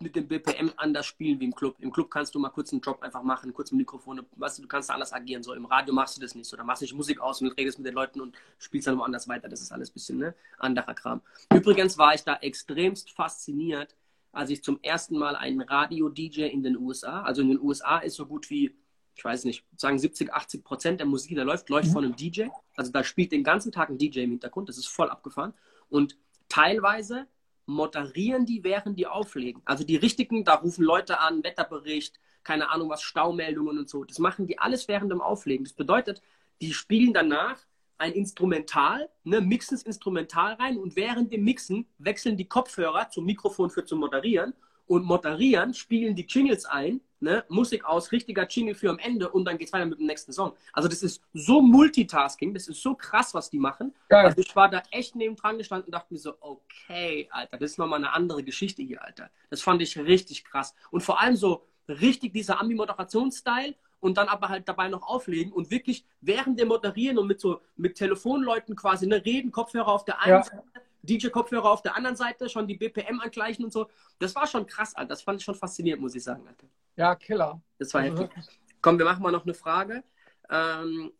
mit 0.00 0.16
dem 0.16 0.26
BPM 0.28 0.70
anders 0.76 1.06
spielen 1.06 1.40
wie 1.40 1.44
im 1.44 1.54
Club. 1.54 1.76
Im 1.78 1.92
Club 1.92 2.10
kannst 2.10 2.34
du 2.34 2.38
mal 2.38 2.50
kurz 2.50 2.72
einen 2.72 2.82
Job 2.82 3.00
einfach 3.02 3.22
machen, 3.22 3.54
kurz 3.54 3.72
ein 3.72 3.76
Mikrofon, 3.76 4.20
weißt 4.36 4.58
du, 4.58 4.62
du 4.62 4.68
kannst 4.68 4.90
da 4.90 4.94
anders 4.94 5.12
agieren. 5.12 5.42
So 5.42 5.54
im 5.54 5.64
Radio 5.64 5.94
machst 5.94 6.16
du 6.16 6.20
das 6.20 6.34
nicht 6.34 6.46
so. 6.46 6.56
Da 6.56 6.64
machst 6.64 6.82
du 6.82 6.84
nicht 6.84 6.94
Musik 6.94 7.20
aus 7.20 7.40
und 7.40 7.48
redest 7.52 7.78
mit 7.78 7.86
den 7.86 7.94
Leuten 7.94 8.20
und 8.20 8.36
spielst 8.58 8.88
dann 8.88 8.98
woanders 8.98 9.28
weiter. 9.28 9.48
Das 9.48 9.60
ist 9.60 9.72
alles 9.72 9.90
ein 9.90 9.94
bisschen 9.94 10.18
ne, 10.18 10.34
anderer 10.58 10.94
Kram. 10.94 11.22
Übrigens 11.54 11.96
war 11.96 12.14
ich 12.14 12.24
da 12.24 12.34
extremst 12.36 13.12
fasziniert, 13.12 13.94
als 14.32 14.50
ich 14.50 14.62
zum 14.62 14.78
ersten 14.82 15.18
Mal 15.18 15.36
einen 15.36 15.60
Radio-DJ 15.60 16.46
in 16.46 16.62
den 16.62 16.76
USA, 16.76 17.22
also 17.22 17.42
in 17.42 17.48
den 17.48 17.60
USA 17.60 17.98
ist 17.98 18.16
so 18.16 18.26
gut 18.26 18.48
wie, 18.50 18.74
ich 19.14 19.24
weiß 19.24 19.44
nicht, 19.44 19.64
sagen 19.76 19.98
70, 19.98 20.32
80 20.32 20.64
Prozent 20.64 21.00
der 21.00 21.06
Musik, 21.06 21.30
die 21.30 21.34
da 21.34 21.42
läuft, 21.42 21.68
läuft 21.68 21.88
mhm. 21.88 21.92
von 21.92 22.04
einem 22.04 22.16
DJ. 22.16 22.46
Also 22.74 22.90
da 22.90 23.04
spielt 23.04 23.32
den 23.32 23.44
ganzen 23.44 23.70
Tag 23.70 23.90
ein 23.90 23.98
DJ 23.98 24.20
im 24.20 24.30
Hintergrund. 24.30 24.68
Das 24.68 24.78
ist 24.78 24.88
voll 24.88 25.10
abgefahren. 25.10 25.52
Und 25.88 26.16
teilweise 26.48 27.26
moderieren 27.66 28.46
die, 28.46 28.64
während 28.64 28.98
die 28.98 29.06
auflegen. 29.06 29.62
Also 29.64 29.84
die 29.84 29.96
richtigen, 29.96 30.44
da 30.44 30.54
rufen 30.54 30.84
Leute 30.84 31.20
an, 31.20 31.44
Wetterbericht, 31.44 32.18
keine 32.42 32.70
Ahnung 32.70 32.88
was, 32.88 33.02
Staumeldungen 33.02 33.78
und 33.78 33.88
so. 33.88 34.04
Das 34.04 34.18
machen 34.18 34.46
die 34.46 34.58
alles 34.58 34.88
während 34.88 35.12
dem 35.12 35.20
Auflegen. 35.20 35.64
Das 35.64 35.74
bedeutet, 35.74 36.22
die 36.60 36.72
spielen 36.72 37.12
danach 37.12 37.58
ein 38.02 38.12
Instrumental, 38.14 39.08
ne, 39.22 39.40
mixen 39.40 39.76
das 39.76 39.84
Instrumental 39.84 40.54
rein 40.54 40.76
und 40.76 40.96
während 40.96 41.32
dem 41.32 41.44
Mixen 41.44 41.86
wechseln 41.98 42.36
die 42.36 42.46
Kopfhörer 42.48 43.08
zum 43.08 43.24
Mikrofon 43.24 43.70
für 43.70 43.84
zu 43.84 43.96
moderieren 43.96 44.54
und 44.88 45.04
moderieren, 45.04 45.72
spielen 45.72 46.16
die 46.16 46.26
Jingles 46.26 46.64
ein, 46.64 47.00
ne, 47.20 47.44
Musik 47.48 47.84
aus, 47.84 48.10
richtiger 48.10 48.48
Jingle 48.48 48.74
für 48.74 48.90
am 48.90 48.98
Ende 48.98 49.30
und 49.30 49.44
dann 49.44 49.56
geht 49.56 49.68
es 49.68 49.72
weiter 49.72 49.86
mit 49.86 50.00
dem 50.00 50.06
nächsten 50.06 50.32
Song. 50.32 50.52
Also 50.72 50.88
das 50.88 51.04
ist 51.04 51.22
so 51.32 51.62
Multitasking, 51.62 52.52
das 52.52 52.66
ist 52.66 52.82
so 52.82 52.96
krass, 52.96 53.34
was 53.34 53.48
die 53.50 53.60
machen. 53.60 53.94
Geil. 54.08 54.26
Also 54.26 54.40
ich 54.40 54.56
war 54.56 54.68
da 54.68 54.82
echt 54.90 55.14
neben 55.14 55.36
dran 55.36 55.56
gestanden 55.56 55.86
und 55.86 55.92
dachte 55.92 56.12
mir 56.12 56.18
so, 56.18 56.34
okay, 56.40 57.28
Alter, 57.30 57.56
das 57.56 57.70
ist 57.70 57.78
nochmal 57.78 58.00
eine 58.00 58.12
andere 58.12 58.42
Geschichte 58.42 58.82
hier, 58.82 59.04
Alter. 59.04 59.30
Das 59.48 59.62
fand 59.62 59.80
ich 59.80 59.96
richtig 59.96 60.44
krass. 60.44 60.74
Und 60.90 61.02
vor 61.02 61.20
allem 61.20 61.36
so 61.36 61.62
richtig 61.86 62.32
dieser 62.32 62.60
Ambi-Moderationsstyle 62.60 63.76
und 64.02 64.18
dann 64.18 64.28
aber 64.28 64.48
halt 64.48 64.68
dabei 64.68 64.88
noch 64.88 65.04
auflegen 65.04 65.52
und 65.52 65.70
wirklich 65.70 66.04
während 66.20 66.58
der 66.58 66.66
Moderieren 66.66 67.18
und 67.18 67.28
mit 67.28 67.40
so 67.40 67.60
mit 67.76 67.94
Telefonleuten 67.94 68.74
quasi 68.74 69.06
ne, 69.06 69.24
reden, 69.24 69.52
Kopfhörer 69.52 69.88
auf 69.88 70.04
der 70.04 70.20
einen 70.20 70.34
ja. 70.34 70.42
Seite, 70.42 70.62
DJ-Kopfhörer 71.02 71.70
auf 71.70 71.82
der 71.82 71.96
anderen 71.96 72.16
Seite, 72.16 72.48
schon 72.48 72.66
die 72.66 72.76
BPM 72.76 73.20
angleichen 73.20 73.64
und 73.64 73.72
so. 73.72 73.88
Das 74.18 74.34
war 74.34 74.46
schon 74.48 74.66
krass, 74.66 74.94
Alter. 74.96 75.10
Das 75.10 75.22
fand 75.22 75.40
ich 75.40 75.44
schon 75.44 75.54
faszinierend, 75.54 76.02
muss 76.02 76.16
ich 76.16 76.24
sagen, 76.24 76.46
Alter. 76.46 76.66
Ja, 76.96 77.14
Killer. 77.14 77.62
Das 77.78 77.94
war 77.94 78.02
also 78.02 78.24
heftig. 78.24 78.58
Komm, 78.80 78.98
wir 78.98 79.04
machen 79.04 79.22
mal 79.22 79.30
noch 79.30 79.44
eine 79.44 79.54
Frage. 79.54 80.02
Ähm, 80.50 81.12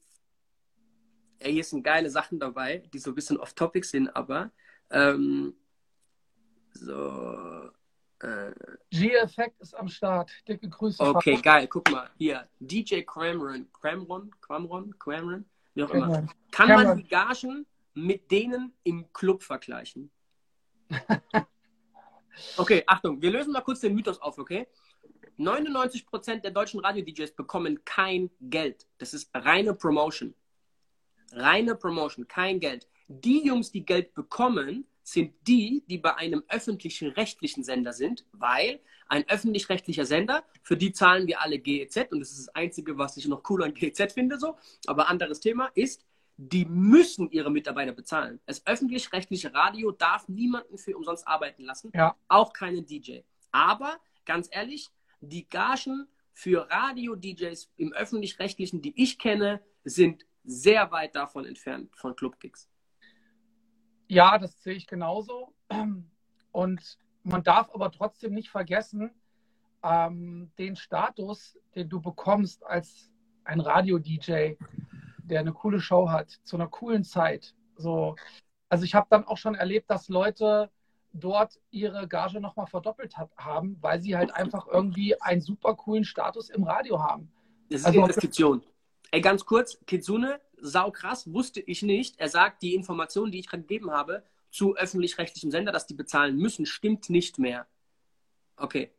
ey, 1.39 1.53
hier 1.53 1.65
sind 1.65 1.85
geile 1.85 2.11
Sachen 2.11 2.41
dabei, 2.41 2.83
die 2.93 2.99
so 2.99 3.13
ein 3.13 3.15
bisschen 3.15 3.39
off-topic 3.39 3.87
sind, 3.87 4.09
aber 4.15 4.51
ähm, 4.91 5.55
so. 6.73 7.71
Äh, 8.23 8.53
G-Effekt 8.91 9.61
ist 9.61 9.75
am 9.75 9.89
Start. 9.89 10.31
Dicke 10.47 10.69
Grüße. 10.69 11.03
Okay, 11.03 11.33
Vater. 11.33 11.43
geil. 11.43 11.67
Guck 11.69 11.91
mal, 11.91 12.09
hier. 12.17 12.49
DJ 12.61 13.01
Cameron, 13.03 13.69
Cameron, 13.81 14.31
Cameron, 14.41 14.97
Cameron, 14.99 15.45
wie 15.75 15.83
auch 15.83 15.91
immer. 15.91 16.27
Kann 16.53 16.69
Cameron. 16.69 16.85
man 16.85 16.97
die 16.99 17.09
Gagen 17.09 17.67
mit 17.95 18.31
denen 18.31 18.73
im 18.85 19.13
Club 19.13 19.43
vergleichen? 19.43 20.11
okay, 22.57 22.85
Achtung, 22.87 23.21
wir 23.21 23.31
lösen 23.31 23.53
mal 23.53 23.63
kurz 23.63 23.81
den 23.81 23.95
Mythos 23.95 24.21
auf, 24.21 24.39
okay? 24.39 24.69
99% 25.39 26.41
der 26.43 26.51
deutschen 26.53 26.79
Radio-DJs 26.79 27.33
bekommen 27.35 27.85
kein 27.85 28.31
Geld. 28.41 28.87
Das 28.99 29.15
ist 29.15 29.31
reine 29.35 29.75
Promotion. 29.75 30.35
Reine 31.33 31.75
Promotion, 31.75 32.29
kein 32.29 32.61
Geld. 32.61 32.87
Die 33.09 33.45
Jungs, 33.45 33.73
die 33.73 33.85
Geld 33.85 34.15
bekommen, 34.15 34.87
sind 35.03 35.35
die, 35.47 35.83
die 35.89 35.99
bei 35.99 36.15
einem 36.17 36.43
öffentlichen 36.49 37.09
rechtlichen 37.09 37.65
Sender 37.65 37.93
sind, 37.93 38.25
weil 38.33 38.81
ein 39.09 39.29
öffentlich-rechtlicher 39.29 40.07
Sender, 40.07 40.45
für 40.63 40.77
die 40.77 40.93
zahlen 40.93 41.27
wir 41.27 41.43
alle 41.43 41.59
GEZ 41.59 42.13
und 42.13 42.21
das 42.21 42.31
ist 42.31 42.49
das 42.49 42.55
Einzige, 42.55 42.99
was 42.99 43.17
ich 43.17 43.27
noch 43.27 43.43
cool 43.51 43.65
an 43.65 43.75
GEZ 43.75 44.13
finde, 44.13 44.39
so, 44.39 44.57
aber 44.87 45.09
anderes 45.09 45.41
Thema 45.41 45.71
ist, 45.75 46.05
die 46.37 46.65
müssen 46.65 47.31
ihre 47.31 47.51
Mitarbeiter 47.51 47.93
bezahlen. 47.93 48.41
Das 48.47 48.67
öffentlich-rechtliche 48.67 49.53
Radio 49.55 49.93
darf 49.93 50.29
niemanden 50.29 50.79
für 50.79 50.97
umsonst 50.97 51.27
arbeiten 51.29 51.63
lassen, 51.65 51.93
ja. 51.95 52.17
auch 52.29 52.53
keinen 52.53 52.87
DJ. 52.87 53.21
Aber 53.51 53.99
ganz 54.25 54.49
ehrlich, 54.51 54.91
die 55.21 55.49
Gagen 55.49 56.09
für 56.33 56.69
Radio-DJs 56.71 57.71
im 57.77 57.93
öffentlich-rechtlichen, 57.93 58.81
die 58.83 58.95
ich 58.97 59.19
kenne, 59.19 59.61
sind 59.85 60.25
sehr 60.45 60.91
weit 60.91 61.15
davon 61.15 61.45
entfernt 61.45 61.95
von 61.95 62.17
Club-Gigs. 62.17 62.69
Ja, 64.09 64.39
das 64.39 64.63
sehe 64.63 64.75
ich 64.75 64.87
genauso. 64.87 65.55
Und 66.53 66.99
man 67.23 67.43
darf 67.43 67.71
aber 67.73 67.91
trotzdem 67.91 68.35
nicht 68.35 68.51
vergessen, 68.51 69.11
ähm, 69.83 70.51
den 70.59 70.77
Status, 70.77 71.59
den 71.75 71.89
du 71.89 72.01
bekommst 72.01 72.65
als 72.65 73.11
ein 73.45 73.61
Radio-DJ, 73.61 74.55
der 75.25 75.41
eine 75.41 75.53
coole 75.53 75.81
Show 75.81 76.11
hat, 76.11 76.31
zu 76.45 76.57
einer 76.57 76.69
coolen 76.69 77.05
Zeit. 77.05 77.55
So, 77.77 78.17
also 78.69 78.85
ich 78.85 78.95
habe 78.95 79.07
dann 79.11 79.25
auch 79.25 79.39
schon 79.39 79.55
erlebt, 79.55 79.91
dass 79.91 80.09
Leute 80.09 80.71
dort 81.13 81.61
ihre 81.71 82.09
Gage 82.09 82.41
nochmal 82.41 82.67
verdoppelt 82.67 83.17
hat, 83.17 83.31
haben, 83.37 83.77
weil 83.81 84.01
sie 84.01 84.17
halt 84.17 84.35
einfach 84.35 84.67
irgendwie 84.67 85.21
einen 85.21 85.41
super 85.41 85.75
coolen 85.75 86.05
Status 86.05 86.49
im 86.49 86.65
Radio 86.65 87.03
haben. 87.03 87.31
Das 87.69 87.81
ist 87.81 87.87
also, 87.87 88.01
Investition. 88.01 88.63
Ey, 89.11 89.21
ganz 89.21 89.45
kurz, 89.45 89.79
Kitsune, 89.87 90.41
sau 90.63 90.91
krass, 90.91 91.31
wusste 91.33 91.61
ich 91.61 91.83
nicht. 91.83 92.19
Er 92.19 92.29
sagt, 92.29 92.63
die 92.63 92.75
Informationen, 92.75 93.33
die 93.33 93.41
ich 93.41 93.49
gerade 93.49 93.63
gegeben 93.63 93.91
habe, 93.91 94.23
zu 94.51 94.77
öffentlich-rechtlichem 94.77 95.51
Sender, 95.51 95.73
dass 95.73 95.87
die 95.87 95.95
bezahlen 95.95 96.37
müssen, 96.37 96.67
stimmt 96.67 97.11
nicht 97.11 97.39
mehr. 97.39 97.67
Okay. 98.57 98.93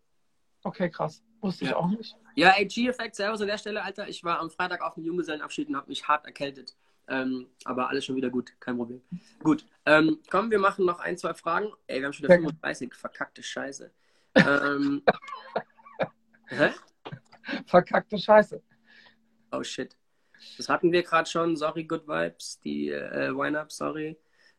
Okay, 0.64 0.90
krass. 0.90 1.24
Wusste 1.42 1.66
ja. 1.66 1.72
ich 1.72 1.76
auch 1.76 1.88
nicht. 1.88 2.16
Ja, 2.36 2.52
ey, 2.58 2.66
G-Effekt, 2.66 3.16
Servus 3.16 3.42
an 3.42 3.48
der 3.48 3.58
Stelle, 3.58 3.84
Alter. 3.84 4.08
Ich 4.08 4.24
war 4.24 4.40
am 4.40 4.50
Freitag 4.50 4.82
auf 4.82 4.96
dem 4.96 5.04
Junggesellenabschied 5.04 5.70
und 5.70 5.76
habe 5.76 5.90
mich 5.90 6.08
hart 6.08 6.26
erkältet. 6.26 6.76
Ähm, 7.08 7.48
aber 7.66 7.90
alles 7.90 8.06
schon 8.06 8.16
wieder 8.16 8.30
gut, 8.30 8.54
kein 8.60 8.78
Problem. 8.78 9.02
Gut, 9.44 9.66
ähm, 9.86 10.20
komm, 10.30 10.52
wir 10.52 10.60
machen 10.60 10.86
noch 10.86 11.00
ein, 11.00 11.18
zwei 11.18 11.34
Fragen. 11.34 11.68
Ey, 11.88 12.00
wir 12.00 12.06
haben 12.06 12.14
schon 12.14 12.24
wieder 12.24 12.36
35, 12.36 12.94
verkackte 12.94 13.44
Scheiße. 13.44 13.92
Ähm, 14.36 15.04
hä? 16.48 16.72
Verkackte 17.66 18.18
Scheiße. 18.18 18.64
Oh 19.52 19.64
shit. 19.64 19.98
Das 20.58 20.70
hatten 20.70 20.92
wir 20.92 21.04
gerade 21.04 21.30
schon. 21.30 21.56
Sorry, 21.56 21.84
Good 21.86 22.08
Vibes. 22.08 22.60
Die 22.62 22.90
äh, 22.90 23.36
Wine-Up, 23.36 23.72
sorry. 23.72 24.18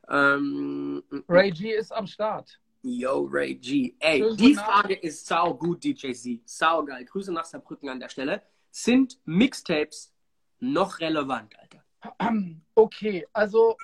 Ähm, 0.08 1.02
Ray 1.28 1.50
G 1.50 1.74
ist 1.74 1.92
am 1.92 2.06
Start. 2.06 2.60
Yo, 2.82 3.26
Ray 3.30 3.54
G. 3.54 3.94
Ey, 3.98 4.18
Schönen 4.18 4.36
die 4.36 4.54
Frage 4.54 4.94
ist 4.94 5.26
sau 5.26 5.54
gut, 5.54 5.82
DJ 5.82 6.12
Z. 6.12 6.42
Sau 6.44 6.84
geil. 6.84 7.04
Grüße 7.04 7.32
nach 7.32 7.46
Saarbrücken 7.46 7.88
an 7.88 7.98
der 7.98 8.10
Stelle. 8.10 8.42
Sind 8.70 9.18
Mixtapes 9.24 10.12
noch 10.60 11.00
relevant, 11.00 11.54
Alter? 11.58 11.84
Okay, 12.76 13.24
also 13.32 13.76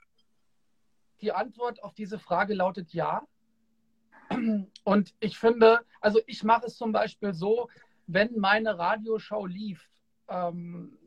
die 1.21 1.33
Antwort 1.33 1.83
auf 1.83 1.95
diese 1.95 2.19
Frage 2.19 2.55
lautet 2.55 2.93
ja. 2.93 3.23
Und 4.85 5.15
ich 5.21 5.39
finde, 5.39 5.81
also 6.01 6.21
ich 6.27 6.43
mache 6.43 6.67
es 6.67 6.77
zum 6.77 6.93
Beispiel 6.93 7.33
so, 7.33 7.69
wenn 8.07 8.39
meine 8.39 8.77
Radioshow 8.77 9.47
lief, 9.47 9.89
ähm, 10.29 10.99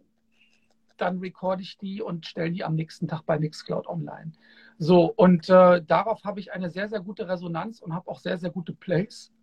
dann 1.04 1.20
recorde 1.20 1.62
ich 1.62 1.78
die 1.78 2.02
und 2.02 2.26
stelle 2.26 2.52
die 2.52 2.64
am 2.64 2.76
nächsten 2.76 3.10
Tag 3.10 3.26
bei 3.26 3.38
Mixcloud 3.38 3.88
online. 3.88 4.32
So, 4.78 5.06
und 5.06 5.50
äh, 5.50 5.84
darauf 5.84 6.24
habe 6.24 6.40
ich 6.40 6.54
eine 6.54 6.70
sehr, 6.70 6.88
sehr 6.88 7.02
gute 7.02 7.28
Resonanz 7.28 7.82
und 7.82 7.94
habe 7.94 8.10
auch 8.10 8.20
sehr, 8.20 8.38
sehr 8.38 8.52
gute 8.52 8.74
Plays. 8.74 9.34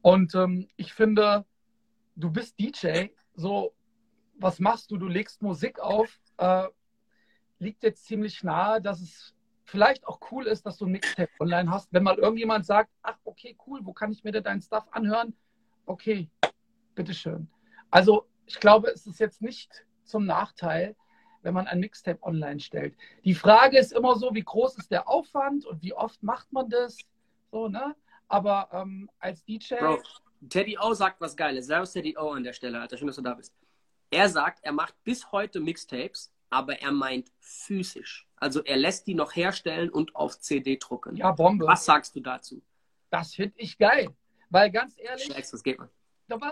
Und 0.00 0.34
ähm, 0.34 0.66
ich 0.76 0.94
finde, 0.94 1.44
du 2.16 2.30
bist 2.30 2.58
DJ, 2.58 3.08
so, 3.34 3.74
was 4.38 4.60
machst 4.60 4.90
du? 4.90 4.96
Du 4.96 5.08
legst 5.08 5.42
Musik 5.42 5.78
auf, 5.78 6.08
äh, 6.38 6.66
liegt 7.58 7.82
jetzt 7.82 8.06
ziemlich 8.06 8.42
nahe, 8.42 8.80
dass 8.80 9.02
es 9.02 9.34
vielleicht 9.64 10.06
auch 10.06 10.20
cool 10.30 10.46
ist, 10.46 10.64
dass 10.64 10.78
du 10.78 10.86
ein 10.86 10.92
Mixtape 10.92 11.30
online 11.38 11.70
hast. 11.70 11.92
Wenn 11.92 12.02
mal 12.02 12.16
irgendjemand 12.16 12.64
sagt, 12.64 12.90
ach, 13.02 13.18
okay, 13.24 13.58
cool, 13.66 13.80
wo 13.82 13.92
kann 13.92 14.10
ich 14.10 14.24
mir 14.24 14.32
denn 14.32 14.44
deinen 14.44 14.62
Stuff 14.62 14.86
anhören? 14.92 15.34
Okay, 15.84 16.30
bitteschön. 16.94 17.50
Also 17.90 18.26
ich 18.46 18.58
glaube, 18.58 18.88
es 18.88 19.06
ist 19.06 19.20
jetzt 19.20 19.42
nicht 19.42 19.84
zum 20.08 20.26
Nachteil, 20.26 20.96
wenn 21.42 21.54
man 21.54 21.66
ein 21.66 21.80
Mixtape 21.80 22.22
online 22.22 22.60
stellt. 22.60 22.96
Die 23.24 23.34
Frage 23.34 23.78
ist 23.78 23.92
immer 23.92 24.16
so, 24.16 24.34
wie 24.34 24.42
groß 24.42 24.78
ist 24.78 24.90
der 24.90 25.08
Aufwand 25.08 25.66
und 25.66 25.82
wie 25.82 25.94
oft 25.94 26.22
macht 26.22 26.52
man 26.52 26.68
das? 26.68 26.96
So, 27.50 27.68
ne? 27.68 27.94
Aber 28.26 28.68
ähm, 28.72 29.08
als 29.18 29.44
DJ. 29.44 29.76
Bro, 29.76 30.02
Teddy 30.48 30.78
O 30.78 30.92
sagt 30.94 31.20
was 31.20 31.36
Geiles. 31.36 31.66
Servus 31.66 31.92
Teddy 31.92 32.16
O 32.18 32.30
an 32.30 32.42
der 32.42 32.52
Stelle, 32.52 32.80
Alter. 32.80 32.96
Schön, 32.96 33.06
dass 33.06 33.16
du 33.16 33.22
da 33.22 33.34
bist. 33.34 33.54
Er 34.10 34.28
sagt, 34.28 34.60
er 34.62 34.72
macht 34.72 34.94
bis 35.04 35.30
heute 35.32 35.60
Mixtapes 35.60 36.32
aber 36.50 36.80
er 36.80 36.92
meint 36.92 37.30
physisch. 37.40 38.26
Also 38.36 38.62
er 38.62 38.76
lässt 38.76 39.06
die 39.06 39.14
noch 39.14 39.34
herstellen 39.34 39.90
und 39.90 40.14
auf 40.14 40.38
CD 40.38 40.76
drucken. 40.76 41.16
Ja, 41.16 41.32
Bombe. 41.32 41.66
Was 41.66 41.84
sagst 41.84 42.14
du 42.16 42.20
dazu? 42.20 42.62
Das 43.10 43.34
finde 43.34 43.54
ich 43.56 43.78
geil. 43.78 44.14
Weil 44.50 44.70
ganz 44.70 44.94
ehrlich, 44.98 45.24
Schlägst, 45.24 45.52
was 45.52 45.62
geht 45.62 45.78
man? 45.78 45.88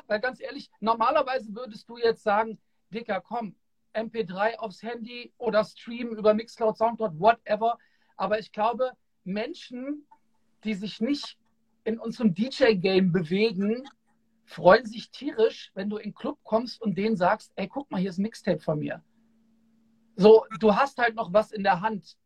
weil 0.06 0.20
ganz 0.20 0.40
ehrlich, 0.40 0.70
normalerweise 0.80 1.54
würdest 1.54 1.88
du 1.88 1.98
jetzt 1.98 2.22
sagen, 2.22 2.58
Dicker, 2.90 3.20
komm, 3.20 3.54
MP3 3.94 4.56
aufs 4.56 4.82
Handy 4.82 5.32
oder 5.38 5.64
streamen 5.64 6.16
über 6.16 6.34
Mixcloud, 6.34 6.76
Soundcloud, 6.76 7.18
whatever. 7.18 7.78
Aber 8.16 8.38
ich 8.38 8.52
glaube, 8.52 8.92
Menschen, 9.24 10.06
die 10.64 10.74
sich 10.74 11.00
nicht 11.00 11.38
in 11.84 11.98
unserem 11.98 12.34
DJ-Game 12.34 13.12
bewegen, 13.12 13.88
freuen 14.44 14.86
sich 14.86 15.10
tierisch, 15.10 15.70
wenn 15.74 15.90
du 15.90 15.96
in 15.96 16.10
den 16.10 16.14
Club 16.14 16.38
kommst 16.44 16.80
und 16.80 16.96
denen 16.96 17.16
sagst, 17.16 17.52
ey, 17.56 17.68
guck 17.68 17.90
mal, 17.90 18.00
hier 18.00 18.10
ist 18.10 18.18
ein 18.18 18.22
Mixtape 18.22 18.60
von 18.60 18.78
mir. 18.78 19.02
So, 20.16 20.46
du 20.60 20.74
hast 20.74 20.98
halt 20.98 21.14
noch 21.14 21.32
was 21.32 21.52
in 21.52 21.62
der 21.62 21.80
Hand. 21.80 22.16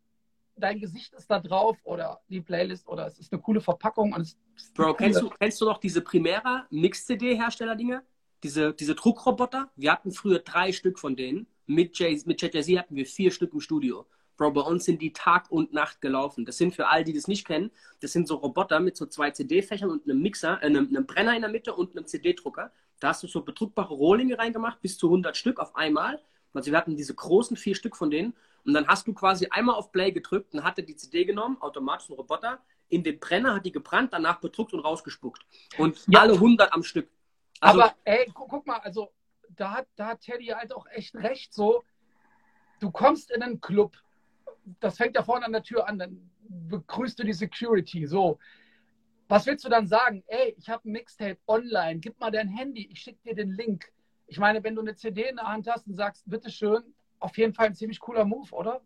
Dein 0.57 0.79
Gesicht 0.79 1.13
ist 1.15 1.31
da 1.31 1.41
drauf 1.41 1.79
oder 1.85 2.21
die 2.29 2.41
Playlist 2.41 2.87
oder 2.87 3.07
es 3.07 3.19
ist 3.19 3.33
eine 3.33 3.41
coole 3.41 3.61
Verpackung. 3.61 4.13
Und 4.13 4.21
es 4.21 4.39
Bro, 4.75 4.95
kennst 4.95 5.23
du, 5.23 5.31
kennst 5.31 5.61
du 5.61 5.65
noch 5.65 5.79
diese 5.79 6.03
Primera 6.03 6.67
Mix-CD-Hersteller-Dinge? 6.71 8.03
Diese, 8.43 8.73
diese 8.73 8.95
Druckroboter? 8.95 9.71
Wir 9.77 9.93
hatten 9.93 10.13
früher 10.13 10.39
drei 10.39 10.73
Stück 10.73 10.99
von 10.99 11.17
denen. 11.17 11.47
Mit, 11.67 11.99
Jay, 11.99 12.21
mit 12.25 12.43
Jay-Z 12.43 12.79
hatten 12.79 12.97
wir 12.97 13.07
vier 13.07 13.31
Stück 13.31 13.53
im 13.53 13.61
Studio. 13.61 14.07
Bro, 14.37 14.53
bei 14.53 14.63
uns 14.63 14.87
sind 14.87 15.03
die 15.03 15.13
Tag 15.13 15.51
und 15.51 15.75
Nacht 15.75 16.01
gelaufen. 16.01 16.47
Das 16.47 16.57
sind 16.57 16.75
für 16.75 16.89
all 16.89 17.05
die, 17.05 17.13
die 17.13 17.19
das 17.19 17.29
nicht 17.29 17.47
kennen, 17.47 17.71
das 18.01 18.13
sind 18.13 18.27
so 18.27 18.37
Roboter 18.37 18.81
mit 18.81 18.97
so 18.97 19.05
zwei 19.05 19.31
CD-Fächern 19.31 19.91
und 19.91 20.05
einem 20.05 20.23
Mixer, 20.23 20.63
äh, 20.63 20.67
einem, 20.67 20.89
einem, 20.89 21.05
Brenner 21.05 21.35
in 21.35 21.43
der 21.43 21.51
Mitte 21.51 21.75
und 21.75 21.95
einem 21.95 22.07
CD-Drucker. 22.07 22.73
Da 23.01 23.09
hast 23.09 23.23
du 23.23 23.27
so 23.27 23.43
bedruckbare 23.43 23.93
Rohlinge 23.93 24.39
reingemacht, 24.39 24.81
bis 24.81 24.97
zu 24.97 25.09
100 25.09 25.37
Stück 25.37 25.61
auf 25.61 25.77
einmal. 25.77 26.19
Also 26.55 26.71
wir 26.71 26.79
hatten 26.79 26.97
diese 26.97 27.15
großen 27.15 27.57
vier 27.59 27.75
Stück 27.75 27.97
von 27.97 28.11
denen. 28.11 28.35
Und 28.65 28.73
dann 28.73 28.87
hast 28.89 29.07
du 29.07 29.13
quasi 29.13 29.47
einmal 29.51 29.75
auf 29.75 29.93
Play 29.93 30.11
gedrückt 30.11 30.55
und 30.55 30.65
hatte 30.65 30.83
die 30.83 30.97
CD 30.97 31.27
genommen, 31.27 31.59
automatisch 31.61 32.09
ein 32.09 32.15
Roboter, 32.15 32.61
in 32.89 33.05
den 33.05 33.19
Brenner, 33.19 33.57
hat 33.57 33.67
die 33.67 33.73
gebrannt, 33.73 34.15
danach 34.15 34.41
bedruckt 34.41 34.73
und 34.73 34.81
rausgespuckt. 34.81 35.43
Und 35.77 36.03
ja. 36.09 36.21
alle 36.21 36.33
100 36.33 36.73
am 36.73 36.83
Stück. 36.83 37.09
Also, 37.61 37.83
Aber 37.83 37.95
ey, 38.05 38.31
guck, 38.33 38.49
guck 38.49 38.67
mal, 38.67 38.79
also 38.79 39.13
da 39.51 39.73
hat, 39.73 39.87
da 39.97 40.09
hat 40.09 40.21
Teddy 40.23 40.47
halt 40.47 40.73
auch 40.73 40.87
echt 40.91 41.15
recht 41.17 41.53
so. 41.53 41.85
Du 42.81 42.91
kommst 42.91 43.31
in 43.31 43.43
einen 43.43 43.61
Club, 43.61 43.97
das 44.81 44.97
fängt 44.97 45.15
ja 45.15 45.23
vorne 45.23 45.45
an 45.45 45.53
der 45.53 45.63
Tür 45.63 45.87
an, 45.87 45.99
dann 45.99 46.31
begrüßt 46.49 47.19
du 47.19 47.25
die 47.25 47.35
Security. 47.35 48.07
So, 48.07 48.39
was 49.29 49.47
willst 49.47 49.65
du 49.65 49.69
dann 49.69 49.87
sagen? 49.87 50.25
Ey, 50.27 50.55
ich 50.57 50.71
habe 50.71 50.89
ein 50.89 50.93
Mixtape 50.93 51.39
online, 51.47 52.01
gib 52.01 52.19
mal 52.19 52.31
dein 52.31 52.49
Handy, 52.49 52.89
ich 52.91 53.01
schicke 53.01 53.21
dir 53.23 53.35
den 53.35 53.51
Link. 53.51 53.93
Ich 54.27 54.39
meine, 54.39 54.63
wenn 54.65 54.75
du 54.75 54.81
eine 54.81 54.95
CD 54.95 55.29
in 55.29 55.37
der 55.37 55.47
Hand 55.47 55.69
hast 55.69 55.87
und 55.87 55.95
sagst, 55.95 56.29
bitteschön, 56.29 56.83
auf 57.19 57.37
jeden 57.37 57.53
Fall 57.53 57.67
ein 57.67 57.75
ziemlich 57.75 58.01
cooler 58.01 58.25
Move, 58.25 58.51
oder? 58.53 58.81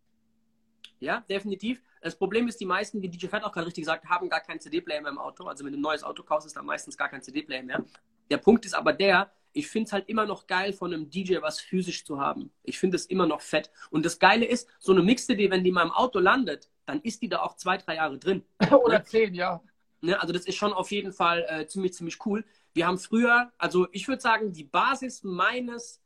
Ja, 0.98 1.20
definitiv. 1.28 1.82
Das 2.00 2.16
Problem 2.16 2.48
ist, 2.48 2.60
die 2.60 2.66
meisten, 2.66 3.00
wie 3.00 3.08
DJ 3.08 3.28
Fett 3.28 3.44
auch 3.44 3.52
gerade 3.52 3.66
richtig 3.66 3.82
gesagt, 3.82 4.06
haben 4.06 4.28
gar 4.28 4.40
keinen 4.40 4.60
CD-Player 4.60 5.02
mehr 5.02 5.12
im 5.12 5.18
Auto. 5.18 5.44
Also 5.44 5.64
wenn 5.64 5.72
du 5.72 5.78
ein 5.78 5.82
neues 5.82 6.02
Auto 6.02 6.22
kaufst, 6.22 6.46
ist 6.46 6.56
da 6.56 6.62
meistens 6.62 6.96
gar 6.96 7.08
kein 7.08 7.22
CD-Player 7.22 7.62
mehr. 7.62 7.84
Der 8.30 8.38
Punkt 8.38 8.64
ist 8.64 8.74
aber 8.74 8.92
der, 8.92 9.30
ich 9.52 9.68
finde 9.68 9.86
es 9.86 9.92
halt 9.92 10.08
immer 10.08 10.26
noch 10.26 10.46
geil, 10.46 10.72
von 10.72 10.92
einem 10.92 11.08
DJ 11.08 11.40
was 11.40 11.60
physisch 11.60 12.04
zu 12.04 12.20
haben. 12.20 12.50
Ich 12.62 12.78
finde 12.78 12.96
es 12.96 13.06
immer 13.06 13.26
noch 13.26 13.40
fett. 13.40 13.70
Und 13.90 14.04
das 14.04 14.18
Geile 14.18 14.44
ist, 14.44 14.68
so 14.80 14.92
eine 14.92 15.02
Mix-CD, 15.02 15.50
wenn 15.50 15.64
die 15.64 15.72
mal 15.72 15.84
im 15.84 15.92
Auto 15.92 16.18
landet, 16.18 16.70
dann 16.86 17.00
ist 17.02 17.22
die 17.22 17.28
da 17.28 17.40
auch 17.40 17.56
zwei, 17.56 17.78
drei 17.78 17.96
Jahre 17.96 18.18
drin. 18.18 18.42
Oder 18.84 18.98
ne? 18.98 19.04
zehn, 19.04 19.34
ja. 19.34 19.62
Ne? 20.00 20.20
Also 20.20 20.32
das 20.32 20.46
ist 20.46 20.56
schon 20.56 20.72
auf 20.72 20.90
jeden 20.90 21.12
Fall 21.12 21.46
äh, 21.48 21.66
ziemlich, 21.66 21.94
ziemlich 21.94 22.18
cool. 22.26 22.44
Wir 22.74 22.86
haben 22.86 22.98
früher, 22.98 23.52
also 23.56 23.86
ich 23.92 24.08
würde 24.08 24.20
sagen, 24.20 24.52
die 24.52 24.64
Basis 24.64 25.22
meines, 25.22 26.02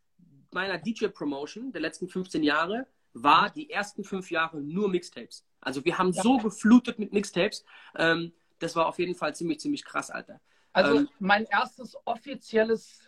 meiner 0.52 0.78
DJ-Promotion 0.78 1.72
der 1.72 1.80
letzten 1.80 2.08
15 2.08 2.42
Jahre 2.42 2.86
war 3.14 3.50
die 3.50 3.70
ersten 3.70 4.04
fünf 4.04 4.30
Jahre 4.30 4.60
nur 4.60 4.88
Mixtapes. 4.88 5.44
Also 5.60 5.84
wir 5.84 5.98
haben 5.98 6.12
ja. 6.12 6.22
so 6.22 6.36
geflutet 6.36 6.98
mit 6.98 7.12
Mixtapes. 7.12 7.64
Ähm, 7.96 8.32
das 8.58 8.76
war 8.76 8.86
auf 8.86 8.98
jeden 8.98 9.14
Fall 9.14 9.34
ziemlich, 9.34 9.60
ziemlich 9.60 9.84
krass, 9.84 10.10
Alter. 10.10 10.40
Also 10.78 10.98
ähm, 10.98 11.08
mein 11.18 11.44
erstes 11.46 11.96
offizielles 12.04 13.02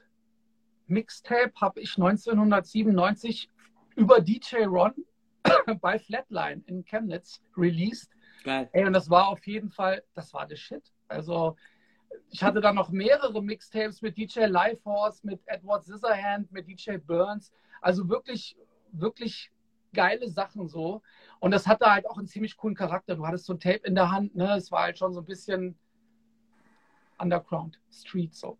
Mixtape 0.88 1.52
habe 1.60 1.80
ich 1.80 1.96
1997 1.96 3.48
über 3.94 4.20
DJ 4.20 4.64
Ron 4.64 4.92
bei 5.80 6.00
Flatline 6.00 6.64
in 6.66 6.84
Chemnitz 6.84 7.40
released. 7.56 8.10
Geil. 8.42 8.68
Ey, 8.72 8.84
und 8.84 8.92
das 8.92 9.08
war 9.08 9.28
auf 9.28 9.46
jeden 9.46 9.70
Fall, 9.70 10.02
das 10.14 10.34
war 10.34 10.48
der 10.48 10.56
Shit. 10.56 10.92
Also 11.06 11.56
ich 12.30 12.42
hatte 12.42 12.60
dann 12.60 12.74
noch 12.74 12.90
mehrere 12.90 13.40
Mixtapes 13.40 14.02
mit 14.02 14.18
DJ 14.18 14.46
Lifehorse, 14.46 15.24
mit 15.24 15.40
Edward 15.46 15.84
Scissorhand, 15.84 16.50
mit 16.50 16.66
DJ 16.66 16.96
Burns. 16.96 17.52
Also 17.80 18.08
wirklich, 18.08 18.56
wirklich 18.90 19.52
geile 19.92 20.28
Sachen 20.28 20.66
so. 20.66 21.02
Und 21.38 21.52
das 21.52 21.68
hatte 21.68 21.86
halt 21.86 22.08
auch 22.10 22.18
einen 22.18 22.26
ziemlich 22.26 22.56
coolen 22.56 22.74
Charakter. 22.74 23.14
Du 23.14 23.24
hattest 23.24 23.46
so 23.46 23.52
ein 23.52 23.60
Tape 23.60 23.82
in 23.84 23.94
der 23.94 24.10
Hand, 24.10 24.34
ne? 24.34 24.56
Es 24.56 24.72
war 24.72 24.82
halt 24.82 24.98
schon 24.98 25.12
so 25.12 25.20
ein 25.20 25.26
bisschen 25.26 25.78
Underground, 27.20 27.80
Street 27.92 28.34
so. 28.34 28.58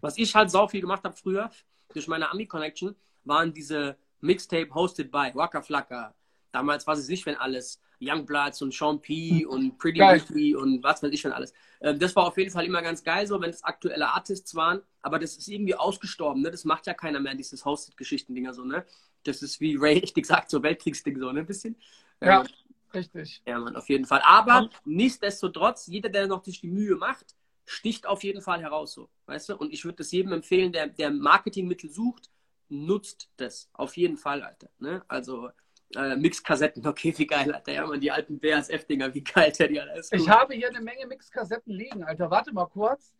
Was 0.00 0.18
ich 0.18 0.34
halt 0.34 0.50
sau 0.50 0.66
viel 0.68 0.80
gemacht 0.80 1.04
habe 1.04 1.16
früher, 1.16 1.50
durch 1.92 2.08
meine 2.08 2.30
Ami-Connection, 2.30 2.96
waren 3.24 3.52
diese 3.52 3.96
Mixtape 4.20 4.74
hosted 4.74 5.10
by 5.10 5.30
Waka 5.34 5.62
Flocka. 5.62 6.14
Damals 6.52 6.86
war 6.86 6.94
es 6.94 7.08
nicht, 7.08 7.26
wenn 7.26 7.36
alles 7.36 7.80
Youngbloods 8.02 8.60
und 8.62 8.74
Sean 8.74 9.00
P. 9.00 9.46
und 9.46 9.78
Pretty 9.78 10.02
Ricky 10.02 10.56
und 10.56 10.82
was 10.82 11.02
weiß 11.02 11.12
ich 11.12 11.20
schon 11.20 11.32
alles. 11.32 11.52
Ähm, 11.80 11.98
das 11.98 12.14
war 12.16 12.26
auf 12.26 12.36
jeden 12.36 12.50
Fall 12.50 12.64
immer 12.64 12.82
ganz 12.82 13.02
geil, 13.02 13.26
so 13.26 13.40
wenn 13.40 13.50
es 13.50 13.62
aktuelle 13.62 14.08
Artists 14.08 14.54
waren, 14.54 14.82
aber 15.02 15.18
das 15.18 15.36
ist 15.36 15.48
irgendwie 15.48 15.74
ausgestorben, 15.74 16.42
ne? 16.42 16.50
Das 16.50 16.64
macht 16.64 16.86
ja 16.86 16.94
keiner 16.94 17.20
mehr, 17.20 17.34
dieses 17.34 17.64
Hosted-Geschichten-Dinger 17.64 18.54
so, 18.54 18.64
ne? 18.64 18.84
Das 19.22 19.40
ist 19.42 19.60
wie 19.60 19.76
Ray 19.76 19.98
richtig 19.98 20.26
sagt, 20.26 20.50
so 20.50 20.62
Weltkriegsding 20.62 21.18
so, 21.18 21.30
ne? 21.30 21.40
Ein 21.40 21.46
bisschen. 21.46 21.76
Ja, 22.20 22.40
ähm, 22.40 22.48
richtig. 22.92 23.42
Ja, 23.46 23.58
man, 23.58 23.76
auf 23.76 23.88
jeden 23.88 24.04
Fall. 24.04 24.20
Aber 24.24 24.68
nichtsdestotrotz, 24.84 25.86
jeder, 25.86 26.08
der 26.08 26.26
noch 26.26 26.44
sich 26.44 26.60
die 26.60 26.68
Mühe 26.68 26.96
macht, 26.96 27.36
sticht 27.64 28.06
auf 28.06 28.22
jeden 28.22 28.42
Fall 28.42 28.60
heraus, 28.60 28.92
so, 28.92 29.08
weißt 29.26 29.50
du? 29.50 29.56
Und 29.56 29.72
ich 29.72 29.84
würde 29.84 29.96
das 29.96 30.12
jedem 30.12 30.32
empfehlen, 30.32 30.72
der, 30.72 30.88
der 30.88 31.10
Marketingmittel 31.10 31.90
sucht, 31.90 32.30
nutzt 32.68 33.30
das. 33.36 33.68
Auf 33.72 33.96
jeden 33.96 34.16
Fall, 34.16 34.42
Alter. 34.42 34.70
Ne? 34.78 35.04
Also 35.08 35.50
äh, 35.94 36.16
Mixkassetten, 36.16 36.86
okay, 36.86 37.14
wie 37.16 37.26
geil, 37.26 37.52
Alter. 37.52 37.72
Ja, 37.72 37.86
man, 37.86 38.00
die 38.00 38.10
alten 38.10 38.40
BASF-Dinger, 38.40 39.14
wie 39.14 39.24
geil, 39.24 39.52
der 39.58 39.68
die 39.68 39.80
alles. 39.80 40.10
Ich 40.12 40.28
habe 40.28 40.54
hier 40.54 40.68
eine 40.68 40.80
Menge 40.80 41.06
Mixkassetten 41.06 41.72
liegen, 41.72 42.04
Alter. 42.04 42.30
Warte 42.30 42.52
mal 42.52 42.66
kurz. 42.66 43.14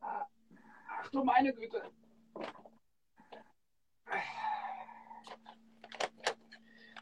Ach 0.00 1.08
du 1.10 1.24
meine 1.24 1.52
Güte. 1.52 1.82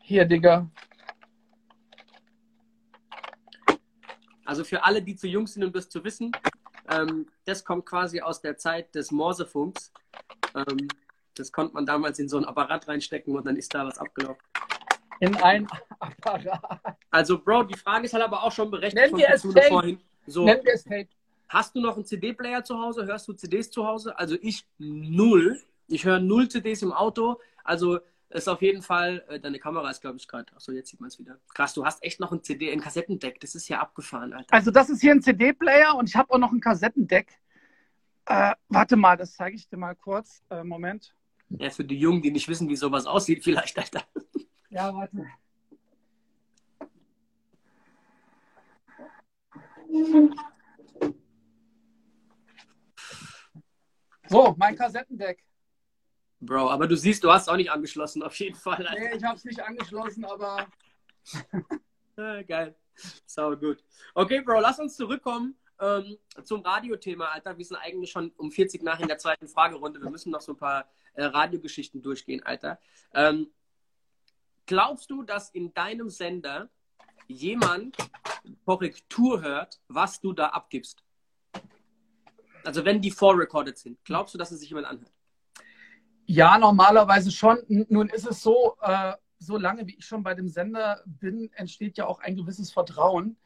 Hier, 0.03 0.25
Digga. 0.25 0.71
Also 4.45 4.65
für 4.65 4.83
alle, 4.83 5.01
die 5.01 5.15
zu 5.15 5.29
jung 5.29 5.47
sind, 5.47 5.63
um 5.63 5.73
das 5.73 5.89
zu 5.89 6.03
wissen, 6.03 6.33
ähm, 6.91 7.27
das 7.45 7.65
kommt 7.65 7.87
quasi 7.87 8.21
aus 8.21 8.41
der 8.41 8.57
Zeit 8.57 8.95
des 8.95 9.11
Morsefunks. 9.11 9.93
Ähm, 10.55 10.89
das 11.35 11.53
konnte 11.53 11.75
man 11.75 11.87
damals 11.87 12.19
in 12.19 12.29
so 12.29 12.37
ein 12.39 12.45
Apparat 12.45 12.89
reinstecken 12.89 13.35
und 13.37 13.47
dann 13.47 13.57
ist 13.57 13.73
da 13.75 13.87
was 13.87 13.99
abgelaufen. 13.99 14.43
In 15.21 15.37
ein 15.37 15.69
Apparat. 15.99 16.97
Also, 17.11 17.39
Bro, 17.39 17.65
die 17.65 17.77
Frage 17.77 18.07
ist 18.07 18.15
halt 18.15 18.25
aber 18.25 18.43
auch 18.43 18.53
schon 18.53 18.71
berechtigt 18.71 19.13
Nenn 19.13 19.39
von 19.39 19.55
Tape. 19.55 19.69
vorhin. 19.69 20.01
So, 20.27 20.45
Nenn 20.45 20.61
es 20.65 20.85
Tape. 20.85 21.09
Hast 21.49 21.75
du 21.75 21.81
noch 21.81 21.97
einen 21.97 22.05
CD-Player 22.05 22.63
zu 22.63 22.79
Hause? 22.79 23.07
Hörst 23.07 23.27
du 23.27 23.33
CDs 23.33 23.71
zu 23.71 23.87
Hause? 23.87 24.17
Also 24.19 24.37
ich 24.41 24.65
null. 24.79 25.61
Ich 25.89 26.05
höre 26.05 26.21
null 26.21 26.49
CDs 26.49 26.83
im 26.83 26.93
Auto. 26.93 27.41
Also 27.65 27.99
ist 28.31 28.49
auf 28.49 28.63
jeden 28.63 28.83
Fall, 28.83 29.25
äh, 29.29 29.41
deine 29.41 29.59
Kamera 29.59 29.91
ist, 29.91 30.01
glaube 30.01 30.17
ich, 30.17 30.29
gerade. 30.29 30.55
Achso, 30.55 30.73
jetzt 30.73 30.91
sieht 30.91 31.01
man 31.01 31.09
es 31.09 31.19
wieder. 31.19 31.39
Krass, 31.53 31.75
du 31.75 31.85
hast 31.85 32.03
echt 32.03 32.21
noch 32.21 32.33
ein 32.33 32.43
CD, 32.43 32.73
ein 32.73 32.81
Kassettendeck. 32.81 33.41
Das 33.41 33.55
ist 33.55 33.69
ja 33.69 33.81
abgefahren, 33.81 34.33
Alter. 34.33 34.55
Also, 34.55 34.71
das 34.71 34.89
ist 34.89 35.01
hier 35.01 35.13
ein 35.13 35.23
CD-Player 35.23 35.97
und 35.97 36.09
ich 36.09 36.15
habe 36.15 36.33
auch 36.33 36.39
noch 36.39 36.53
ein 36.53 36.61
Kassettendeck. 36.61 37.41
Äh, 38.27 38.55
warte 38.69 38.97
mal, 38.97 39.17
das 39.17 39.35
zeige 39.35 39.57
ich 39.57 39.69
dir 39.69 39.77
mal 39.77 39.97
kurz. 39.97 40.45
Äh, 40.49 40.63
Moment. 40.63 41.15
Ja, 41.49 41.71
für 41.71 41.85
die 41.85 41.99
Jungen, 41.99 42.23
die 42.23 42.31
nicht 42.31 42.47
wissen, 42.47 42.69
wie 42.69 42.77
sowas 42.77 43.07
aussieht, 43.07 43.43
vielleicht, 43.45 43.77
Alter. 43.77 44.05
Ja, 44.69 44.95
warte. 44.95 45.27
So, 54.29 54.55
mein 54.57 54.77
Kassettendeck. 54.77 55.43
Bro, 56.41 56.71
aber 56.71 56.87
du 56.87 56.97
siehst, 56.97 57.23
du 57.23 57.31
hast 57.31 57.49
auch 57.49 57.57
nicht 57.57 57.71
angeschlossen, 57.71 58.23
auf 58.23 58.35
jeden 58.37 58.57
Fall. 58.57 58.87
Alter. 58.87 58.99
Nee, 58.99 59.17
ich 59.17 59.25
habe 59.25 59.37
es 59.37 59.45
nicht 59.45 59.61
angeschlossen, 59.61 60.25
aber. 60.25 60.67
ah, 62.17 62.43
geil. 62.43 62.75
So 63.27 63.57
gut. 63.57 63.85
Okay, 64.15 64.41
Bro, 64.41 64.61
lass 64.61 64.79
uns 64.79 64.97
zurückkommen 64.97 65.55
ähm, 65.81 66.19
zum 66.45 66.63
Radiothema, 66.63 67.27
Alter. 67.27 67.57
Wir 67.57 67.65
sind 67.65 67.77
eigentlich 67.79 68.11
schon 68.11 68.31
um 68.37 68.51
40 68.51 68.83
nach 68.83 69.01
in 69.01 69.09
der 69.09 69.19
zweiten 69.19 69.49
Fragerunde. 69.49 70.01
Wir 70.01 70.11
müssen 70.11 70.31
noch 70.31 70.41
so 70.41 70.53
ein 70.53 70.59
paar 70.59 70.89
äh, 71.15 71.25
Radiogeschichten 71.25 72.03
durchgehen, 72.03 72.43
Alter. 72.43 72.79
Ähm, 73.15 73.51
glaubst 74.67 75.11
du, 75.11 75.23
dass 75.23 75.51
in 75.51 75.75
deinem 75.75 76.11
Sender 76.11 76.71
jemand 77.27 77.97
Korrektur 78.65 79.43
hört, 79.43 79.81
was 79.89 80.21
du 80.21 80.33
da 80.33 80.49
abgibst? 80.49 81.03
Also 82.65 82.85
wenn 82.85 83.01
die 83.01 83.11
vorrecorded 83.11 83.79
sind, 83.79 84.03
glaubst 84.05 84.35
du, 84.35 84.39
dass 84.39 84.51
es 84.51 84.61
sich 84.61 84.69
jemand 84.69 84.87
anhört? 84.87 85.13
Ja, 86.33 86.59
normalerweise 86.59 87.33
schon. 87.33 87.59
Nun 87.67 88.09
ist 88.09 88.25
es 88.25 88.41
so, 88.41 88.77
äh, 88.83 89.15
so 89.39 89.57
lange 89.57 89.85
wie 89.89 89.97
ich 89.97 90.07
schon 90.07 90.23
bei 90.23 90.33
dem 90.33 90.47
Sender 90.47 91.03
bin, 91.05 91.53
entsteht 91.55 91.99
ja 91.99 92.07
auch 92.07 92.21
ein 92.21 92.37
gewisses 92.37 92.71
Vertrauen. 92.71 93.37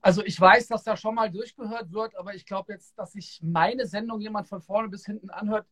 Also 0.00 0.24
ich 0.24 0.40
weiß, 0.40 0.68
dass 0.68 0.84
da 0.84 0.96
schon 0.96 1.16
mal 1.16 1.30
durchgehört 1.30 1.92
wird, 1.92 2.16
aber 2.16 2.34
ich 2.34 2.46
glaube 2.46 2.72
jetzt, 2.72 2.98
dass 2.98 3.12
sich 3.12 3.42
meine 3.42 3.84
Sendung 3.84 4.22
jemand 4.22 4.48
von 4.48 4.62
vorne 4.62 4.88
bis 4.88 5.04
hinten 5.04 5.28
anhört, 5.28 5.66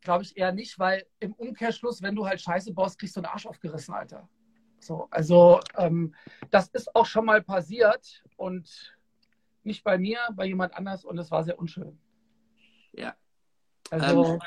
glaube 0.00 0.22
ich 0.22 0.36
eher 0.36 0.52
nicht, 0.52 0.78
weil 0.78 1.06
im 1.18 1.32
Umkehrschluss, 1.32 2.02
wenn 2.02 2.14
du 2.14 2.24
halt 2.24 2.40
Scheiße 2.40 2.72
baust, 2.72 3.00
kriegst 3.00 3.16
du 3.16 3.20
einen 3.20 3.26
Arsch 3.26 3.46
aufgerissen, 3.46 3.94
Alter. 3.94 4.28
So, 4.78 5.08
also 5.10 5.58
ähm, 5.76 6.14
das 6.52 6.68
ist 6.68 6.94
auch 6.94 7.06
schon 7.06 7.24
mal 7.24 7.42
passiert 7.42 8.22
und 8.36 8.96
nicht 9.64 9.82
bei 9.82 9.98
mir, 9.98 10.20
bei 10.34 10.46
jemand 10.46 10.72
anders 10.76 11.04
und 11.04 11.18
es 11.18 11.32
war 11.32 11.42
sehr 11.42 11.58
unschön. 11.58 11.98
Ja. 12.92 13.16
Also 13.90 14.34
Ähm, 14.34 14.40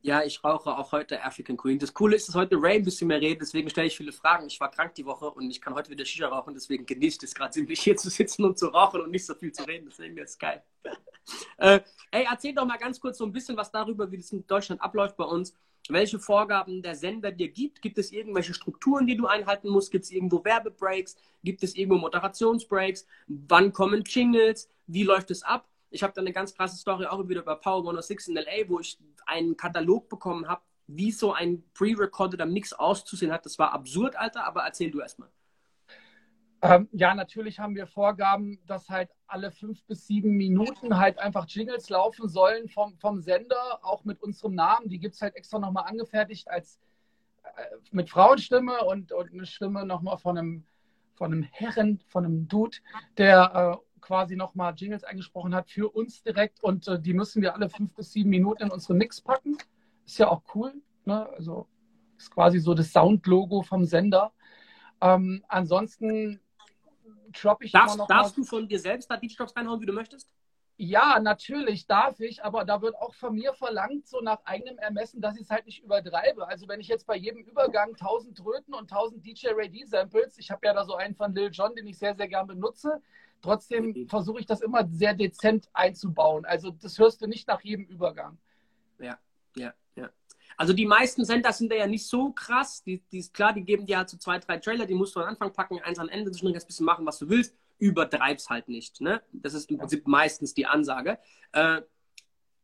Ja, 0.00 0.22
ich 0.22 0.44
rauche 0.44 0.76
auch 0.76 0.92
heute 0.92 1.24
African 1.24 1.56
Queen. 1.56 1.78
Das 1.78 1.92
Coole 1.92 2.14
ist, 2.14 2.28
dass 2.28 2.36
heute 2.36 2.56
Ray 2.56 2.76
ein 2.76 2.84
bisschen 2.84 3.08
mehr 3.08 3.20
redet, 3.20 3.42
deswegen 3.42 3.68
stelle 3.68 3.88
ich 3.88 3.96
viele 3.96 4.12
Fragen. 4.12 4.46
Ich 4.46 4.60
war 4.60 4.70
krank 4.70 4.94
die 4.94 5.04
Woche 5.04 5.28
und 5.30 5.50
ich 5.50 5.60
kann 5.60 5.74
heute 5.74 5.90
wieder 5.90 6.04
Shisha 6.04 6.28
rauchen, 6.28 6.54
deswegen 6.54 6.86
genieße 6.86 7.18
ich 7.18 7.24
es 7.24 7.34
gerade 7.34 7.50
ziemlich 7.50 7.80
hier 7.80 7.96
zu 7.96 8.08
sitzen 8.08 8.44
und 8.44 8.58
zu 8.58 8.66
rauchen 8.68 9.00
und 9.00 9.10
nicht 9.10 9.26
so 9.26 9.34
viel 9.34 9.50
zu 9.52 9.64
reden. 9.64 9.86
Deswegen 9.90 10.16
ist 10.18 10.30
es 10.30 10.38
geil. 10.38 10.62
äh, 11.58 11.80
ey, 12.12 12.26
erzähl 12.30 12.54
doch 12.54 12.64
mal 12.64 12.78
ganz 12.78 13.00
kurz 13.00 13.18
so 13.18 13.24
ein 13.24 13.32
bisschen 13.32 13.56
was 13.56 13.72
darüber, 13.72 14.10
wie 14.10 14.18
das 14.18 14.30
in 14.30 14.46
Deutschland 14.46 14.80
abläuft 14.80 15.16
bei 15.16 15.24
uns. 15.24 15.52
Welche 15.88 16.20
Vorgaben 16.20 16.82
der 16.82 16.94
Sender 16.94 17.32
dir 17.32 17.48
gibt? 17.48 17.82
Gibt 17.82 17.98
es 17.98 18.12
irgendwelche 18.12 18.54
Strukturen, 18.54 19.06
die 19.06 19.16
du 19.16 19.26
einhalten 19.26 19.68
musst? 19.68 19.90
Gibt 19.90 20.04
es 20.04 20.10
irgendwo 20.12 20.44
Werbebreaks? 20.44 21.16
Gibt 21.42 21.62
es 21.64 21.74
irgendwo 21.74 21.98
Moderationsbreaks? 21.98 23.06
Wann 23.26 23.72
kommen 23.72 24.04
Jingles? 24.04 24.70
Wie 24.86 25.02
läuft 25.02 25.30
es 25.30 25.42
ab? 25.42 25.66
Ich 25.90 26.02
habe 26.02 26.12
da 26.12 26.20
eine 26.20 26.32
ganz 26.32 26.54
krasse 26.54 26.76
Story 26.76 27.06
auch 27.06 27.28
wieder 27.28 27.42
bei 27.42 27.54
Power 27.54 27.78
106 27.78 28.28
in 28.28 28.34
LA, 28.34 28.68
wo 28.68 28.80
ich 28.80 28.98
einen 29.26 29.56
Katalog 29.56 30.08
bekommen 30.08 30.46
habe, 30.48 30.62
wie 30.86 31.12
so 31.12 31.32
ein 31.32 31.64
pre-recordeder 31.74 32.46
Mix 32.46 32.72
auszusehen 32.72 33.32
hat. 33.32 33.44
Das 33.44 33.58
war 33.58 33.72
absurd, 33.72 34.16
Alter, 34.16 34.44
aber 34.46 34.62
erzähl 34.62 34.90
du 34.90 35.00
erstmal. 35.00 35.30
Ähm, 36.60 36.88
ja, 36.92 37.14
natürlich 37.14 37.60
haben 37.60 37.76
wir 37.76 37.86
Vorgaben, 37.86 38.58
dass 38.66 38.88
halt 38.88 39.10
alle 39.28 39.52
fünf 39.52 39.84
bis 39.84 40.06
sieben 40.06 40.36
Minuten 40.36 40.98
halt 40.98 41.18
einfach 41.18 41.46
Jingles 41.46 41.88
laufen 41.88 42.28
sollen 42.28 42.68
vom, 42.68 42.96
vom 42.98 43.20
Sender, 43.20 43.78
auch 43.82 44.04
mit 44.04 44.20
unserem 44.22 44.54
Namen. 44.54 44.88
Die 44.88 44.98
gibt 44.98 45.14
es 45.14 45.22
halt 45.22 45.36
extra 45.36 45.60
nochmal 45.60 45.84
angefertigt 45.86 46.48
als 46.48 46.80
äh, 47.44 47.76
mit 47.92 48.10
Frauenstimme 48.10 48.84
und, 48.84 49.12
und 49.12 49.32
eine 49.32 49.46
Stimme 49.46 49.86
nochmal 49.86 50.18
von 50.18 50.36
einem, 50.36 50.64
von 51.14 51.32
einem 51.32 51.42
Herren, 51.44 52.00
von 52.08 52.24
einem 52.24 52.48
Dude, 52.48 52.78
der 53.18 53.78
äh, 53.78 53.87
quasi 54.08 54.36
nochmal 54.36 54.72
Jingles 54.74 55.04
eingesprochen 55.04 55.54
hat 55.54 55.68
für 55.68 55.90
uns 55.94 56.22
direkt 56.22 56.62
und 56.64 56.88
äh, 56.88 56.98
die 56.98 57.12
müssen 57.12 57.42
wir 57.42 57.54
alle 57.54 57.68
fünf 57.68 57.94
bis 57.94 58.10
sieben 58.10 58.30
Minuten 58.30 58.62
in 58.62 58.70
unsere 58.70 58.94
Mix 58.94 59.20
packen. 59.20 59.58
Ist 60.06 60.18
ja 60.18 60.28
auch 60.28 60.42
cool. 60.54 60.72
Ne? 61.04 61.28
Also 61.36 61.66
ist 62.16 62.30
quasi 62.30 62.58
so 62.58 62.72
das 62.72 62.90
Sound-Logo 62.90 63.60
vom 63.60 63.84
Sender. 63.84 64.32
Ähm, 65.02 65.44
ansonsten 65.46 66.40
droppe 67.38 67.66
ich 67.66 67.72
Darfst, 67.72 67.98
noch 67.98 68.06
darfst 68.06 68.38
mal- 68.38 68.42
du 68.42 68.48
von 68.48 68.66
dir 68.66 68.78
selbst 68.80 69.10
da 69.10 69.18
DJ-Drops 69.18 69.54
reinhauen, 69.54 69.78
wie 69.82 69.86
du 69.86 69.92
möchtest? 69.92 70.32
Ja, 70.80 71.18
natürlich 71.18 71.86
darf 71.88 72.20
ich, 72.20 72.44
aber 72.44 72.64
da 72.64 72.80
wird 72.82 72.94
auch 72.94 73.12
von 73.12 73.34
mir 73.34 73.52
verlangt, 73.52 74.06
so 74.06 74.20
nach 74.20 74.44
eigenem 74.44 74.78
Ermessen, 74.78 75.20
dass 75.20 75.34
ich 75.34 75.42
es 75.42 75.50
halt 75.50 75.66
nicht 75.66 75.82
übertreibe. 75.82 76.46
Also 76.46 76.68
wenn 76.68 76.78
ich 76.78 76.86
jetzt 76.86 77.04
bei 77.04 77.16
jedem 77.16 77.42
Übergang 77.42 77.96
1000 77.96 78.38
Tröten 78.38 78.74
und 78.74 78.82
1000 78.92 79.26
DJ 79.26 79.48
Ray 79.54 79.68
D 79.68 79.84
Samples, 79.84 80.38
ich 80.38 80.52
habe 80.52 80.64
ja 80.64 80.74
da 80.74 80.84
so 80.84 80.94
einen 80.94 81.16
von 81.16 81.34
Lil 81.34 81.50
Jon, 81.50 81.74
den 81.74 81.88
ich 81.88 81.98
sehr, 81.98 82.14
sehr 82.14 82.28
gern 82.28 82.46
benutze, 82.46 83.02
trotzdem 83.42 83.86
Mhm. 83.86 84.08
versuche 84.08 84.38
ich 84.38 84.46
das 84.46 84.60
immer 84.60 84.86
sehr 84.88 85.14
dezent 85.14 85.68
einzubauen. 85.72 86.44
Also 86.44 86.70
das 86.70 86.96
hörst 86.96 87.20
du 87.22 87.26
nicht 87.26 87.48
nach 87.48 87.60
jedem 87.62 87.84
Übergang. 87.86 88.38
Ja, 89.00 89.18
ja, 89.56 89.74
ja. 89.96 90.10
Also 90.56 90.72
die 90.72 90.86
meisten 90.86 91.24
Sender 91.24 91.52
sind 91.52 91.72
da 91.72 91.76
ja 91.76 91.88
nicht 91.88 92.06
so 92.06 92.30
krass. 92.32 92.84
Die, 92.84 93.02
die 93.10 93.18
ist 93.18 93.34
klar, 93.34 93.52
die 93.52 93.64
geben 93.64 93.84
dir 93.84 93.98
halt 93.98 94.10
so 94.10 94.16
zwei, 94.16 94.38
drei 94.38 94.58
Trailer, 94.58 94.86
die 94.86 94.94
musst 94.94 95.16
du 95.16 95.20
am 95.20 95.26
Anfang 95.26 95.52
packen, 95.52 95.80
eins 95.80 95.98
am 95.98 96.08
Ende, 96.08 96.30
zwischendurch 96.30 96.62
ein 96.62 96.66
bisschen 96.68 96.86
machen, 96.86 97.04
was 97.04 97.18
du 97.18 97.28
willst. 97.28 97.56
Übertreib's 97.78 98.50
halt 98.50 98.68
nicht. 98.68 99.00
Ne? 99.00 99.22
Das 99.32 99.54
ist 99.54 99.70
im 99.70 99.78
Prinzip 99.78 100.06
meistens 100.06 100.54
die 100.54 100.66
Ansage. 100.66 101.18
Äh, 101.52 101.82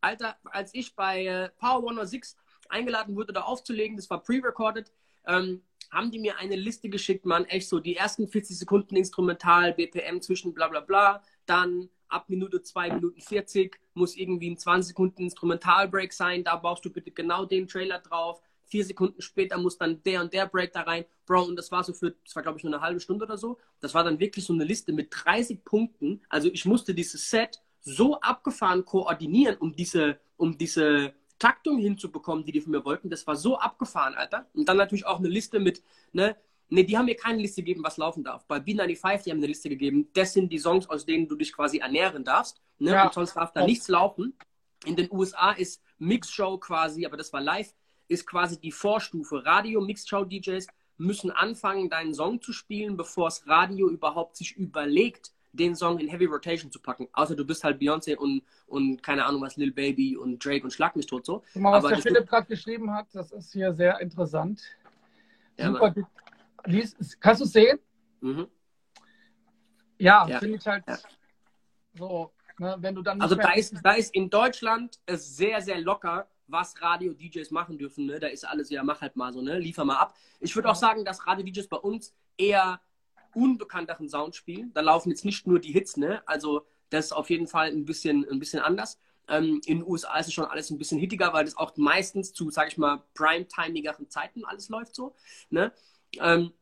Alter, 0.01 0.37
als 0.45 0.75
ich 0.75 0.95
bei 0.95 1.27
äh, 1.27 1.49
Power 1.59 1.79
106 1.79 2.37
eingeladen 2.69 3.17
wurde, 3.17 3.33
da 3.33 3.43
aufzulegen, 3.43 3.97
das 3.97 4.11
war 4.11 4.23
pre-recorded, 4.23 4.93
ähm, 5.27 5.63
haben 5.91 6.11
die 6.11 6.19
mir 6.19 6.39
eine 6.39 6.57
Liste 6.57 6.89
geschickt, 6.89 7.25
man, 7.25 7.45
echt 7.47 7.69
so 7.69 7.79
die 7.79 7.97
ersten 7.97 8.29
40 8.29 8.59
Sekunden 8.59 8.97
Instrumental, 8.97 9.73
BPM 9.73 10.21
zwischen 10.21 10.53
bla 10.53 10.69
bla 10.69 10.81
bla, 10.81 11.23
dann 11.47 11.89
ab 12.09 12.29
Minute 12.29 12.63
2 12.63 12.95
Minuten 12.95 13.21
40 13.21 13.79
muss 13.95 14.17
irgendwie 14.17 14.51
ein 14.51 14.59
20 14.59 14.89
Sekunden 14.89 15.23
Instrumentalbreak 15.23 16.13
sein, 16.13 16.45
da 16.45 16.57
baust 16.57 16.85
du 16.85 16.91
bitte 16.91 17.11
genau 17.11 17.45
den 17.45 17.67
Trailer 17.67 18.01
drauf. 18.01 18.41
Vier 18.75 18.85
Sekunden 18.85 19.23
später 19.23 19.57
muss 19.57 19.79
dann 19.79 20.03
der 20.03 20.21
und 20.21 20.33
der 20.33 20.47
Break 20.47 20.73
da 20.73 20.81
rein. 20.81 21.05
Bro, 21.27 21.45
und 21.45 21.55
das 21.55 21.71
war 21.71 21.85
so 21.85 21.93
für, 21.93 22.11
das 22.25 22.35
war 22.35 22.43
glaube 22.43 22.59
ich 22.59 22.65
nur 22.65 22.75
eine 22.75 22.83
halbe 22.83 22.99
Stunde 22.99 23.25
oder 23.25 23.39
so. 23.39 23.57
Das 23.79 23.95
war 23.95 24.03
dann 24.03 24.19
wirklich 24.19 24.45
so 24.45 24.53
eine 24.53 24.65
Liste 24.65 24.93
mit 24.93 25.11
30 25.13 25.65
Punkten. 25.65 26.23
Also 26.29 26.49
ich 26.49 26.65
musste 26.65 26.93
dieses 26.93 27.31
Set 27.31 27.63
so 27.83 28.19
abgefahren 28.21 28.85
koordinieren, 28.85 29.59
um 29.59 29.77
diese, 29.77 30.19
um 30.37 30.59
diese 30.59 31.15
Taktung 31.39 31.79
hinzubekommen, 31.79 32.45
die 32.45 32.51
die 32.51 32.63
von 32.63 32.73
mir 32.73 32.85
wollten. 32.85 33.11
Das 33.11 33.25
war 33.29 33.37
so 33.37 33.57
abgefahren, 33.61 34.15
Alter. 34.15 34.49
Und 34.55 34.69
dann 34.69 34.77
natürlich 34.77 35.07
auch 35.07 35.21
eine 35.21 35.29
Liste 35.29 35.61
mit, 35.61 35.81
ne, 36.13 36.35
ne, 36.69 36.83
die 36.83 36.99
haben 36.99 37.05
mir 37.05 37.15
keine 37.15 37.41
Liste 37.41 37.63
gegeben, 37.63 37.85
was 37.85 37.97
laufen 37.97 38.25
darf. 38.25 38.45
Bei 38.49 38.57
B95, 38.57 39.23
die 39.23 39.31
haben 39.31 39.39
eine 39.39 39.47
Liste 39.47 39.69
gegeben, 39.69 40.09
das 40.15 40.33
sind 40.33 40.53
die 40.53 40.59
Songs, 40.59 40.91
aus 40.91 41.07
denen 41.07 41.29
du 41.29 41.37
dich 41.37 41.53
quasi 41.53 41.79
ernähren 41.79 42.25
darfst. 42.25 42.61
Ne? 42.81 42.91
Ja. 42.91 43.05
Und 43.07 43.15
sonst 43.15 43.37
darf 43.37 43.53
da 43.53 43.65
nichts 43.65 43.87
laufen. 43.87 44.35
In 44.85 44.97
den 44.97 45.09
USA 45.13 45.53
ist 45.53 45.81
Mixshow 45.99 46.59
quasi, 46.59 47.07
aber 47.07 47.17
das 47.17 47.33
war 47.33 47.41
live, 47.41 47.73
ist 48.09 48.27
quasi 48.27 48.61
die 48.61 48.73
Vorstufe. 48.73 49.45
Radio, 49.45 49.81
Mixshow-DJs 49.81 50.67
müssen 50.99 51.31
anfangen, 51.31 51.91
deinen 51.91 52.15
Song 52.15 52.41
zu 52.41 52.53
spielen, 52.53 52.97
bevor 52.97 53.27
das 53.27 53.47
Radio 53.49 53.89
überhaupt 53.89 54.37
sich 54.37 54.57
überlegt, 54.57 55.33
den 55.53 55.75
Song 55.77 55.99
in 55.99 56.09
Heavy 56.09 56.25
Rotation 56.27 56.71
zu 56.71 56.81
packen. 56.81 57.09
Außer 57.13 57.37
du 57.37 57.45
bist 57.45 57.63
halt 57.63 57.81
Beyoncé 57.81 58.17
und, 58.17 58.43
und 58.67 59.03
keine 59.03 59.25
Ahnung 59.25 59.41
was, 59.43 59.57
Lil 59.57 59.73
Baby 59.73 60.17
und 60.17 60.45
Drake 60.45 60.65
und 60.65 60.73
Schlag 60.73 60.97
mich 60.97 61.07
tot 61.07 61.25
so. 61.25 61.43
Guck 61.53 61.63
mal, 61.63 61.73
was 61.73 61.85
Aber 61.85 61.95
der 61.95 62.03
Philipp 62.03 62.29
gerade 62.29 62.47
geschrieben 62.49 62.93
hat, 62.93 63.07
das 63.13 63.31
ist 63.33 63.53
hier 63.53 63.73
sehr 63.73 64.01
interessant. 64.01 64.63
Ja, 65.57 65.67
Super. 65.67 65.95
Lies, 66.67 66.97
kannst 67.21 67.41
du 67.41 67.45
es 67.45 67.53
sehen? 67.53 67.79
Mhm. 68.21 68.49
Ja, 69.99 70.27
Ja. 70.27 70.39
finde 70.41 70.57
ich 70.59 70.67
halt 70.67 70.85
Ja. 70.89 70.99
so, 71.97 72.33
ne, 72.59 72.77
wenn 72.81 72.95
du 72.95 73.03
dann 73.03 73.21
Also 73.21 73.37
da 73.37 73.53
ist, 73.53 73.75
da 73.83 73.93
ist 73.93 74.13
in 74.15 74.29
Deutschland 74.31 74.99
es 75.07 75.37
sehr, 75.37 75.61
sehr 75.61 75.81
locker, 75.81 76.27
was 76.47 76.81
Radio-DJs 76.81 77.51
machen 77.51 77.79
dürfen. 77.79 78.07
Ne? 78.07 78.21
Da 78.21 78.29
ist 78.29 78.47
alles, 78.47 78.71
ja, 78.71 78.83
mach 78.83 79.01
halt 79.01 79.17
mal 79.17 79.33
so, 79.33 79.41
ne? 79.41 79.59
liefer 79.59 79.85
mal 79.85 79.97
ab. 79.97 80.17
Ich 80.41 80.55
würde 80.55 80.71
auch 80.71 80.75
sagen, 80.75 81.05
dass 81.05 81.27
Radio-DJs 81.27 81.69
bei 81.69 81.77
uns 81.77 82.15
eher 82.37 82.81
unbekannteren 83.35 84.09
Sound 84.09 84.37
spielen. 84.37 84.73
Da 84.75 84.81
laufen 84.81 85.11
jetzt 85.11 85.25
nicht 85.25 85.47
nur 85.47 85.59
die 85.59 85.73
Hits, 85.73 85.97
ne? 85.97 86.23
Also 86.27 86.67
das 86.91 87.07
ist 87.07 87.13
auf 87.13 87.31
jeden 87.31 87.49
Fall 87.49 87.69
ein 87.69 87.85
bisschen, 87.85 88.29
ein 88.31 88.39
bisschen 88.39 88.61
anders. 88.61 88.99
Ähm, 89.29 89.61
in 89.67 89.79
den 89.79 89.87
USA 89.87 90.19
ist 90.19 90.29
es 90.29 90.35
schon 90.35 90.45
alles 90.45 90.71
ein 90.71 90.79
bisschen 90.79 90.99
hittiger, 90.99 91.33
weil 91.33 91.45
das 91.45 91.57
auch 91.57 91.77
meistens 91.77 92.33
zu, 92.33 92.51
sag 92.51 92.69
ich 92.69 92.79
mal, 92.79 93.03
primetimigeren 93.15 94.09
Zeiten 94.11 94.45
alles 94.45 94.69
läuft 94.69 94.95
so. 94.95 95.15
Ne? 95.51 95.73
Ähm, 96.21 96.53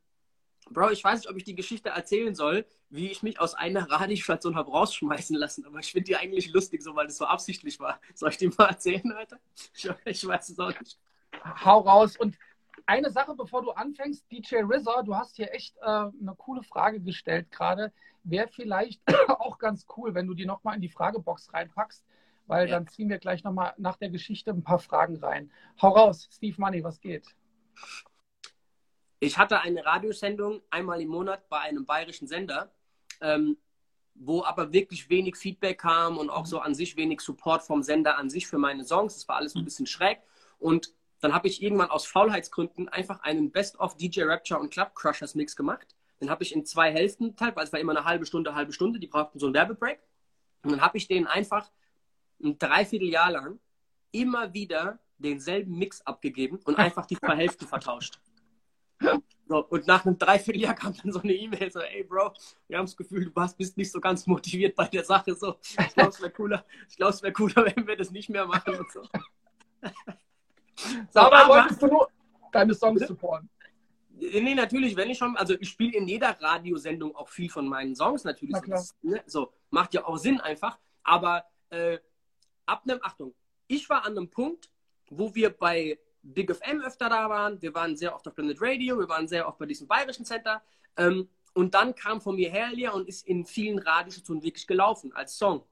Bro, 0.70 0.90
ich 0.90 1.02
weiß 1.04 1.20
nicht, 1.20 1.30
ob 1.30 1.36
ich 1.36 1.44
die 1.44 1.54
Geschichte 1.54 1.90
erzählen 1.90 2.34
soll, 2.34 2.64
wie 2.88 3.08
ich 3.10 3.22
mich 3.22 3.40
aus 3.40 3.54
einer 3.54 3.90
Radiostation 3.90 4.54
habe 4.54 4.70
rausschmeißen 4.70 5.36
lassen, 5.36 5.64
aber 5.66 5.80
ich 5.80 5.90
finde 5.92 6.04
die 6.06 6.16
eigentlich 6.16 6.52
lustig, 6.52 6.82
so 6.82 6.94
weil 6.94 7.06
das 7.06 7.16
so 7.18 7.26
absichtlich 7.26 7.78
war. 7.80 8.00
Soll 8.14 8.30
ich 8.30 8.38
die 8.38 8.48
mal 8.48 8.68
erzählen, 8.68 9.12
Alter? 9.12 9.38
Ich, 9.74 9.90
ich 10.04 10.26
weiß 10.26 10.48
es 10.50 10.58
auch 10.58 10.78
nicht. 10.78 10.98
hau 11.64 11.80
raus. 11.80 12.16
Und 12.16 12.38
eine 12.86 13.10
Sache, 13.10 13.34
bevor 13.34 13.62
du 13.62 13.70
anfängst, 13.72 14.30
DJ 14.30 14.62
RZA, 14.62 15.02
du 15.02 15.16
hast 15.16 15.36
hier 15.36 15.52
echt 15.52 15.76
äh, 15.78 15.82
eine 15.86 16.34
coole 16.36 16.62
Frage 16.62 17.00
gestellt 17.00 17.50
gerade. 17.50 17.92
Wäre 18.24 18.48
vielleicht 18.48 19.02
auch 19.28 19.58
ganz 19.58 19.86
cool, 19.96 20.14
wenn 20.14 20.26
du 20.26 20.34
die 20.34 20.46
nochmal 20.46 20.76
in 20.76 20.80
die 20.80 20.88
Fragebox 20.88 21.52
reinpackst, 21.52 22.04
weil 22.46 22.68
Ja. 22.68 22.76
dann 22.76 22.86
ziehen 22.88 23.08
wir 23.08 23.18
gleich 23.18 23.44
nochmal 23.44 23.74
nach 23.78 23.96
der 23.96 24.10
Geschichte 24.10 24.50
ein 24.52 24.62
paar 24.64 24.78
Fragen 24.78 25.16
rein. 25.16 25.50
Hau 25.80 25.90
raus, 25.90 26.28
Steve 26.32 26.56
Money, 26.60 26.82
was 26.84 27.00
geht? 27.00 27.34
Ich 29.22 29.38
hatte 29.38 29.60
eine 29.60 29.84
Radiosendung 29.84 30.62
einmal 30.68 31.00
im 31.00 31.10
Monat 31.10 31.48
bei 31.48 31.60
einem 31.60 31.86
bayerischen 31.86 32.26
Sender, 32.26 32.72
ähm, 33.20 33.56
wo 34.16 34.42
aber 34.42 34.72
wirklich 34.72 35.10
wenig 35.10 35.36
Feedback 35.36 35.78
kam 35.78 36.18
und 36.18 36.28
auch 36.28 36.44
so 36.44 36.58
an 36.58 36.74
sich 36.74 36.96
wenig 36.96 37.20
Support 37.20 37.62
vom 37.62 37.84
Sender 37.84 38.18
an 38.18 38.30
sich 38.30 38.48
für 38.48 38.58
meine 38.58 38.84
Songs. 38.84 39.14
Das 39.14 39.28
war 39.28 39.36
alles 39.36 39.54
ein 39.54 39.64
bisschen 39.64 39.86
schräg. 39.86 40.18
Und 40.58 40.92
dann 41.20 41.32
habe 41.32 41.46
ich 41.46 41.62
irgendwann 41.62 41.88
aus 41.88 42.04
Faulheitsgründen 42.04 42.88
einfach 42.88 43.20
einen 43.20 43.52
Best-of 43.52 43.96
DJ 43.96 44.22
Rapture 44.22 44.58
und 44.58 44.72
Club 44.72 44.92
Crushers 44.96 45.36
Mix 45.36 45.54
gemacht. 45.54 45.94
Den 46.20 46.28
habe 46.28 46.42
ich 46.42 46.52
in 46.52 46.66
zwei 46.66 46.90
Hälften 46.90 47.28
geteilt, 47.28 47.54
weil 47.54 47.62
es 47.62 47.72
war 47.72 47.78
immer 47.78 47.96
eine 47.96 48.04
halbe 48.04 48.26
Stunde, 48.26 48.56
halbe 48.56 48.72
Stunde. 48.72 48.98
Die 48.98 49.06
brauchten 49.06 49.38
so 49.38 49.46
einen 49.46 49.54
Werbebreak. 49.54 50.00
Und 50.64 50.72
dann 50.72 50.80
habe 50.80 50.98
ich 50.98 51.06
denen 51.06 51.28
einfach 51.28 51.70
ein 52.42 52.58
Dreivierteljahr 52.58 53.30
lang 53.30 53.60
immer 54.10 54.52
wieder 54.52 54.98
denselben 55.18 55.78
Mix 55.78 56.00
abgegeben 56.00 56.58
und 56.64 56.76
einfach 56.80 57.06
die 57.06 57.16
zwei 57.16 57.36
Hälften 57.36 57.68
vertauscht. 57.68 58.18
So, 59.48 59.66
und 59.66 59.86
nach 59.86 60.07
einem 60.07 60.16
Dreivierteljahr 60.16 60.74
kam 60.74 60.94
dann 61.03 61.12
so 61.12 61.20
eine 61.20 61.34
E-Mail, 61.34 61.70
so, 61.70 61.80
ey 61.80 62.05
Bro, 62.05 62.32
wir 62.68 62.78
haben 62.78 62.86
das 62.86 62.96
Gefühl, 62.96 63.26
du 63.26 63.36
warst, 63.36 63.59
bist 63.59 63.76
nicht 63.76 63.92
so 63.92 64.00
ganz 64.00 64.26
motiviert 64.26 64.74
bei 64.74 64.86
der 64.86 65.05
Sache. 65.05 65.34
So, 65.34 65.57
ich 65.61 65.94
glaube, 65.94 66.11
es 66.11 66.20
wäre 66.20 66.30
cooler, 66.30 66.64
ich 66.88 66.96
glaube, 66.96 67.12
es 67.12 67.22
wäre 67.22 67.32
cooler, 67.32 67.57
wenn 67.76 67.86
wir 67.86 67.96
das 67.96 68.11
nicht 68.11 68.30
mehr 68.30 68.46
machen 68.46 68.76
und 68.76 68.90
so. 68.90 69.03
so, 71.11 71.20
aber 71.20 71.48
wolltest 71.48 71.82
du 71.82 71.86
nur 71.88 72.09
deine 72.50 72.74
Songs 72.74 73.07
supporten? 73.07 73.50
Nee, 74.11 74.55
natürlich, 74.55 74.94
wenn 74.96 75.11
ich 75.11 75.18
schon, 75.18 75.36
also 75.36 75.55
ich 75.59 75.68
spiele 75.68 75.98
in 75.98 76.07
jeder 76.07 76.30
Radiosendung 76.40 77.16
auch 77.16 77.28
viel 77.28 77.50
von 77.50 77.66
meinen 77.66 77.96
Songs 77.96 78.24
natürlich. 78.24 78.57
So, 78.57 78.70
das, 78.70 78.96
ne, 79.03 79.22
so, 79.26 79.53
macht 79.70 79.94
ja 79.94 80.07
auch 80.07 80.16
Sinn 80.16 80.40
einfach. 80.40 80.78
Aber 81.03 81.44
äh, 81.70 81.98
ab 82.66 82.82
einem, 82.84 83.00
Achtung, 83.03 83.34
ich 83.66 83.88
war 83.90 84.05
an 84.05 84.12
einem 84.12 84.30
Punkt, 84.30 84.70
wo 85.11 85.34
wir 85.34 85.50
bei 85.50 85.98
Big 86.22 86.54
FM 86.54 86.80
öfter 86.82 87.08
da 87.08 87.28
waren. 87.28 87.60
Wir 87.60 87.74
waren 87.74 87.96
sehr 87.96 88.14
oft 88.14 88.26
auf 88.26 88.34
Planet 88.34 88.58
Radio, 88.60 88.98
wir 88.98 89.08
waren 89.08 89.26
sehr 89.28 89.46
oft 89.46 89.58
bei 89.58 89.66
diesem 89.66 89.86
bayerischen 89.86 90.24
Center. 90.24 90.62
Ähm, 90.96 91.28
und 91.54 91.74
dann 91.74 91.94
kam 91.94 92.20
von 92.20 92.36
mir 92.36 92.50
Herlia 92.50 92.92
und 92.92 93.08
ist 93.08 93.26
in 93.26 93.44
vielen 93.44 93.78
Radiostationen 93.78 94.42
wirklich 94.42 94.66
gelaufen 94.66 95.12
als 95.12 95.36
Song. 95.36 95.64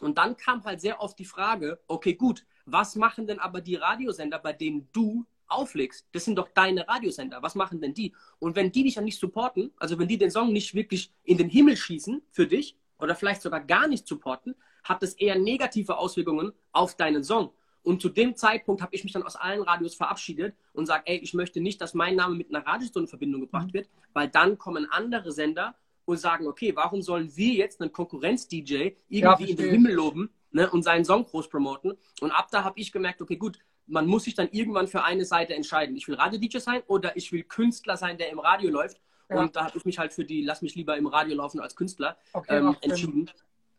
Und 0.00 0.18
dann 0.18 0.36
kam 0.36 0.62
halt 0.64 0.80
sehr 0.80 1.00
oft 1.00 1.18
die 1.18 1.24
Frage, 1.24 1.80
okay, 1.86 2.14
gut, 2.14 2.44
was 2.66 2.96
machen 2.96 3.26
denn 3.26 3.38
aber 3.38 3.60
die 3.60 3.76
Radiosender, 3.76 4.38
bei 4.38 4.52
denen 4.52 4.88
du 4.92 5.24
auflegst? 5.48 6.06
Das 6.12 6.24
sind 6.24 6.36
doch 6.36 6.48
deine 6.48 6.86
Radiosender. 6.86 7.42
Was 7.42 7.54
machen 7.54 7.80
denn 7.80 7.94
die? 7.94 8.14
Und 8.38 8.56
wenn 8.56 8.70
die 8.70 8.84
dich 8.84 8.96
ja 8.96 9.02
nicht 9.02 9.18
supporten, 9.18 9.72
also 9.78 9.98
wenn 9.98 10.08
die 10.08 10.18
den 10.18 10.30
Song 10.30 10.52
nicht 10.52 10.74
wirklich 10.74 11.12
in 11.24 11.38
den 11.38 11.48
Himmel 11.48 11.76
schießen 11.76 12.22
für 12.30 12.46
dich 12.46 12.76
oder 12.98 13.14
vielleicht 13.14 13.42
sogar 13.42 13.60
gar 13.60 13.88
nicht 13.88 14.06
supporten, 14.06 14.54
hat 14.84 15.02
das 15.02 15.14
eher 15.14 15.38
negative 15.38 15.96
Auswirkungen 15.96 16.52
auf 16.72 16.96
deinen 16.96 17.24
Song. 17.24 17.52
Und 17.86 18.02
zu 18.02 18.08
dem 18.08 18.34
Zeitpunkt 18.34 18.82
habe 18.82 18.96
ich 18.96 19.04
mich 19.04 19.12
dann 19.12 19.22
aus 19.22 19.36
allen 19.36 19.62
Radios 19.62 19.94
verabschiedet 19.94 20.56
und 20.72 20.86
sage, 20.86 21.04
ey, 21.06 21.18
ich 21.18 21.34
möchte 21.34 21.60
nicht, 21.60 21.80
dass 21.80 21.94
mein 21.94 22.16
Name 22.16 22.34
mit 22.34 22.52
einer 22.52 22.66
Radiostation 22.66 23.04
in 23.04 23.08
Verbindung 23.08 23.40
gebracht 23.42 23.68
mhm. 23.68 23.74
wird, 23.74 23.88
weil 24.12 24.28
dann 24.28 24.58
kommen 24.58 24.88
andere 24.90 25.30
Sender 25.30 25.76
und 26.04 26.16
sagen, 26.16 26.48
okay, 26.48 26.74
warum 26.74 27.00
sollen 27.00 27.36
wir 27.36 27.54
jetzt 27.54 27.80
einen 27.80 27.92
Konkurrenz-DJ 27.92 28.94
irgendwie 29.08 29.44
ja, 29.44 29.50
in 29.50 29.56
den 29.56 29.70
Himmel 29.70 29.92
loben 29.92 30.30
ne, 30.50 30.68
und 30.68 30.82
seinen 30.82 31.04
Song 31.04 31.26
groß 31.26 31.48
promoten? 31.48 31.96
Und 32.20 32.32
ab 32.32 32.48
da 32.50 32.64
habe 32.64 32.80
ich 32.80 32.90
gemerkt, 32.90 33.22
okay, 33.22 33.36
gut, 33.36 33.60
man 33.86 34.08
muss 34.08 34.24
sich 34.24 34.34
dann 34.34 34.48
irgendwann 34.50 34.88
für 34.88 35.04
eine 35.04 35.24
Seite 35.24 35.54
entscheiden. 35.54 35.94
Ich 35.94 36.08
will 36.08 36.16
Radio-DJ 36.16 36.58
sein 36.58 36.82
oder 36.88 37.16
ich 37.16 37.30
will 37.30 37.44
Künstler 37.44 37.96
sein, 37.96 38.18
der 38.18 38.30
im 38.30 38.40
Radio 38.40 38.68
läuft. 38.68 39.00
Ja. 39.30 39.38
Und 39.38 39.54
da 39.54 39.64
habe 39.64 39.78
ich 39.78 39.84
mich 39.84 40.00
halt 40.00 40.12
für 40.12 40.24
die 40.24 40.42
Lass 40.42 40.60
mich 40.60 40.74
lieber 40.74 40.96
im 40.96 41.06
Radio 41.06 41.36
laufen 41.36 41.60
als 41.60 41.76
Künstler 41.76 42.16
okay, 42.32 42.58
ähm, 42.58 42.76
entschieden. 42.80 43.30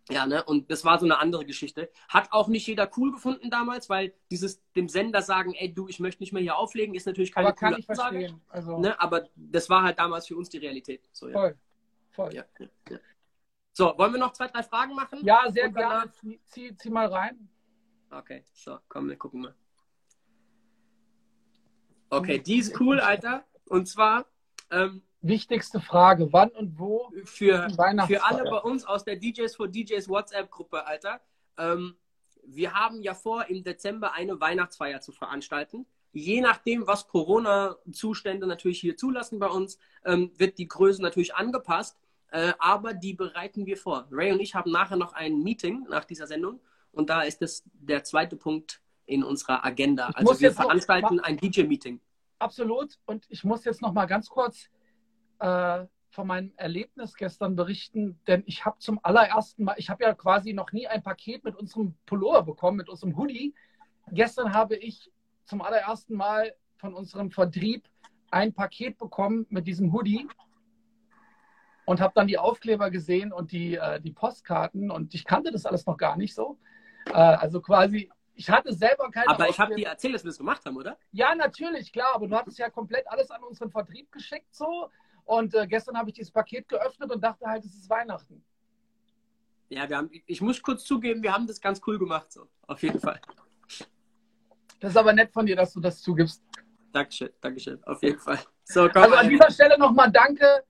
Ja, 0.10 0.26
ne? 0.26 0.44
Und 0.44 0.72
das 0.72 0.86
war 0.86 1.00
so 1.00 1.06
eine 1.06 1.20
andere 1.20 1.46
Geschichte. 1.46 1.90
Hat 2.08 2.32
auch 2.32 2.48
nicht 2.48 2.66
jeder 2.68 2.90
cool 2.98 3.12
gefunden 3.12 3.50
damals, 3.50 3.90
weil 3.90 4.14
dieses 4.32 4.62
dem 4.74 4.88
Sender 4.88 5.22
sagen, 5.22 5.54
ey 5.54 5.74
du, 5.74 5.88
ich 5.88 6.00
möchte 6.00 6.24
nicht 6.24 6.32
mehr 6.32 6.42
hier 6.42 6.58
auflegen, 6.58 6.96
ist 6.96 7.06
natürlich 7.06 7.32
keine 7.32 7.50
aber 7.50 7.58
coole 7.58 7.76
Ansage. 7.76 8.40
Also... 8.48 8.80
Ne? 8.80 9.00
Aber 9.00 9.28
das 9.36 9.70
war 9.70 9.84
halt 9.84 10.00
damals 10.00 10.28
für 10.28 10.38
uns 10.38 10.50
die 10.50 10.60
Realität. 10.60 11.08
So, 11.12 11.28
ja. 11.28 11.34
Voll. 11.34 11.58
Voll. 12.12 12.34
Ja, 12.34 12.46
ja, 12.60 12.68
ja. 12.90 12.98
So, 13.74 13.94
wollen 13.98 14.14
wir 14.14 14.20
noch 14.20 14.32
zwei, 14.32 14.48
drei 14.48 14.64
Fragen 14.64 14.96
machen? 14.96 15.20
Ja, 15.24 15.52
sehr 15.52 15.70
gerne. 15.70 16.12
Zieh, 16.12 16.40
zieh, 16.46 16.76
zieh, 16.78 16.90
mal 16.90 17.08
rein. 17.08 17.48
Okay, 18.10 18.44
so, 18.52 18.80
komm, 18.88 19.10
wir 19.10 19.18
gucken 19.18 19.42
mal. 19.42 19.56
Okay, 22.10 22.40
die 22.40 22.58
ist 22.58 22.80
cool, 22.80 23.00
Alter. 23.00 23.46
Und 23.66 23.88
zwar, 23.88 24.26
ähm, 24.72 25.04
wichtigste 25.28 25.80
Frage. 25.80 26.32
Wann 26.32 26.50
und 26.50 26.80
wo? 26.80 27.12
Für, 27.26 27.70
für 27.70 28.24
alle 28.24 28.44
bei 28.50 28.58
uns 28.60 28.86
aus 28.86 29.04
der 29.04 29.16
DJs 29.16 29.56
for 29.56 29.68
DJs 29.68 30.08
WhatsApp-Gruppe, 30.10 30.86
Alter. 30.86 31.22
Ähm, 31.58 31.96
wir 32.46 32.74
haben 32.74 33.02
ja 33.02 33.14
vor, 33.14 33.46
im 33.46 33.64
Dezember 33.64 34.14
eine 34.14 34.40
Weihnachtsfeier 34.40 35.02
zu 35.02 35.12
veranstalten. 35.12 35.86
Je 36.14 36.42
nachdem, 36.42 36.88
was 36.88 37.08
Corona-Zustände 37.08 38.48
natürlich 38.48 38.80
hier 38.80 38.96
zulassen 38.96 39.40
bei 39.40 39.48
uns, 39.48 39.78
ähm, 40.06 40.32
wird 40.38 40.58
die 40.58 40.68
Größe 40.68 41.02
natürlich 41.02 41.36
angepasst. 41.36 41.98
Äh, 42.30 42.54
aber 42.60 42.94
die 42.94 43.14
bereiten 43.14 43.66
wir 43.66 43.78
vor. 43.78 44.08
Ray 44.12 44.32
und 44.32 44.40
ich 44.40 44.56
haben 44.56 44.72
nachher 44.72 44.98
noch 44.98 45.14
ein 45.14 45.44
Meeting 45.44 45.86
nach 45.90 46.06
dieser 46.06 46.28
Sendung. 46.28 46.60
Und 46.92 47.10
da 47.10 47.22
ist 47.22 47.42
das 47.42 47.64
der 47.74 48.04
zweite 48.04 48.36
Punkt 48.36 48.82
in 49.06 49.24
unserer 49.24 49.64
Agenda. 49.64 50.10
Ich 50.10 50.18
also 50.18 50.40
wir 50.40 50.52
veranstalten 50.52 51.20
ein 51.20 51.38
DJ-Meeting. 51.38 52.00
Absolut. 52.40 53.00
Und 53.06 53.26
ich 53.30 53.44
muss 53.44 53.64
jetzt 53.66 53.82
noch 53.82 53.94
mal 53.94 54.06
ganz 54.06 54.30
kurz 54.30 54.70
äh, 55.40 55.86
von 56.10 56.28
meinem 56.28 56.52
Erlebnis 56.58 57.16
gestern 57.16 57.56
berichten, 57.56 58.20
denn 58.28 58.44
ich 58.48 58.66
habe 58.66 58.80
zum 58.80 59.00
allerersten 59.04 59.66
Mal, 59.66 59.76
ich 59.78 59.90
habe 59.90 60.04
ja 60.04 60.14
quasi 60.14 60.54
noch 60.54 60.72
nie 60.72 60.88
ein 60.88 61.04
Paket 61.04 61.44
mit 61.44 61.56
unserem 61.56 61.96
Pullover 62.06 62.44
bekommen, 62.44 62.78
mit 62.78 62.90
unserem 62.90 63.16
Hoodie. 63.18 63.54
Gestern 64.12 64.54
habe 64.54 64.76
ich 64.76 65.12
zum 65.46 65.62
allerersten 65.62 66.16
Mal 66.16 66.56
von 66.78 66.94
unserem 66.94 67.30
Vertrieb 67.32 67.88
ein 68.32 68.54
Paket 68.54 68.98
bekommen 68.98 69.46
mit 69.50 69.68
diesem 69.68 69.94
Hoodie 69.94 70.28
und 71.86 72.02
habe 72.02 72.14
dann 72.16 72.28
die 72.28 72.38
Aufkleber 72.38 72.90
gesehen 72.90 73.32
und 73.32 73.52
die, 73.52 73.76
äh, 73.76 74.02
die 74.02 74.12
Postkarten 74.12 74.92
und 74.92 75.14
ich 75.14 75.24
kannte 75.24 75.52
das 75.52 75.66
alles 75.66 75.86
noch 75.86 75.98
gar 75.98 76.18
nicht 76.18 76.34
so. 76.34 76.58
Äh, 77.08 77.14
also 77.14 77.62
quasi, 77.62 78.10
ich 78.36 78.50
hatte 78.50 78.74
selber 78.74 79.10
keine. 79.10 79.30
Aber 79.30 79.48
ich 79.50 79.60
habe 79.60 79.76
dir 79.76 79.88
erzählt, 79.88 80.16
dass 80.16 80.24
wir 80.24 80.30
das 80.30 80.38
gemacht 80.38 80.66
haben, 80.66 80.76
oder? 80.76 80.98
Ja, 81.12 81.34
natürlich, 81.34 81.94
klar. 81.94 82.14
Aber 82.14 82.28
du 82.28 82.36
hattest 82.36 82.60
ja 82.60 82.70
komplett 82.70 83.08
alles 83.08 83.32
an 83.32 83.44
unseren 83.44 83.72
Vertrieb 83.72 84.12
geschickt 84.12 84.54
so. 84.54 84.90
Und 85.28 85.54
äh, 85.56 85.68
gestern 85.68 85.98
habe 85.98 86.10
ich 86.10 86.16
dieses 86.16 86.32
Paket 86.32 86.70
geöffnet 86.70 87.12
und 87.12 87.22
dachte 87.22 87.46
halt, 87.46 87.66
es 87.66 87.76
ist 87.76 87.90
Weihnachten. 87.90 88.42
Ja, 89.68 89.88
wir 89.90 89.98
haben, 89.98 90.10
ich 90.26 90.40
muss 90.40 90.62
kurz 90.62 90.86
zugeben, 90.86 91.22
wir 91.22 91.34
haben 91.34 91.46
das 91.46 91.60
ganz 91.60 91.82
cool 91.86 92.00
gemacht, 92.00 92.32
so. 92.32 92.48
Auf 92.66 92.82
jeden 92.82 93.00
Fall. 93.00 93.20
Das 94.80 94.92
ist 94.92 94.98
aber 94.98 95.12
nett 95.12 95.34
von 95.34 95.46
dir, 95.46 95.58
dass 95.58 95.74
du 95.74 95.82
das 95.82 96.02
zugibst. 96.02 96.42
Dankeschön, 96.94 97.30
Dankeschön, 97.42 97.84
auf 97.84 98.02
jeden 98.02 98.20
Fall. 98.20 98.40
So, 98.64 98.88
komm, 98.88 99.04
also 99.04 99.16
an 99.16 99.28
dieser 99.28 99.52
Stelle 99.52 99.78
nochmal 99.78 100.10
danke 100.10 100.64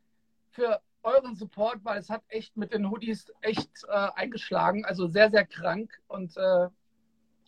für 0.49 0.81
euren 1.03 1.35
Support, 1.35 1.77
weil 1.83 1.99
es 1.99 2.09
hat 2.09 2.23
echt 2.27 2.57
mit 2.57 2.73
den 2.73 2.89
Hoodies 2.89 3.31
echt 3.41 3.69
äh, 3.87 4.09
eingeschlagen. 4.15 4.85
Also 4.85 5.07
sehr, 5.07 5.29
sehr 5.29 5.45
krank 5.45 6.01
und 6.07 6.35
äh, 6.35 6.67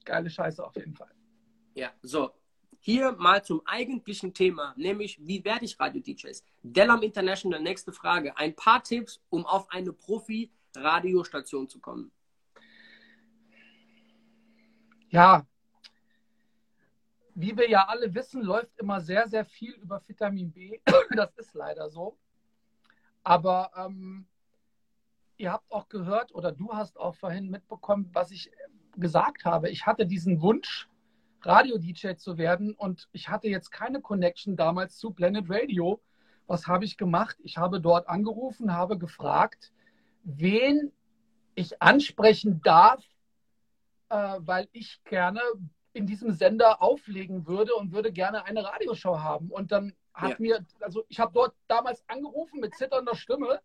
geile 0.06 0.30
Scheiße 0.30 0.64
auf 0.64 0.76
jeden 0.76 0.94
Fall. 0.94 1.12
Ja, 1.74 1.90
so, 2.04 2.32
hier 2.80 3.12
mal 3.14 3.44
zum 3.44 3.62
eigentlichen 3.66 4.34
Thema, 4.34 4.74
nämlich 4.78 5.20
wie 5.22 5.44
werde 5.44 5.66
ich 5.66 5.80
Radio-DJs? 5.80 6.44
Delam 6.64 7.02
International, 7.02 7.62
nächste 7.62 7.92
Frage. 7.92 8.38
Ein 8.38 8.56
paar 8.56 8.84
Tipps, 8.84 9.22
um 9.30 9.46
auf 9.46 9.70
eine 9.72 9.94
Profi-Radiostation 9.94 11.68
zu 11.68 11.80
kommen. 11.80 12.12
Ja, 15.10 15.46
wie 17.42 17.56
wir 17.56 17.70
ja 17.70 17.86
alle 17.88 18.14
wissen, 18.14 18.42
läuft 18.42 18.78
immer 18.78 19.00
sehr, 19.00 19.26
sehr 19.30 19.46
viel 19.46 19.72
über 19.76 20.02
Vitamin 20.06 20.52
B. 20.52 20.78
Das 21.16 21.34
ist 21.38 21.54
leider 21.54 21.90
so. 21.90 22.18
Aber 23.24 23.72
ähm, 23.78 24.28
ihr 25.38 25.54
habt 25.54 25.72
auch 25.72 25.88
gehört 25.88 26.36
oder 26.36 26.52
du 26.52 26.74
hast 26.74 27.00
auch 27.00 27.16
vorhin 27.16 27.50
mitbekommen, 27.50 28.10
was 28.12 28.32
ich 28.32 28.52
gesagt 28.98 29.46
habe. 29.46 29.70
Ich 29.70 29.86
hatte 29.86 30.06
diesen 30.06 30.42
Wunsch, 30.42 30.89
Radio-DJ 31.42 32.16
zu 32.16 32.38
werden. 32.38 32.74
Und 32.74 33.08
ich 33.12 33.30
hatte 33.30 33.48
jetzt 33.48 33.72
keine 33.72 34.02
Connection 34.02 34.56
damals 34.56 34.98
zu 34.98 35.12
Planet 35.12 35.46
Radio. 35.50 36.02
Was 36.48 36.68
habe 36.68 36.86
ich 36.86 36.98
gemacht? 36.98 37.38
Ich 37.44 37.58
habe 37.58 37.80
dort 37.80 38.08
angerufen, 38.10 38.74
habe 38.74 38.98
gefragt, 38.98 39.72
wen 40.24 40.92
ich 41.56 41.82
ansprechen 41.82 42.62
darf, 42.64 43.04
äh, 44.10 44.38
weil 44.40 44.68
ich 44.72 45.04
gerne 45.04 45.42
in 45.94 46.08
diesem 46.08 46.32
Sender 46.32 46.82
auflegen 46.82 47.48
würde 47.48 47.76
und 47.76 47.92
würde 47.92 48.12
gerne 48.12 48.46
eine 48.46 48.64
Radioshow 48.64 49.20
haben. 49.20 49.50
Und 49.50 49.72
dann 49.72 49.94
hat 50.14 50.32
ja. 50.32 50.36
mir, 50.40 50.66
also 50.80 51.04
ich 51.08 51.20
habe 51.20 51.32
dort 51.34 51.56
damals 51.68 52.04
angerufen 52.08 52.60
mit 52.60 52.76
zitternder 52.76 53.16
Stimme 53.16 53.62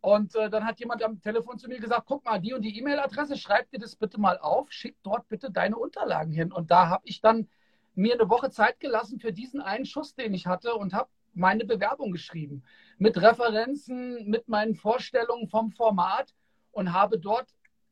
und 0.00 0.34
äh, 0.34 0.48
dann 0.48 0.64
hat 0.64 0.80
jemand 0.80 1.02
am 1.02 1.20
Telefon 1.20 1.58
zu 1.58 1.68
mir 1.68 1.78
gesagt, 1.78 2.06
guck 2.06 2.24
mal, 2.24 2.40
die 2.40 2.54
und 2.54 2.62
die 2.62 2.78
E-Mail-Adresse, 2.78 3.36
schreib 3.36 3.70
dir 3.70 3.78
das 3.78 3.96
bitte 3.96 4.18
mal 4.18 4.38
auf, 4.38 4.72
schick 4.72 4.96
dort 5.02 5.28
bitte 5.28 5.50
deine 5.50 5.76
Unterlagen 5.76 6.32
hin. 6.32 6.52
Und 6.52 6.70
da 6.70 6.88
habe 6.88 7.02
ich 7.06 7.20
dann 7.20 7.48
mir 7.94 8.14
eine 8.14 8.30
Woche 8.30 8.50
Zeit 8.50 8.80
gelassen 8.80 9.20
für 9.20 9.32
diesen 9.32 9.60
einen 9.60 9.84
Schuss, 9.84 10.14
den 10.14 10.32
ich 10.32 10.46
hatte 10.46 10.74
und 10.74 10.94
habe 10.94 11.10
meine 11.34 11.66
Bewerbung 11.66 12.12
geschrieben. 12.12 12.64
Mit 12.98 13.20
Referenzen, 13.20 14.28
mit 14.28 14.48
meinen 14.48 14.74
Vorstellungen 14.74 15.48
vom 15.48 15.70
Format 15.70 16.34
und 16.72 16.94
habe 16.94 17.18
dort 17.18 17.48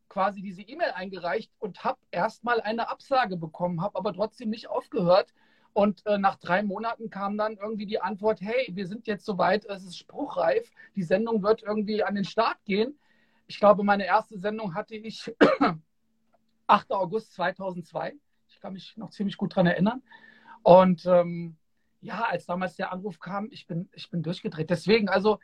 quasi 0.09 0.40
diese 0.40 0.62
E-Mail 0.62 0.92
eingereicht 0.94 1.52
und 1.59 1.84
habe 1.84 1.98
erstmal 2.11 2.62
eine 2.62 2.88
Absage 2.88 3.36
bekommen, 3.36 3.82
habe 3.82 3.98
aber 3.98 4.14
trotzdem 4.14 4.48
nicht 4.48 4.70
aufgehört 4.70 5.34
und 5.72 6.04
äh, 6.06 6.18
nach 6.18 6.36
drei 6.36 6.62
Monaten 6.62 7.10
kam 7.10 7.36
dann 7.36 7.56
irgendwie 7.56 7.86
die 7.86 8.00
Antwort, 8.00 8.40
hey, 8.40 8.68
wir 8.72 8.86
sind 8.86 9.06
jetzt 9.06 9.24
soweit, 9.24 9.64
es 9.66 9.84
ist 9.84 9.98
spruchreif, 9.98 10.70
die 10.96 11.02
Sendung 11.02 11.42
wird 11.42 11.62
irgendwie 11.62 12.02
an 12.02 12.14
den 12.14 12.24
Start 12.24 12.58
gehen. 12.64 12.98
Ich 13.46 13.58
glaube, 13.58 13.84
meine 13.84 14.06
erste 14.06 14.38
Sendung 14.38 14.74
hatte 14.74 14.96
ich 14.96 15.32
8. 16.66 16.92
August 16.92 17.32
2002. 17.34 18.14
Ich 18.48 18.60
kann 18.60 18.72
mich 18.72 18.96
noch 18.96 19.10
ziemlich 19.10 19.36
gut 19.36 19.52
daran 19.52 19.66
erinnern. 19.66 20.02
Und 20.62 21.06
ähm, 21.06 21.56
ja, 22.00 22.24
als 22.24 22.46
damals 22.46 22.76
der 22.76 22.92
Anruf 22.92 23.18
kam, 23.20 23.48
ich 23.50 23.66
bin, 23.66 23.88
ich 23.92 24.10
bin 24.10 24.22
durchgedreht. 24.22 24.70
Deswegen, 24.70 25.08
also, 25.08 25.38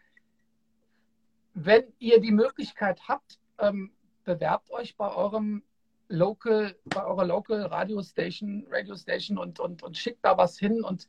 wenn 1.55 1.85
ihr 1.99 2.21
die 2.21 2.33
Möglichkeit 2.33 3.09
habt, 3.09 3.39
ähm, 3.59 3.93
bewerbt 4.25 4.71
euch 4.71 4.97
bei 4.97 5.11
eurem 5.15 5.63
local, 6.09 6.77
bei 6.85 7.05
eurer 7.05 7.25
Local 7.25 7.63
Radio 7.67 8.03
Station, 8.03 8.67
Radio 8.71 8.97
Station 8.97 9.39
und, 9.39 9.61
und, 9.61 9.83
und 9.83 9.97
schickt 9.97 10.25
da 10.25 10.37
was 10.37 10.59
hin 10.59 10.83
und 10.83 11.07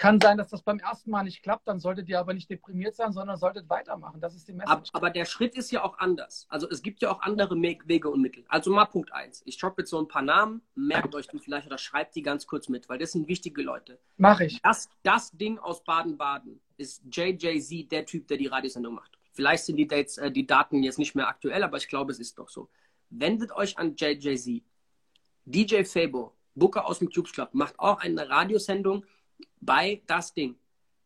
Kann 0.00 0.18
sein, 0.18 0.38
dass 0.38 0.48
das 0.48 0.62
beim 0.62 0.78
ersten 0.78 1.10
Mal 1.10 1.24
nicht 1.24 1.42
klappt, 1.42 1.68
dann 1.68 1.78
solltet 1.78 2.08
ihr 2.08 2.18
aber 2.18 2.32
nicht 2.32 2.48
deprimiert 2.48 2.96
sein, 2.96 3.12
sondern 3.12 3.36
solltet 3.36 3.68
weitermachen. 3.68 4.18
Das 4.18 4.34
ist 4.34 4.48
die 4.48 4.54
Message. 4.54 4.88
Aber, 4.94 5.10
der 5.10 5.26
Schritt 5.26 5.54
ist 5.54 5.70
ja 5.72 5.84
auch 5.84 5.98
anders. 5.98 6.46
Also 6.48 6.66
es 6.70 6.80
gibt 6.80 7.02
ja 7.02 7.10
auch 7.10 7.20
andere 7.20 7.54
Wege 7.54 8.08
und 8.08 8.22
Mittel. 8.22 8.42
Also 8.48 8.70
mal 8.70 8.86
Punkt 8.86 9.12
1. 9.12 9.42
Ich 9.44 9.58
droppe 9.58 9.82
jetzt 9.82 9.90
so 9.90 10.00
ein 10.00 10.08
paar 10.08 10.22
Namen, 10.22 10.62
merkt 10.74 11.14
euch 11.14 11.28
die 11.28 11.38
vielleicht 11.38 11.66
oder 11.66 11.76
schreibt 11.76 12.16
die 12.16 12.22
ganz 12.22 12.46
kurz 12.46 12.70
mit, 12.70 12.88
weil 12.88 12.96
das 12.96 13.12
sind 13.12 13.28
wichtige 13.28 13.60
Leute. 13.60 13.98
Mach 14.16 14.40
ich. 14.40 14.62
Das, 14.62 14.88
das 15.02 15.32
Ding 15.32 15.58
aus 15.58 15.84
Baden-Baden 15.84 16.62
ist 16.78 17.02
JJZ, 17.12 17.92
der 17.92 18.06
Typ, 18.06 18.26
der 18.28 18.38
die 18.38 18.46
Radiosendung 18.46 18.94
macht. 18.94 19.18
Vielleicht 19.32 19.64
sind 19.66 19.76
die, 19.76 19.86
Dates, 19.86 20.16
äh, 20.16 20.32
die 20.32 20.46
Daten 20.46 20.82
jetzt 20.82 20.98
nicht 20.98 21.14
mehr 21.14 21.28
aktuell, 21.28 21.62
aber 21.62 21.76
ich 21.76 21.88
glaube, 21.88 22.10
es 22.10 22.18
ist 22.18 22.38
doch 22.38 22.48
so. 22.48 22.70
Wendet 23.10 23.52
euch 23.52 23.76
an 23.76 23.96
JJZ. 23.96 24.62
DJ 25.44 25.82
Fabo, 25.84 26.36
Booker 26.54 26.86
aus 26.86 27.00
dem 27.00 27.10
Cubes 27.10 27.32
Club, 27.32 27.50
macht 27.52 27.78
auch 27.78 27.98
eine 27.98 28.28
Radiosendung 28.28 29.04
bei 29.60 30.02
das 30.06 30.32
Ding. 30.32 30.56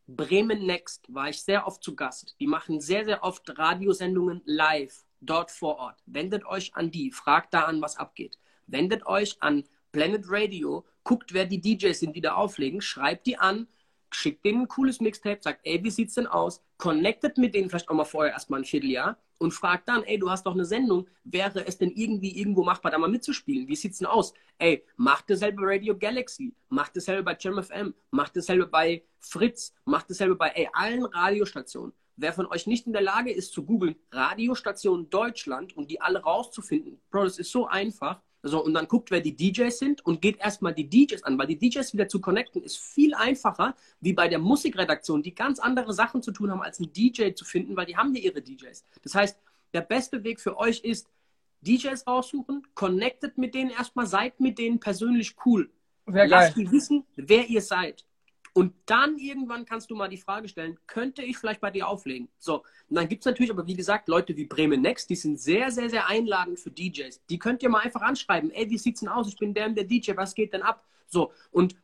Bremen 0.07 0.67
Next 0.67 1.07
war 1.09 1.31
ich 1.31 1.43
sehr 1.43 1.67
oft 1.67 1.83
zu 1.83 1.97
Gast. 1.97 2.37
Die 2.39 2.47
machen 2.47 2.81
sehr, 2.81 3.07
sehr 3.07 3.25
oft 3.25 3.59
Radiosendungen 3.59 4.43
live 4.45 5.07
dort 5.23 5.51
vor 5.51 5.79
Ort. 5.79 6.03
Wendet 6.05 6.45
euch 6.45 6.75
an 6.75 6.91
die, 6.91 7.11
fragt 7.11 7.55
da 7.55 7.63
an, 7.65 7.81
was 7.81 7.97
abgeht. 7.97 8.39
Wendet 8.67 9.07
euch 9.07 9.37
an 9.41 9.65
Planet 9.93 10.25
Radio, 10.27 10.85
guckt, 11.05 11.33
wer 11.33 11.47
die 11.47 11.61
DJs 11.61 11.99
sind, 11.99 12.17
die 12.17 12.21
da 12.21 12.35
auflegen, 12.35 12.83
schreibt 12.83 13.27
die 13.27 13.39
an, 13.39 13.67
schickt 14.15 14.45
denen 14.45 14.63
ein 14.63 14.69
cooles 14.69 15.01
Mixtape, 15.01 15.41
sagt, 15.43 15.61
ey, 15.65 15.83
wie 15.83 15.91
sieht's 15.91 16.15
denn 16.15 16.27
aus? 16.27 16.63
Connectet 16.79 17.39
mit 17.39 17.55
denen 17.55 17.69
vielleicht 17.69 17.89
auch 17.89 17.95
mal 17.95 18.05
vorher 18.05 18.33
erstmal 18.33 18.61
ein 18.61 18.65
Vierteljahr 18.65 19.19
und 19.39 19.53
fragt 19.53 19.89
dann, 19.89 20.05
ey, 20.05 20.19
du 20.19 20.31
hast 20.31 20.47
doch 20.47 20.55
eine 20.55 20.65
Sendung, 20.65 21.09
wäre 21.25 21.67
es 21.67 21.79
denn 21.79 21.91
irgendwie 21.91 22.39
irgendwo 22.39 22.65
machbar, 22.65 22.91
da 22.91 22.99
mal 22.99 23.11
mitzuspielen? 23.11 23.69
Wie 23.69 23.77
sieht's 23.77 23.99
denn 23.99 24.07
aus? 24.07 24.33
Ey, 24.59 24.85
macht 24.97 25.29
dasselbe 25.29 25.63
Radio 25.63 25.97
Galaxy, 25.97 26.55
macht 26.69 26.97
dasselbe 26.97 27.23
bei 27.23 27.37
FM, 27.37 27.95
macht 28.11 28.37
dasselbe 28.37 28.67
bei 28.67 29.05
Fritz, 29.19 29.75
macht 29.85 30.11
dasselbe 30.11 30.37
bei 30.37 30.49
ey, 30.49 30.69
allen 30.73 31.05
Radiostationen. 31.05 31.93
Wer 32.17 32.33
von 32.33 32.47
euch 32.47 32.67
nicht 32.67 32.87
in 32.87 32.93
der 32.93 33.03
Lage 33.03 33.33
ist 33.33 33.53
zu 33.53 33.65
googeln, 33.65 33.97
Radiostation 34.13 35.11
Deutschland 35.11 35.77
und 35.77 35.91
die 35.91 36.01
alle 36.01 36.23
rauszufinden, 36.23 37.01
Bro, 37.11 37.25
das 37.25 37.39
ist 37.39 37.51
so 37.51 37.67
einfach. 37.67 38.23
So, 38.47 38.63
und 38.63 38.75
dann 38.75 38.89
guckt, 38.89 39.11
wer 39.11 39.23
die 39.23 39.35
DJs 39.35 39.79
sind 39.79 40.05
und 40.05 40.21
geht 40.21 40.39
erstmal 40.39 40.75
die 40.75 40.87
DJs 40.87 41.23
an, 41.23 41.39
weil 41.39 41.47
die 41.47 41.59
DJs 41.59 41.95
wieder 41.95 42.09
zu 42.09 42.21
connecten 42.21 42.63
ist 42.63 42.77
viel 42.77 43.15
einfacher, 43.15 43.75
wie 44.01 44.13
bei 44.13 44.29
der 44.29 44.39
Musikredaktion, 44.39 45.23
die 45.23 45.35
ganz 45.35 45.59
andere 45.59 45.95
Sachen 45.95 46.23
zu 46.23 46.31
tun 46.31 46.51
haben, 46.51 46.61
als 46.61 46.79
einen 46.79 46.93
DJ 46.93 47.33
zu 47.33 47.47
finden, 47.47 47.75
weil 47.75 47.87
die 47.87 47.97
haben 47.97 48.15
ja 48.15 48.21
ihre 48.21 48.43
DJs. 48.43 48.85
Das 49.03 49.15
heißt, 49.15 49.41
der 49.73 49.81
beste 49.81 50.25
Weg 50.25 50.41
für 50.41 50.59
euch 50.59 50.81
ist, 50.81 51.09
DJs 51.63 52.07
raussuchen, 52.07 52.67
connectet 52.75 53.39
mit 53.39 53.55
denen 53.55 53.71
erstmal, 53.71 54.07
seid 54.07 54.39
mit 54.41 54.59
denen 54.59 54.79
persönlich 54.79 55.37
cool. 55.47 55.71
Sehr 56.07 56.29
Lasst 56.29 56.55
geil. 56.55 56.67
die 56.67 56.71
wissen, 56.71 57.05
wer 57.17 57.49
ihr 57.49 57.63
seid. 57.63 58.05
Und 58.57 58.73
dann 58.87 59.19
irgendwann 59.19 59.65
kannst 59.65 59.91
du 59.91 59.97
mal 59.97 60.09
die 60.09 60.17
Frage 60.17 60.49
stellen, 60.49 60.79
könnte 60.87 61.23
ich 61.23 61.37
vielleicht 61.37 61.61
bei 61.61 61.73
dir 61.73 61.89
auflegen? 61.89 62.29
So, 62.39 62.63
und 62.89 62.97
dann 62.97 63.09
gibt 63.09 63.23
es 63.23 63.27
natürlich 63.27 63.51
aber, 63.51 63.67
wie 63.67 63.75
gesagt, 63.75 64.09
Leute 64.09 64.37
wie 64.37 64.45
Bremen 64.45 64.81
Next, 64.81 65.11
die 65.11 65.17
sind 65.17 65.41
sehr, 65.41 65.73
sehr, 65.73 65.91
sehr 65.91 66.07
einladend 66.07 66.61
für 66.61 66.71
DJs. 66.71 67.21
Die 67.29 67.39
könnt 67.41 67.65
ihr 67.65 67.69
mal 67.69 67.81
einfach 67.81 68.03
anschreiben, 68.03 68.53
ey, 68.53 68.71
wie 68.71 68.79
sieht's 68.79 69.01
denn 69.01 69.09
aus? 69.09 69.27
Ich 69.27 69.37
bin 69.37 69.55
der 69.55 69.67
und 69.67 69.75
der 69.75 69.85
DJ, 69.85 70.13
was 70.15 70.37
geht 70.37 70.53
denn 70.53 70.63
ab? 70.63 70.87
So, 71.09 71.33
und 71.51 71.75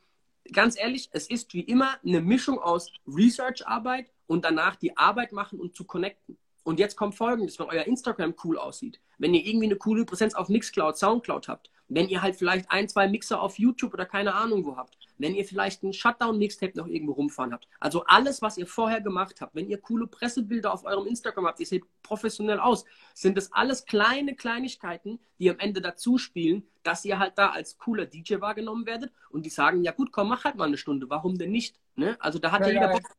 ganz 0.52 0.78
ehrlich, 0.78 1.08
es 1.12 1.28
ist 1.28 1.52
wie 1.54 1.62
immer 1.62 1.96
eine 2.06 2.20
Mischung 2.20 2.60
aus 2.60 2.92
Research-Arbeit 3.04 4.12
und 4.28 4.44
danach 4.44 4.76
die 4.76 4.96
Arbeit 4.96 5.32
machen 5.32 5.58
und 5.58 5.74
zu 5.74 5.84
connecten. 5.84 6.38
Und 6.62 6.78
jetzt 6.78 6.96
kommt 6.96 7.16
folgendes, 7.16 7.58
wenn 7.58 7.66
euer 7.66 7.84
Instagram 7.84 8.34
cool 8.44 8.56
aussieht, 8.56 9.00
wenn 9.18 9.34
ihr 9.34 9.44
irgendwie 9.44 9.66
eine 9.66 9.76
coole 9.76 10.04
Präsenz 10.04 10.34
auf 10.34 10.48
Mixcloud, 10.48 10.96
Soundcloud 10.96 11.48
habt, 11.48 11.70
wenn 11.88 12.08
ihr 12.08 12.22
halt 12.22 12.36
vielleicht 12.36 12.70
ein, 12.70 12.88
zwei 12.88 13.08
Mixer 13.08 13.40
auf 13.40 13.58
YouTube 13.58 13.92
oder 13.92 14.06
keine 14.06 14.34
Ahnung 14.34 14.64
wo 14.64 14.76
habt, 14.76 14.96
wenn 15.20 15.34
ihr 15.34 15.44
vielleicht 15.44 15.82
ein 15.82 15.92
Shutdown-Mixtape 15.92 16.76
noch 16.76 16.86
irgendwo 16.86 17.12
rumfahren 17.12 17.52
habt. 17.52 17.68
Also 17.78 18.04
alles, 18.06 18.40
was 18.40 18.56
ihr 18.56 18.66
vorher 18.66 19.02
gemacht 19.02 19.40
habt, 19.40 19.54
wenn 19.54 19.68
ihr 19.68 19.78
coole 19.78 20.06
Pressebilder 20.06 20.72
auf 20.72 20.84
eurem 20.84 21.06
Instagram 21.06 21.46
habt, 21.46 21.60
ihr 21.60 21.66
seht 21.66 21.84
professionell 22.02 22.58
aus, 22.58 22.86
sind 23.12 23.36
das 23.36 23.52
alles 23.52 23.84
kleine 23.84 24.34
Kleinigkeiten, 24.34 25.20
die 25.38 25.50
am 25.50 25.58
Ende 25.58 25.82
dazu 25.82 26.16
spielen, 26.16 26.66
dass 26.82 27.04
ihr 27.04 27.18
halt 27.18 27.34
da 27.36 27.50
als 27.50 27.76
cooler 27.76 28.06
DJ 28.06 28.40
wahrgenommen 28.40 28.86
werdet 28.86 29.12
und 29.28 29.44
die 29.44 29.50
sagen, 29.50 29.82
ja 29.82 29.92
gut, 29.92 30.10
komm, 30.10 30.30
mach 30.30 30.44
halt 30.44 30.56
mal 30.56 30.68
eine 30.68 30.78
Stunde, 30.78 31.10
warum 31.10 31.36
denn 31.36 31.50
nicht? 31.50 31.78
Ne? 31.96 32.16
Also 32.18 32.38
da 32.38 32.50
hat 32.52 32.62
ja, 32.62 32.68
jeder 32.68 32.80
ja. 32.80 32.92
Bock. 32.92 33.16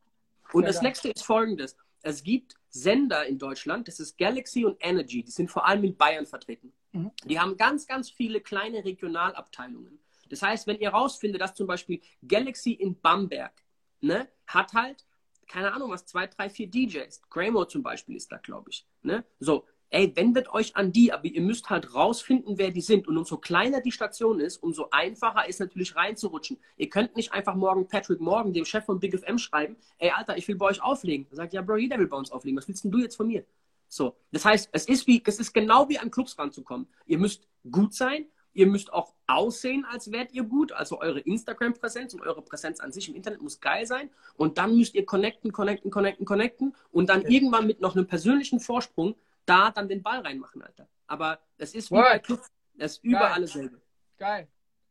Und 0.52 0.64
Ja, 0.64 0.68
das 0.68 0.82
nächste 0.82 1.10
ist 1.10 1.24
folgendes. 1.24 1.76
Es 2.02 2.24
gibt 2.24 2.56
Sender 2.68 3.26
in 3.26 3.38
Deutschland, 3.38 3.86
das 3.86 4.00
ist 4.00 4.18
Galaxy 4.18 4.64
und 4.64 4.76
Energy, 4.80 5.22
die 5.22 5.30
sind 5.30 5.52
vor 5.52 5.68
allem 5.68 5.84
in 5.84 5.96
Bayern 5.96 6.26
vertreten. 6.26 6.72
Mhm. 6.90 7.12
Die 7.24 7.38
haben 7.38 7.56
ganz, 7.56 7.86
ganz 7.86 8.10
viele 8.10 8.40
kleine 8.40 8.84
Regionalabteilungen. 8.84 10.01
Das 10.32 10.40
heißt, 10.40 10.66
wenn 10.66 10.78
ihr 10.78 10.88
rausfindet, 10.88 11.42
dass 11.42 11.54
zum 11.54 11.66
Beispiel 11.66 12.00
Galaxy 12.26 12.72
in 12.72 12.98
Bamberg 12.98 13.52
ne, 14.00 14.26
hat 14.46 14.72
halt, 14.72 15.04
keine 15.46 15.74
Ahnung 15.74 15.90
was, 15.90 16.06
zwei, 16.06 16.26
drei, 16.26 16.48
vier 16.48 16.70
DJs. 16.70 17.20
Graymo 17.28 17.66
zum 17.66 17.82
Beispiel 17.82 18.16
ist 18.16 18.32
da, 18.32 18.38
glaube 18.38 18.70
ich. 18.70 18.86
Ne? 19.02 19.26
So, 19.40 19.66
ey, 19.90 20.10
wendet 20.16 20.48
euch 20.48 20.74
an 20.74 20.90
die, 20.90 21.12
aber 21.12 21.26
ihr 21.26 21.42
müsst 21.42 21.68
halt 21.68 21.94
rausfinden, 21.94 22.56
wer 22.56 22.70
die 22.70 22.80
sind. 22.80 23.08
Und 23.08 23.18
umso 23.18 23.36
kleiner 23.36 23.82
die 23.82 23.92
Station 23.92 24.40
ist, 24.40 24.56
umso 24.56 24.88
einfacher 24.90 25.46
ist 25.46 25.60
natürlich 25.60 25.94
reinzurutschen. 25.96 26.56
Ihr 26.78 26.88
könnt 26.88 27.14
nicht 27.14 27.34
einfach 27.34 27.54
morgen 27.54 27.86
Patrick 27.86 28.20
Morgan, 28.20 28.54
dem 28.54 28.64
Chef 28.64 28.86
von 28.86 29.00
Big 29.00 29.14
FM, 29.14 29.36
schreiben, 29.36 29.76
ey, 29.98 30.12
Alter, 30.12 30.38
ich 30.38 30.48
will 30.48 30.56
bei 30.56 30.64
euch 30.64 30.82
auflegen. 30.82 31.26
Er 31.28 31.36
sagt, 31.36 31.52
ja, 31.52 31.60
Bro, 31.60 31.76
jeder 31.76 31.98
will 31.98 32.08
bei 32.08 32.16
uns 32.16 32.32
auflegen. 32.32 32.56
Was 32.56 32.68
willst 32.68 32.84
denn 32.84 32.90
du 32.90 33.00
jetzt 33.00 33.16
von 33.16 33.26
mir? 33.26 33.44
So, 33.86 34.16
das 34.30 34.46
heißt, 34.46 34.70
es 34.72 34.88
ist 34.88 35.06
wie, 35.06 35.22
es 35.26 35.38
ist 35.38 35.52
genau 35.52 35.90
wie 35.90 35.98
an 35.98 36.10
Clubs 36.10 36.38
ranzukommen. 36.38 36.88
Ihr 37.04 37.18
müsst 37.18 37.46
gut 37.70 37.92
sein, 37.92 38.24
ihr 38.54 38.66
müsst 38.66 38.92
auch 38.92 39.14
aussehen, 39.26 39.84
als 39.84 40.12
wärt 40.12 40.32
ihr 40.32 40.44
gut. 40.44 40.72
Also 40.72 41.00
eure 41.00 41.20
Instagram-Präsenz 41.20 42.14
und 42.14 42.20
eure 42.20 42.42
Präsenz 42.42 42.80
an 42.80 42.92
sich 42.92 43.08
im 43.08 43.14
Internet 43.14 43.42
muss 43.42 43.60
geil 43.60 43.86
sein. 43.86 44.10
Und 44.36 44.58
dann 44.58 44.76
müsst 44.76 44.94
ihr 44.94 45.06
connecten, 45.06 45.52
connecten, 45.52 45.90
connecten, 45.90 46.26
connecten 46.26 46.74
und 46.90 47.08
dann 47.08 47.22
irgendwann 47.22 47.66
mit 47.66 47.80
noch 47.80 47.96
einem 47.96 48.06
persönlichen 48.06 48.60
Vorsprung 48.60 49.16
da 49.46 49.70
dann 49.70 49.88
den 49.88 50.02
Ball 50.02 50.20
reinmachen, 50.20 50.62
Alter. 50.62 50.88
Aber 51.06 51.40
es 51.58 51.74
ist 51.74 51.90
wie 51.90 51.96
bei 51.96 52.18
Clubs, 52.18 52.50
es 52.78 52.92
ist 52.92 53.04
überall 53.04 53.40
dasselbe. 53.40 53.80
Geil. 54.18 54.48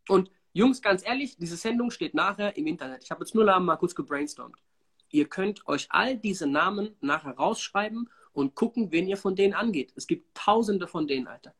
Und 0.07 0.29
Jungs, 0.53 0.81
ganz 0.81 1.05
ehrlich, 1.05 1.37
diese 1.37 1.55
Sendung 1.55 1.91
steht 1.91 2.13
nachher 2.13 2.57
im 2.57 2.67
Internet. 2.67 3.03
Ich 3.03 3.11
habe 3.11 3.23
jetzt 3.23 3.33
nur 3.33 3.45
Namen 3.45 3.65
mal 3.65 3.77
kurz 3.77 3.95
gebrainstormt. 3.95 4.57
Ihr 5.09 5.27
könnt 5.27 5.65
euch 5.67 5.87
all 5.89 6.17
diese 6.17 6.47
Namen 6.47 6.95
nachher 7.01 7.31
rausschreiben 7.31 8.09
und 8.33 8.55
gucken, 8.55 8.91
wen 8.91 9.07
ihr 9.07 9.17
von 9.17 9.35
denen 9.35 9.53
angeht. 9.53 9.93
Es 9.95 10.07
gibt 10.07 10.35
tausende 10.35 10.87
von 10.87 11.07
denen, 11.07 11.27
Alter. 11.27 11.53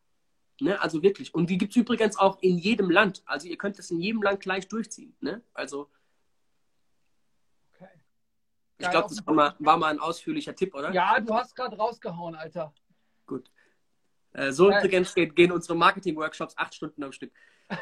Ne? 0.62 0.80
Also 0.80 1.01
wirklich. 1.01 1.34
Und 1.34 1.49
die 1.49 1.57
gibt 1.57 1.72
es 1.72 1.78
übrigens 1.78 2.18
auch 2.18 2.39
in 2.41 2.57
jedem 2.57 2.89
Land. 2.91 3.24
Also 3.26 3.47
ihr 3.47 3.57
könnt 3.57 3.80
es 3.80 3.89
in 3.91 3.99
jedem 3.99 4.22
Land 4.22 4.41
gleich 4.41 4.68
durchziehen. 4.68 5.16
Ne? 5.20 5.41
Also 5.53 5.89
Okay. 7.74 7.89
ich 8.78 8.89
glaube, 8.89 9.09
das 9.09 9.26
war 9.26 9.34
mal, 9.34 9.55
war 9.59 9.78
mal 9.78 9.88
ein 9.89 9.99
ausführlicher 9.99 10.55
Tipp, 10.55 10.74
oder? 10.76 10.91
Ja, 10.91 11.20
du 11.20 11.34
hast 11.34 11.55
gerade 11.55 11.76
rausgehauen, 11.78 12.36
Alter. 12.36 12.74
Gut. 13.26 13.51
Äh, 14.34 14.51
so 14.51 14.70
Geil. 14.70 14.78
übrigens 14.86 15.14
geht, 15.14 15.36
gehen 15.36 15.51
unsere 15.51 15.76
Marketing-Workshops 15.76 16.55
acht 16.57 16.76
Stunden 16.76 17.03
am 17.03 17.12
Stück. 17.12 17.32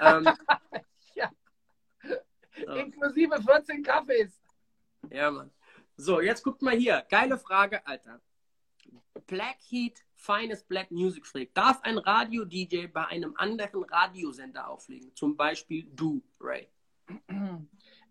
Ähm, 0.01 0.27
Ja. 1.15 1.29
so. 2.65 2.71
Inklusive 2.73 3.41
14 3.41 3.83
Kaffees. 3.83 4.39
Ja, 5.11 5.31
Mann. 5.31 5.51
So, 5.97 6.21
jetzt 6.21 6.43
guckt 6.43 6.61
mal 6.61 6.75
hier. 6.77 7.05
Geile 7.09 7.37
Frage, 7.37 7.85
Alter. 7.85 8.21
Black 9.27 9.57
Heat, 9.67 9.99
Finest 10.19 10.67
Black 10.67 10.91
Music 10.91 11.25
Freak. 11.25 11.53
Darf 11.53 11.81
ein 11.83 11.97
Radio-DJ 11.97 12.87
bei 12.87 13.05
einem 13.07 13.33
anderen 13.37 13.83
Radiosender 13.83 14.67
auflegen? 14.67 15.15
Zum 15.15 15.37
Beispiel 15.37 15.87
du, 15.95 16.21
Ray. 16.41 16.67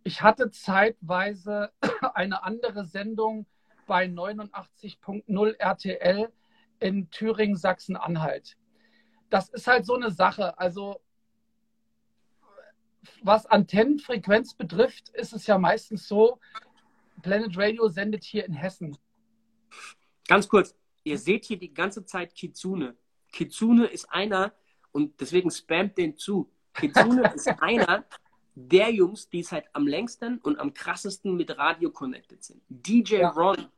Ich 0.04 0.22
hatte 0.22 0.50
zeitweise 0.50 1.70
eine 2.14 2.42
andere 2.44 2.86
Sendung 2.86 3.46
bei 3.86 4.06
89.0 4.06 5.58
RTL 5.58 6.32
in 6.80 7.10
Thüringen, 7.10 7.56
Sachsen-Anhalt. 7.56 8.56
Das 9.28 9.50
ist 9.50 9.66
halt 9.66 9.84
so 9.84 9.94
eine 9.94 10.10
Sache. 10.10 10.58
Also, 10.58 11.02
was 13.22 13.44
Antennenfrequenz 13.44 14.54
betrifft, 14.54 15.10
ist 15.10 15.34
es 15.34 15.46
ja 15.46 15.58
meistens 15.58 16.08
so, 16.08 16.40
Planet 17.20 17.56
Radio 17.58 17.88
sendet 17.88 18.24
hier 18.24 18.46
in 18.46 18.54
Hessen. 18.54 18.96
Ganz 20.26 20.48
kurz. 20.48 20.74
Ihr 21.08 21.16
seht 21.16 21.46
hier 21.46 21.58
die 21.58 21.72
ganze 21.72 22.04
Zeit 22.04 22.34
Kitsune. 22.34 22.94
Kitsune 23.32 23.86
ist 23.86 24.12
einer, 24.12 24.52
und 24.92 25.18
deswegen 25.20 25.50
spammt 25.50 25.96
den 25.96 26.18
zu. 26.18 26.50
Kitsune 26.74 27.32
ist 27.34 27.48
einer 27.62 28.04
der 28.54 28.90
Jungs, 28.90 29.30
die 29.30 29.42
seit 29.42 29.74
am 29.74 29.86
längsten 29.86 30.36
und 30.38 30.58
am 30.58 30.74
krassesten 30.74 31.34
mit 31.34 31.56
Radio 31.56 31.90
connected 31.90 32.44
sind. 32.44 32.60
DJ 32.68 33.20
Ja. 33.20 33.30
Ron, 33.30 33.68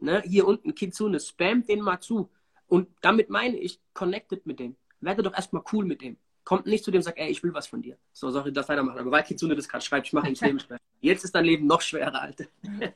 ne, 0.00 0.20
hier 0.26 0.48
unten 0.48 0.74
Kitsune, 0.74 1.20
spammt 1.20 1.68
den 1.68 1.80
mal 1.80 2.00
zu. 2.00 2.28
Und 2.66 2.88
damit 3.02 3.30
meine 3.30 3.56
ich, 3.56 3.80
connected 3.94 4.44
mit 4.46 4.58
dem. 4.58 4.74
Werde 5.00 5.22
doch 5.22 5.34
erstmal 5.34 5.62
cool 5.72 5.84
mit 5.84 6.02
dem. 6.02 6.16
Kommt 6.42 6.66
nicht 6.66 6.82
zu 6.82 6.90
dem 6.90 6.98
und 6.98 7.02
sagt, 7.04 7.18
ey, 7.18 7.30
ich 7.30 7.42
will 7.44 7.54
was 7.54 7.68
von 7.68 7.82
dir. 7.82 7.98
So, 8.12 8.30
sorry, 8.30 8.52
das 8.52 8.68
weitermachen. 8.68 8.98
Aber 8.98 9.12
weil 9.12 9.22
Kitsune 9.22 9.54
das 9.54 9.68
gerade 9.68 9.84
schreibt, 9.84 10.08
ich 10.08 10.12
mache 10.12 10.26
ihm 10.26 10.34
das 10.34 10.40
Leben 10.40 10.58
schwer. 10.58 10.78
Jetzt 11.00 11.22
ist 11.24 11.34
dein 11.36 11.44
Leben 11.44 11.66
noch 11.66 11.82
schwerer, 11.82 12.20
Alter. 12.20 12.46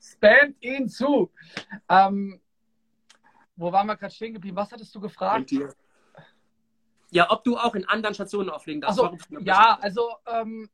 Spamt 0.00 0.56
ihn 0.60 0.88
zu. 0.88 1.30
Ähm, 1.88 2.40
wo 3.56 3.72
waren 3.72 3.86
wir 3.86 3.96
gerade 3.96 4.14
stehen 4.14 4.34
geblieben? 4.34 4.56
Was 4.56 4.72
hattest 4.72 4.94
du 4.94 5.00
gefragt? 5.00 5.52
Ja, 7.10 7.30
ob 7.30 7.44
du 7.44 7.56
auch 7.56 7.74
in 7.74 7.86
anderen 7.88 8.14
Stationen 8.14 8.50
auflegen 8.50 8.80
darfst. 8.80 9.00
Also, 9.00 9.16
ja, 9.40 9.78
also 9.80 10.16
ähm, 10.26 10.68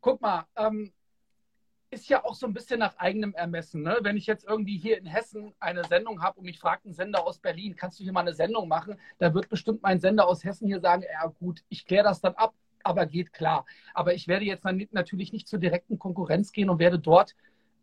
guck 0.00 0.20
mal, 0.20 0.46
ähm, 0.56 0.92
ist 1.90 2.08
ja 2.08 2.24
auch 2.24 2.34
so 2.34 2.46
ein 2.46 2.52
bisschen 2.52 2.80
nach 2.80 2.96
eigenem 2.98 3.32
Ermessen. 3.34 3.82
Ne? 3.82 3.98
Wenn 4.02 4.16
ich 4.16 4.26
jetzt 4.26 4.44
irgendwie 4.44 4.76
hier 4.76 4.98
in 4.98 5.06
Hessen 5.06 5.54
eine 5.60 5.84
Sendung 5.84 6.22
habe 6.22 6.38
und 6.38 6.44
mich 6.44 6.58
fragt 6.58 6.84
ein 6.84 6.92
Sender 6.92 7.24
aus 7.24 7.38
Berlin, 7.38 7.76
kannst 7.76 7.98
du 7.98 8.04
hier 8.04 8.12
mal 8.12 8.20
eine 8.20 8.34
Sendung 8.34 8.68
machen? 8.68 8.98
Da 9.18 9.32
wird 9.34 9.48
bestimmt 9.48 9.82
mein 9.82 10.00
Sender 10.00 10.26
aus 10.26 10.44
Hessen 10.44 10.66
hier 10.66 10.80
sagen, 10.80 11.02
ja 11.02 11.26
gut, 11.26 11.62
ich 11.68 11.86
kläre 11.86 12.04
das 12.04 12.20
dann 12.20 12.34
ab, 12.34 12.54
aber 12.82 13.06
geht 13.06 13.32
klar. 13.32 13.66
Aber 13.94 14.14
ich 14.14 14.28
werde 14.28 14.44
jetzt 14.44 14.64
natürlich 14.92 15.32
nicht 15.32 15.48
zur 15.48 15.58
direkten 15.58 15.98
Konkurrenz 15.98 16.52
gehen 16.52 16.70
und 16.70 16.78
werde 16.78 16.98
dort, 16.98 17.34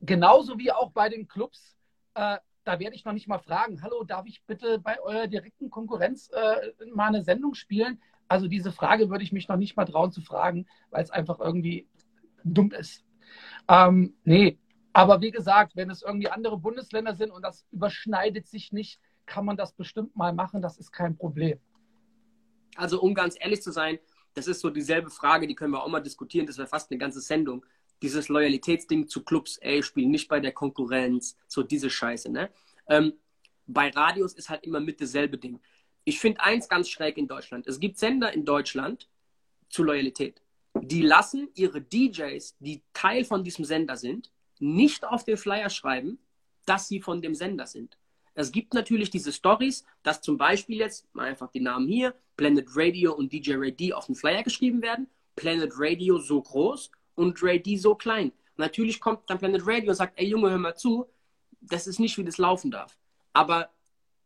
genauso 0.06 0.58
wie 0.60 0.72
auch 0.72 0.91
bei 0.91 1.10
den 1.10 1.28
Clubs, 1.28 1.76
äh, 2.14 2.38
da 2.66 2.80
werde 2.80 2.95
ich 2.95 3.04
noch 3.04 3.14
nicht 3.14 3.28
mal 3.28 3.39
fragen, 3.39 3.82
hallo, 3.82 4.04
darf 4.04 4.26
ich 4.26 4.43
bitte 4.45 4.80
bei 4.80 4.99
eurer 5.01 5.28
direkten 5.28 5.70
Konkurrenz 5.70 6.30
äh, 6.30 6.72
mal 6.93 7.08
eine 7.08 7.24
Sendung 7.24 7.56
spielen? 7.56 8.01
Also 8.28 8.47
diese 8.47 8.72
Frage 8.72 9.10
würde 9.10 9.24
ich 9.24 9.34
mich 9.34 9.47
noch 9.47 9.58
nicht 9.58 9.76
mal 9.76 9.86
trauen 9.86 10.12
zu 10.12 10.22
fragen, 10.22 10.66
weil 10.89 11.04
es 11.04 11.12
einfach 11.12 11.39
irgendwie 11.39 11.88
dumm 12.43 12.72
ist. 12.72 13.04
Ähm, 13.68 14.16
nee, 14.24 14.60
aber 14.93 15.22
wie 15.22 15.32
gesagt, 15.32 15.76
wenn 15.76 15.89
es 15.89 16.04
irgendwie 16.04 16.30
andere 16.30 16.58
Bundesländer 16.58 17.16
sind 17.16 17.32
und 17.32 17.41
das 17.41 17.66
überschneidet 17.72 18.47
sich 18.47 18.72
nicht, 18.72 18.99
kann 19.26 19.45
man 19.45 19.58
das 19.58 19.74
bestimmt 19.74 20.16
mal 20.16 20.34
machen, 20.34 20.62
das 20.62 20.78
ist 20.78 20.91
kein 20.91 21.18
Problem. 21.18 21.60
Also 22.76 23.01
um 23.01 23.14
ganz 23.14 23.36
ehrlich 23.39 23.62
zu 23.62 23.72
sein, 23.72 23.99
das 24.34 24.47
ist 24.47 24.62
so 24.62 24.70
dieselbe 24.70 25.10
Frage, 25.10 25.47
die 25.47 25.56
können 25.56 25.72
wir 25.72 25.84
auch 25.84 25.89
mal 25.89 25.99
diskutieren, 25.99 26.47
das 26.47 26.58
wäre 26.58 26.68
fast 26.68 26.91
eine 26.91 26.97
ganze 26.97 27.22
Sendung. 27.22 27.66
Dieses 28.04 28.30
Loyalitätsding 28.30 29.08
zu 29.08 29.24
Clubs, 29.24 29.58
ey, 29.58 29.82
spielen 29.82 30.12
nicht 30.12 30.28
bei 30.28 30.39
der 30.39 30.51
Konkurrenz, 30.51 31.36
so 31.47 31.64
diese 31.64 31.89
Scheiße, 31.89 32.32
ne? 32.32 32.51
Ähm, 32.88 33.14
bei 33.66 33.89
Radios 33.89 34.34
ist 34.34 34.49
halt 34.49 34.64
immer 34.64 34.80
mit 34.80 35.01
dasselbe 35.01 35.39
Ding. 35.39 35.60
Ich 36.04 36.20
finde 36.20 36.41
eins 36.41 36.70
ganz 36.70 36.89
schräg 36.89 37.18
in 37.18 37.28
Deutschland. 37.28 37.66
Es 37.66 37.80
gibt 37.80 37.97
Sender 37.97 38.32
in 38.34 38.45
Deutschland 38.45 39.10
zu 39.70 39.84
Loyalität 39.84 40.43
die 40.82 41.01
lassen 41.01 41.49
ihre 41.56 41.82
DJs, 41.82 42.56
die 42.60 42.82
Teil 42.93 43.26
von 43.26 43.43
diesem 43.43 43.66
Sender 43.66 43.95
sind, 43.95 44.32
nicht 44.60 45.06
auf 45.06 45.24
den 45.24 45.38
Flyer 45.38 45.70
schreiben, 45.70 46.20
dass 46.66 46.88
sie 46.88 47.01
von 47.01 47.22
dem 47.22 47.36
Sender 47.36 47.68
sind. 47.68 47.97
Es 48.36 48.51
gibt 48.51 48.74
natürlich 48.74 49.12
diese 49.12 49.32
Stories, 49.32 49.86
dass 50.01 50.22
zum 50.22 50.38
Beispiel 50.38 50.78
jetzt, 50.80 51.14
mal 51.14 51.28
einfach 51.28 51.51
die 51.51 51.60
Namen 51.60 51.88
hier, 51.88 52.16
Planet 52.36 52.68
Radio 52.76 53.14
und 53.14 53.32
DJ 53.32 53.54
Ray 53.56 53.72
D 53.72 53.93
auf 53.93 54.08
den 54.08 54.16
Flyer 54.16 54.41
geschrieben 54.41 54.82
werden, 54.82 55.08
Planet 55.36 55.72
Radio 55.76 56.18
so 56.18 56.41
groß 56.41 56.89
und 57.16 57.41
Ray 57.43 57.61
D 57.61 57.78
so 57.78 57.95
klein. 57.95 58.32
Natürlich 58.57 58.99
kommt 58.99 59.30
dann 59.30 59.39
Planet 59.39 59.61
Radio 59.66 59.89
und 59.89 59.95
sagt, 59.95 60.20
ey 60.20 60.28
Junge, 60.28 60.49
hör 60.49 60.57
mal 60.57 60.76
zu, 60.76 61.07
das 61.61 61.88
ist 61.88 61.99
nicht, 61.99 62.18
wie 62.18 62.24
das 62.24 62.38
laufen 62.38 62.72
darf. 62.72 62.97
Aber 63.34 63.70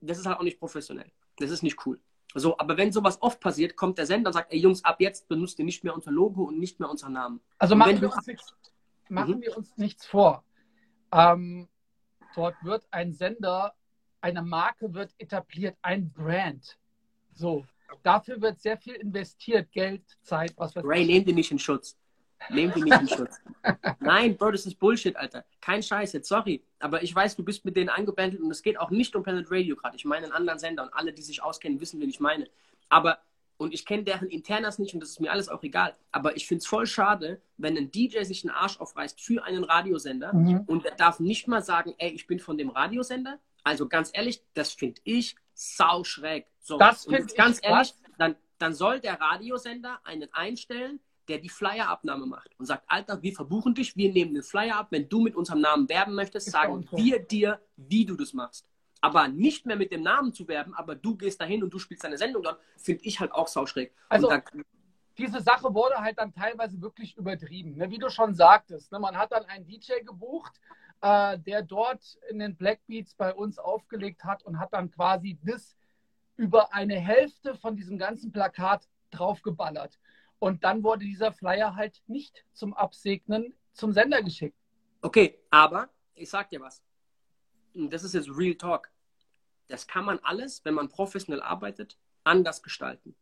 das 0.01 0.17
ist 0.17 0.25
halt 0.25 0.37
auch 0.39 0.43
nicht 0.43 0.59
professionell. 0.59 1.11
Das 1.37 1.51
ist 1.51 1.63
nicht 1.63 1.85
cool. 1.85 1.99
So, 2.33 2.57
aber 2.57 2.77
wenn 2.77 2.91
sowas 2.91 3.21
oft 3.21 3.39
passiert, 3.39 3.75
kommt 3.75 3.97
der 3.97 4.05
Sender 4.05 4.29
und 4.29 4.33
sagt, 4.33 4.51
ey 4.51 4.59
Jungs, 4.59 4.83
ab 4.83 4.99
jetzt 4.99 5.27
benutzt 5.27 5.57
ihr 5.59 5.65
nicht 5.65 5.83
mehr 5.83 5.95
unser 5.95 6.11
Logo 6.11 6.43
und 6.43 6.59
nicht 6.59 6.79
mehr 6.79 6.89
unser 6.89 7.09
Namen. 7.09 7.39
Also 7.57 7.75
machen, 7.75 8.01
wir 8.01 8.13
uns, 8.13 8.27
nichts, 8.27 8.55
machen 9.09 9.37
mhm. 9.37 9.41
wir 9.41 9.57
uns 9.57 9.77
nichts 9.77 10.05
vor. 10.05 10.43
Ähm, 11.11 11.67
dort 12.35 12.55
wird 12.63 12.85
ein 12.91 13.13
Sender, 13.13 13.73
eine 14.21 14.41
Marke 14.41 14.93
wird 14.93 15.13
etabliert, 15.17 15.77
ein 15.81 16.11
Brand. 16.11 16.77
So, 17.33 17.65
dafür 18.03 18.41
wird 18.41 18.59
sehr 18.59 18.77
viel 18.77 18.95
investiert, 18.95 19.71
Geld, 19.71 20.03
Zeit, 20.21 20.53
was 20.57 20.75
weiß 20.75 20.83
Ray, 20.85 21.05
nehmt 21.05 21.27
ihr 21.27 21.33
nicht 21.33 21.51
in 21.51 21.59
Schutz. 21.59 21.97
Nehmt 22.49 22.75
ihn 22.75 22.85
nicht 22.85 23.01
in 23.01 23.07
Schutz. 23.07 23.41
Nein, 23.99 24.37
Bro, 24.37 24.51
das 24.51 24.65
ist 24.65 24.79
Bullshit, 24.79 25.15
Alter. 25.15 25.45
Kein 25.61 25.83
Scheiß 25.83 26.13
jetzt, 26.13 26.29
sorry. 26.29 26.63
Aber 26.79 27.03
ich 27.03 27.13
weiß, 27.13 27.35
du 27.35 27.43
bist 27.43 27.65
mit 27.65 27.75
denen 27.75 27.89
angebändelt 27.89 28.41
und 28.41 28.51
es 28.51 28.61
geht 28.61 28.79
auch 28.79 28.89
nicht 28.89 29.15
um 29.15 29.23
Planet 29.23 29.47
Radio 29.49 29.75
gerade. 29.75 29.95
Ich 29.95 30.05
meine 30.05 30.25
einen 30.25 30.33
anderen 30.33 30.59
Sender 30.59 30.83
und 30.83 30.93
alle, 30.93 31.13
die 31.13 31.21
sich 31.21 31.41
auskennen, 31.41 31.79
wissen, 31.79 31.99
wen 31.99 32.09
ich 32.09 32.19
meine. 32.19 32.47
Aber, 32.89 33.19
und 33.57 33.73
ich 33.73 33.85
kenne 33.85 34.03
deren 34.03 34.29
Internas 34.29 34.79
nicht 34.79 34.93
und 34.93 35.01
das 35.01 35.09
ist 35.09 35.19
mir 35.19 35.31
alles 35.31 35.49
auch 35.49 35.63
egal. 35.63 35.95
Aber 36.11 36.35
ich 36.37 36.47
finde 36.47 36.59
es 36.59 36.67
voll 36.67 36.87
schade, 36.87 37.41
wenn 37.57 37.77
ein 37.77 37.91
DJ 37.91 38.23
sich 38.23 38.43
einen 38.43 38.55
Arsch 38.55 38.79
aufreißt 38.79 39.19
für 39.19 39.43
einen 39.43 39.63
Radiosender 39.63 40.33
mhm. 40.33 40.63
und 40.67 40.85
er 40.85 40.95
darf 40.95 41.19
nicht 41.19 41.47
mal 41.47 41.61
sagen, 41.61 41.95
ey, 41.97 42.11
ich 42.11 42.27
bin 42.27 42.39
von 42.39 42.57
dem 42.57 42.69
Radiosender. 42.69 43.39
Also 43.63 43.87
ganz 43.87 44.11
ehrlich, 44.13 44.41
das 44.53 44.71
finde 44.71 45.01
ich 45.03 45.35
sau 45.53 46.03
schräg. 46.03 46.45
So, 46.61 46.77
das 46.77 47.03
finde 47.05 47.25
ich 47.27 47.35
ganz 47.35 47.59
ehrlich, 47.61 47.93
dann, 48.17 48.35
dann 48.59 48.73
soll 48.73 48.99
der 48.99 49.19
Radiosender 49.19 49.99
einen 50.03 50.31
einstellen, 50.33 50.99
der 51.27 51.39
die 51.39 51.49
Flyerabnahme 51.49 52.25
macht 52.25 52.51
und 52.57 52.65
sagt, 52.65 52.83
Alter, 52.87 53.21
wir 53.21 53.33
verbuchen 53.33 53.73
dich, 53.73 53.95
wir 53.95 54.11
nehmen 54.11 54.33
den 54.33 54.43
Flyer 54.43 54.77
ab. 54.77 54.87
Wenn 54.91 55.09
du 55.09 55.21
mit 55.21 55.35
unserem 55.35 55.61
Namen 55.61 55.89
werben 55.89 56.15
möchtest, 56.15 56.51
sagen 56.51 56.87
wir 56.91 57.19
dir, 57.19 57.59
wie 57.75 58.05
du 58.05 58.15
das 58.15 58.33
machst. 58.33 58.67
Aber 59.01 59.27
nicht 59.27 59.65
mehr 59.65 59.75
mit 59.75 59.91
dem 59.91 60.01
Namen 60.01 60.33
zu 60.33 60.47
werben, 60.47 60.73
aber 60.73 60.95
du 60.95 61.15
gehst 61.15 61.39
dahin 61.39 61.63
und 61.63 61.73
du 61.73 61.79
spielst 61.79 62.03
deine 62.03 62.17
Sendung 62.17 62.43
dort, 62.43 62.59
finde 62.77 63.03
ich 63.03 63.19
halt 63.19 63.31
auch 63.31 63.47
sauschräg. 63.47 63.93
Also, 64.09 64.27
da, 64.27 64.41
diese 65.17 65.41
Sache 65.41 65.73
wurde 65.73 65.97
halt 65.97 66.17
dann 66.17 66.33
teilweise 66.33 66.81
wirklich 66.81 67.15
übertrieben. 67.17 67.75
Ne? 67.75 67.89
Wie 67.89 67.97
du 67.97 68.09
schon 68.09 68.33
sagtest, 68.33 68.91
ne? 68.91 68.99
man 68.99 69.17
hat 69.17 69.31
dann 69.31 69.45
einen 69.45 69.65
DJ 69.65 69.99
gebucht, 70.05 70.59
äh, 71.01 71.37
der 71.39 71.61
dort 71.63 72.17
in 72.29 72.39
den 72.39 72.55
Blackbeats 72.55 73.13
bei 73.15 73.33
uns 73.33 73.59
aufgelegt 73.59 74.23
hat 74.23 74.43
und 74.43 74.59
hat 74.59 74.73
dann 74.73 74.91
quasi 74.91 75.37
das 75.43 75.75
über 76.35 76.73
eine 76.73 76.99
Hälfte 76.99 77.55
von 77.55 77.75
diesem 77.75 77.97
ganzen 77.97 78.31
Plakat 78.31 78.87
draufgeballert. 79.11 79.99
Und 80.39 80.63
dann 80.63 80.83
wurde 80.83 81.05
dieser 81.05 81.31
Flyer 81.31 81.75
halt 81.75 82.01
nicht 82.07 82.45
zum 82.53 82.73
Absegnen 82.73 83.53
zum 83.73 83.93
Sender 83.93 84.21
geschickt. 84.21 84.57
Okay, 85.01 85.39
aber 85.49 85.89
ich 86.15 86.29
sag 86.29 86.49
dir 86.49 86.61
was. 86.61 86.83
Das 87.73 88.03
ist 88.03 88.13
jetzt 88.13 88.29
Real 88.29 88.55
Talk. 88.55 88.91
Das 89.67 89.87
kann 89.87 90.05
man 90.05 90.19
alles, 90.19 90.63
wenn 90.65 90.73
man 90.73 90.89
professionell 90.89 91.41
arbeitet, 91.41 91.97
anders 92.23 92.63
gestalten. 92.63 93.15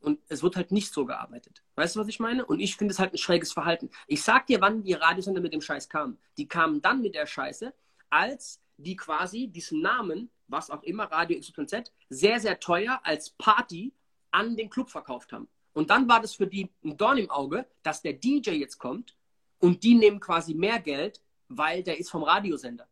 Und 0.00 0.20
es 0.28 0.42
wird 0.42 0.56
halt 0.56 0.70
nicht 0.70 0.92
so 0.92 1.04
gearbeitet. 1.04 1.62
Weißt 1.74 1.96
du, 1.96 2.00
was 2.00 2.08
ich 2.08 2.20
meine? 2.20 2.46
Und 2.46 2.60
ich 2.60 2.76
finde 2.76 2.92
es 2.92 2.98
halt 2.98 3.12
ein 3.12 3.18
schräges 3.18 3.52
Verhalten. 3.52 3.90
Ich 4.06 4.22
sag 4.22 4.46
dir, 4.46 4.60
wann 4.60 4.84
die 4.84 4.92
Radiosender 4.92 5.40
mit 5.40 5.52
dem 5.52 5.60
Scheiß 5.60 5.88
kamen. 5.88 6.18
Die 6.38 6.46
kamen 6.46 6.80
dann 6.80 7.02
mit 7.02 7.14
der 7.14 7.26
Scheiße, 7.26 7.74
als 8.08 8.62
die 8.76 8.94
quasi 8.94 9.48
diesen 9.48 9.80
Namen, 9.80 10.30
was 10.48 10.70
auch 10.70 10.82
immer, 10.84 11.04
Radio 11.04 11.38
XYZ, 11.40 11.92
sehr, 12.08 12.38
sehr 12.40 12.60
teuer 12.60 13.00
als 13.02 13.30
Party 13.30 13.92
an 14.36 14.54
den 14.54 14.68
Club 14.68 14.90
verkauft 14.90 15.32
haben. 15.32 15.48
Und 15.72 15.90
dann 15.90 16.08
war 16.08 16.20
das 16.20 16.34
für 16.34 16.46
die 16.46 16.70
ein 16.84 16.96
Dorn 16.96 17.18
im 17.18 17.30
Auge, 17.30 17.66
dass 17.82 18.02
der 18.02 18.12
DJ 18.12 18.50
jetzt 18.50 18.78
kommt 18.78 19.16
und 19.58 19.82
die 19.82 19.94
nehmen 19.94 20.20
quasi 20.20 20.54
mehr 20.54 20.78
Geld, 20.78 21.22
weil 21.48 21.82
der 21.82 21.98
ist 21.98 22.10
vom 22.10 22.22
Radiosender. 22.22 22.86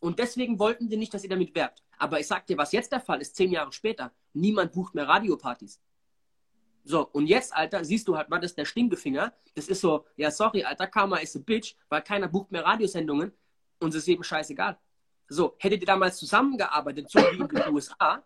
Und 0.00 0.20
deswegen 0.20 0.58
wollten 0.58 0.88
die 0.88 0.96
nicht, 0.96 1.12
dass 1.12 1.24
ihr 1.24 1.30
damit 1.30 1.54
werbt. 1.54 1.82
Aber 1.98 2.20
ich 2.20 2.28
sag 2.28 2.46
dir, 2.46 2.56
was 2.56 2.70
jetzt 2.72 2.92
der 2.92 3.00
Fall 3.00 3.20
ist, 3.20 3.34
zehn 3.34 3.50
Jahre 3.50 3.72
später, 3.72 4.12
niemand 4.32 4.72
bucht 4.72 4.94
mehr 4.94 5.08
Radiopartys. 5.08 5.80
So, 6.84 7.08
und 7.08 7.26
jetzt, 7.26 7.52
Alter, 7.54 7.84
siehst 7.84 8.06
du 8.06 8.16
halt 8.16 8.28
mal, 8.28 8.38
das 8.38 8.52
ist 8.52 8.58
der 8.58 8.64
Stinkefinger. 8.64 9.32
Das 9.54 9.66
ist 9.66 9.80
so, 9.80 10.06
ja, 10.16 10.30
sorry, 10.30 10.62
Alter, 10.62 10.86
Karma 10.86 11.16
ist 11.18 11.36
a 11.36 11.40
bitch, 11.40 11.74
weil 11.88 12.02
keiner 12.02 12.28
bucht 12.28 12.52
mehr 12.52 12.64
Radiosendungen 12.64 13.32
und 13.80 13.88
es 13.90 14.02
ist 14.02 14.08
eben 14.08 14.22
scheißegal. 14.22 14.78
So, 15.28 15.56
hättet 15.58 15.80
ihr 15.80 15.86
damals 15.86 16.16
zusammengearbeitet, 16.18 17.10
so 17.10 17.18
wie 17.18 17.40
in 17.40 17.48
den 17.48 17.68
USA, 17.74 18.22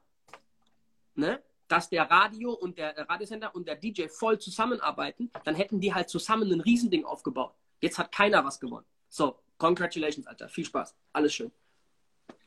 ne, 1.14 1.42
dass 1.69 1.89
der 1.89 2.11
Radio 2.11 2.53
und 2.53 2.79
der, 2.79 2.93
der 2.93 3.09
Radiosender 3.09 3.55
und 3.55 3.67
der 3.67 3.77
DJ 3.77 4.09
voll 4.09 4.39
zusammenarbeiten, 4.39 5.31
dann 5.45 5.55
hätten 5.55 5.81
die 5.81 5.95
halt 5.95 6.09
zusammen 6.09 6.51
ein 6.53 6.61
Riesending 6.61 7.05
aufgebaut. 7.05 7.55
Jetzt 7.81 7.99
hat 7.99 8.13
keiner 8.13 8.45
was 8.45 8.61
gewonnen. 8.61 8.87
So, 9.09 9.39
congratulations, 9.59 10.27
Alter. 10.27 10.49
Viel 10.49 10.65
Spaß. 10.65 10.95
Alles 11.13 11.35
schön. 11.35 11.53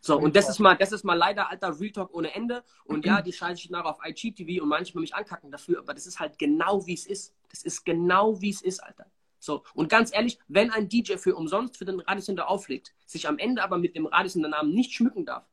So, 0.01 0.17
und 0.17 0.35
das 0.35 0.49
ist 0.49 0.59
mal, 0.59 0.75
das 0.75 0.91
ist 0.91 1.03
mal 1.03 1.15
leider, 1.15 1.49
Alter, 1.49 1.79
Real 1.79 1.91
Talk 1.91 2.13
ohne 2.13 2.33
Ende. 2.33 2.63
Und 2.85 3.05
ja, 3.05 3.21
die 3.23 3.33
scheiße 3.33 3.63
ich 3.63 3.69
nach 3.69 3.85
auf 3.85 3.97
IGTV 4.05 4.61
und 4.61 4.69
manchmal 4.69 5.01
mich 5.01 5.15
ankacken 5.15 5.51
dafür, 5.51 5.79
aber 5.79 5.93
das 5.93 6.05
ist 6.05 6.19
halt 6.19 6.37
genau 6.37 6.85
wie 6.85 6.93
es 6.93 7.07
ist. 7.07 7.33
Das 7.49 7.63
ist 7.63 7.85
genau 7.85 8.39
wie 8.41 8.49
es 8.49 8.61
ist, 8.61 8.83
Alter. 8.83 9.07
So, 9.39 9.63
und 9.73 9.89
ganz 9.89 10.13
ehrlich, 10.13 10.39
wenn 10.47 10.71
ein 10.71 10.89
DJ 10.89 11.17
für 11.17 11.35
umsonst 11.35 11.77
für 11.77 11.85
den 11.85 11.99
Radiosender 11.99 12.49
auflegt, 12.49 12.93
sich 13.05 13.27
am 13.27 13.37
Ende 13.37 13.63
aber 13.63 13.77
mit 13.77 13.95
dem 13.95 14.05
Radiosender-Namen 14.07 14.73
nicht 14.73 14.93
schmücken 14.93 15.25
darf, 15.25 15.47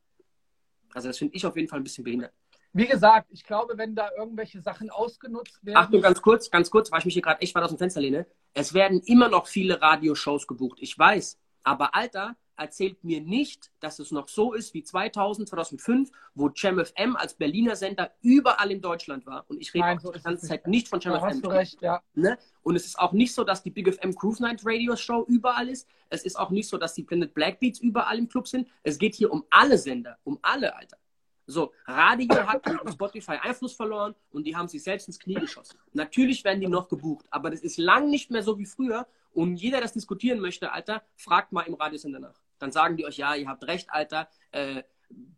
also 0.95 1.09
das 1.09 1.19
finde 1.19 1.35
ich 1.35 1.45
auf 1.47 1.57
jeden 1.57 1.69
Fall 1.69 1.81
ein 1.81 1.85
bisschen 1.85 2.05
behindert. 2.05 2.33
Wie 2.73 2.87
gesagt, 2.87 3.29
ich 3.31 3.45
glaube, 3.45 3.77
wenn 3.77 3.95
da 3.95 4.09
irgendwelche 4.17 4.61
Sachen 4.61 4.91
ausgenutzt 4.91 5.65
werden. 5.65 5.77
Achtung, 5.77 6.01
ganz 6.01 6.23
kurz, 6.23 6.51
ganz 6.51 6.71
kurz, 6.71 6.91
weil 6.91 7.01
ich 7.01 7.05
mich 7.05 7.15
hier 7.15 7.23
gerade 7.23 7.41
echt 7.43 7.55
weit 7.55 7.65
aus 7.65 7.71
dem 7.71 7.79
Fenster 7.79 8.01
lehne. 8.01 8.27
Es 8.55 8.73
werden 8.73 9.01
immer 9.05 9.29
noch 9.29 9.47
viele 9.47 9.81
Radioshows 9.81 10.47
gebucht. 10.47 10.79
Ich 10.81 10.99
weiß. 10.99 11.39
Aber 11.65 11.95
Alter, 11.95 12.37
erzählt 12.57 13.03
mir 13.05 13.21
nicht, 13.21 13.71
dass 13.81 13.99
es 13.99 14.11
noch 14.11 14.29
so 14.29 14.53
ist 14.53 14.75
wie 14.75 14.83
2000, 14.83 15.49
2005, 15.49 16.11
wo 16.35 16.51
FM 16.51 17.17
als 17.17 17.35
Berliner 17.35 17.77
Sender 17.77 18.13
überall 18.21 18.71
in 18.71 18.81
Deutschland 18.81 19.27
war. 19.27 19.45
Und 19.49 19.61
ich 19.61 19.75
rede 19.75 19.85
Nein, 19.85 19.99
so 19.99 20.13
die 20.13 20.23
ganze 20.23 20.47
Zeit 20.47 20.67
nicht 20.67 20.89
von 20.89 21.01
JamFM. 21.01 21.23
Hast 21.23 21.45
du 21.45 21.49
recht, 21.51 21.83
ja. 21.83 22.03
Ne? 22.15 22.39
Und 22.63 22.77
es 22.77 22.87
ist 22.87 22.99
auch 22.99 23.13
nicht 23.13 23.35
so, 23.35 23.45
dass 23.45 23.63
die 23.63 23.71
Big 23.71 23.93
FM 23.93 24.15
Groove 24.15 24.41
Night 24.41 24.63
Radio 24.65 24.97
Show 24.97 25.25
überall 25.29 25.69
ist. 25.69 25.89
Es 26.09 26.25
ist 26.25 26.39
auch 26.39 26.51
nicht 26.51 26.69
so, 26.69 26.79
dass 26.79 26.95
die 26.95 27.03
Planet 27.03 27.35
Blackbeats 27.35 27.81
überall 27.81 28.19
im 28.19 28.29
Club 28.29 28.49
sind. 28.49 28.69
Es 28.83 28.99
geht 28.99 29.15
hier 29.15 29.33
um 29.33 29.45
alle 29.51 29.79
Sender, 29.79 30.19
um 30.25 30.39
alle, 30.43 30.75
Alter. 30.77 30.99
So, 31.47 31.73
Radio 31.87 32.47
hat 32.47 32.65
mit 32.67 32.95
Spotify 32.95 33.33
Einfluss 33.33 33.75
verloren 33.75 34.15
und 34.31 34.47
die 34.47 34.57
haben 34.57 34.69
sich 34.69 34.83
selbst 34.83 35.09
ins 35.09 35.19
Knie 35.19 35.35
geschossen. 35.35 35.79
Natürlich 35.93 36.45
werden 36.45 36.61
die 36.61 36.69
noch 36.69 36.89
gebucht, 36.89 37.27
aber 37.31 37.51
das 37.51 37.61
ist 37.61 37.79
lang 37.79 38.11
nicht 38.11 38.31
mehr 38.31 38.43
so 38.43 38.59
wie 38.59 38.67
früher. 38.67 39.07
Und 39.33 39.57
jeder, 39.57 39.79
der 39.79 39.83
das 39.83 39.93
diskutieren 39.93 40.41
möchte, 40.41 40.73
Alter, 40.73 41.03
fragt 41.17 41.53
mal 41.53 41.63
im 41.63 41.75
Radiosender 41.75 42.21
nach. 42.21 42.41
Dann 42.59 42.71
sagen 42.71 42.97
die 42.97 43.05
euch, 43.05 43.17
ja, 43.17 43.35
ihr 43.35 43.49
habt 43.49 43.67
recht, 43.67 43.91
Alter. 43.91 44.29
Äh, 44.53 44.83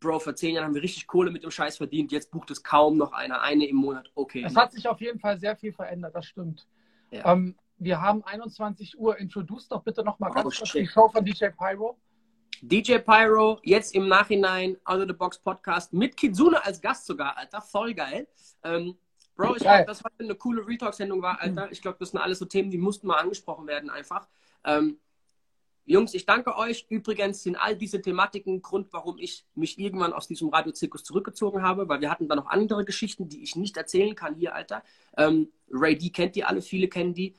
Bro, 0.00 0.20
vor 0.20 0.36
zehn 0.36 0.54
Jahren 0.54 0.66
haben 0.66 0.74
wir 0.74 0.82
richtig 0.82 1.06
Kohle 1.06 1.30
mit 1.30 1.42
dem 1.42 1.50
Scheiß 1.50 1.78
verdient. 1.78 2.12
Jetzt 2.12 2.30
bucht 2.30 2.50
es 2.50 2.62
kaum 2.62 2.96
noch 2.96 3.12
einer, 3.12 3.40
eine 3.42 3.66
im 3.66 3.76
Monat. 3.76 4.10
Okay. 4.14 4.44
Es 4.44 4.56
hat 4.56 4.72
sich 4.72 4.86
auf 4.88 5.00
jeden 5.00 5.18
Fall 5.18 5.38
sehr 5.38 5.56
viel 5.56 5.72
verändert, 5.72 6.14
das 6.14 6.26
stimmt. 6.26 6.66
Ja. 7.10 7.32
Ähm, 7.32 7.56
wir 7.78 8.00
haben 8.00 8.22
21 8.24 8.98
Uhr. 8.98 9.18
Introduce 9.18 9.68
doch 9.68 9.82
bitte 9.82 10.04
nochmal 10.04 10.30
Oh, 10.30 10.34
ganz 10.34 10.56
kurz 10.56 10.72
die 10.72 10.86
Show 10.86 11.08
von 11.08 11.24
DJ 11.24 11.46
Pyro. 11.46 11.98
DJ 12.62 12.98
Pyro, 12.98 13.60
jetzt 13.62 13.94
im 13.94 14.08
Nachhinein 14.08 14.76
Out 14.84 15.00
of 15.00 15.06
the 15.08 15.12
Box 15.12 15.38
Podcast 15.38 15.92
mit 15.92 16.16
Kizune 16.16 16.64
als 16.64 16.80
Gast 16.80 17.06
sogar, 17.06 17.36
Alter. 17.36 17.60
Voll 17.60 17.94
geil. 17.94 18.26
Ähm, 18.62 18.96
Bro, 19.36 19.56
ich 19.56 19.62
glaube, 19.62 19.84
dass 19.84 20.04
heute 20.04 20.24
eine 20.24 20.34
coole 20.36 20.66
Retalk-Sendung 20.66 21.20
war, 21.20 21.40
Alter. 21.40 21.70
Ich 21.72 21.82
glaube, 21.82 21.96
das 21.98 22.10
sind 22.10 22.20
alles 22.20 22.38
so 22.38 22.44
Themen, 22.44 22.70
die 22.70 22.78
mussten 22.78 23.06
mal 23.06 23.16
angesprochen 23.16 23.66
werden, 23.66 23.90
einfach. 23.90 24.28
Ähm, 24.64 24.98
Jungs, 25.86 26.14
ich 26.14 26.24
danke 26.24 26.56
euch. 26.56 26.86
Übrigens 26.88 27.42
sind 27.42 27.56
all 27.56 27.76
diese 27.76 28.00
Thematiken 28.00 28.62
Grund, 28.62 28.92
warum 28.92 29.18
ich 29.18 29.44
mich 29.54 29.78
irgendwann 29.78 30.14
aus 30.14 30.26
diesem 30.26 30.48
Radiozirkus 30.48 31.04
zurückgezogen 31.04 31.62
habe, 31.62 31.88
weil 31.88 32.00
wir 32.00 32.10
hatten 32.10 32.28
da 32.28 32.36
noch 32.36 32.46
andere 32.46 32.84
Geschichten, 32.84 33.28
die 33.28 33.42
ich 33.42 33.54
nicht 33.56 33.76
erzählen 33.76 34.14
kann 34.14 34.34
hier, 34.34 34.54
Alter. 34.54 34.82
Ähm, 35.16 35.52
Ray 35.70 35.98
D 35.98 36.10
kennt 36.10 36.36
die 36.36 36.44
alle, 36.44 36.62
viele 36.62 36.88
kennen 36.88 37.12
die. 37.12 37.34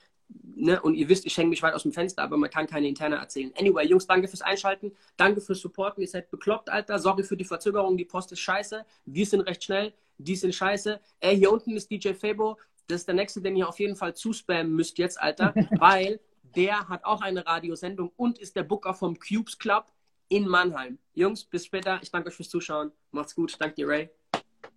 Ne? 0.55 0.82
Und 0.82 0.95
ihr 0.95 1.09
wisst, 1.09 1.26
ich 1.26 1.38
hänge 1.38 1.49
mich 1.49 1.61
weit 1.61 1.73
aus 1.73 1.84
dem 1.84 1.91
Fenster, 1.91 2.23
aber 2.23 2.38
man 2.38 2.49
kann 2.49 2.65
keine 2.65 2.88
interne 2.88 3.17
erzählen. 3.17 3.51
Anyway, 3.57 3.86
Jungs, 3.86 4.07
danke 4.07 4.28
fürs 4.28 4.41
Einschalten. 4.41 4.91
Danke 5.17 5.41
fürs 5.41 5.59
Supporten. 5.59 6.01
Ihr 6.01 6.07
seid 6.07 6.32
bekloppt, 6.32 6.69
Alter. 6.69 6.97
Sorry 6.99 7.23
für 7.23 7.38
die 7.38 7.45
Verzögerung. 7.45 7.97
Die 7.97 8.05
Post 8.05 8.32
ist 8.32 8.39
scheiße. 8.39 8.86
Wir 9.05 9.26
sind 9.26 9.41
recht 9.41 9.63
schnell. 9.63 9.93
Die 10.17 10.36
sind 10.36 10.55
scheiße. 10.55 10.99
Ey, 11.19 11.38
hier 11.38 11.51
unten 11.51 11.76
ist 11.76 11.91
DJ 11.91 12.13
Fabo. 12.13 12.57
Das 12.88 13.01
ist 13.01 13.07
der 13.07 13.15
nächste, 13.15 13.41
den 13.41 13.55
ihr 13.55 13.67
auf 13.67 13.80
jeden 13.80 13.95
Fall 13.95 14.15
zuspammen 14.15 14.73
müsst 14.73 14.97
jetzt, 14.97 15.19
Alter. 15.19 15.53
weil 15.80 16.19
der 16.55 16.88
hat 16.88 17.03
auch 17.03 17.21
eine 17.21 17.45
Radiosendung 17.45 18.11
und 18.15 18.39
ist 18.39 18.55
der 18.55 18.63
Booker 18.63 18.93
vom 18.93 19.19
Cubes 19.19 19.57
Club 19.57 19.91
in 20.30 20.47
Mannheim. 20.47 20.97
Jungs, 21.13 21.43
bis 21.43 21.65
später. 21.65 21.99
Ich 22.01 22.11
danke 22.11 22.30
euch 22.30 22.36
fürs 22.36 22.49
Zuschauen. 22.49 22.91
Macht's 23.11 23.36
gut. 23.36 23.55
Danke 23.59 23.76
dir, 23.76 23.88
Ray. 23.88 24.09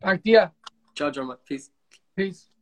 Dank 0.01 0.22
dir. 0.22 0.53
Ciao, 0.94 1.12
ciao, 1.12 1.24
Mann. 1.24 1.38
Peace. 1.44 1.72
Peace. 2.14 2.58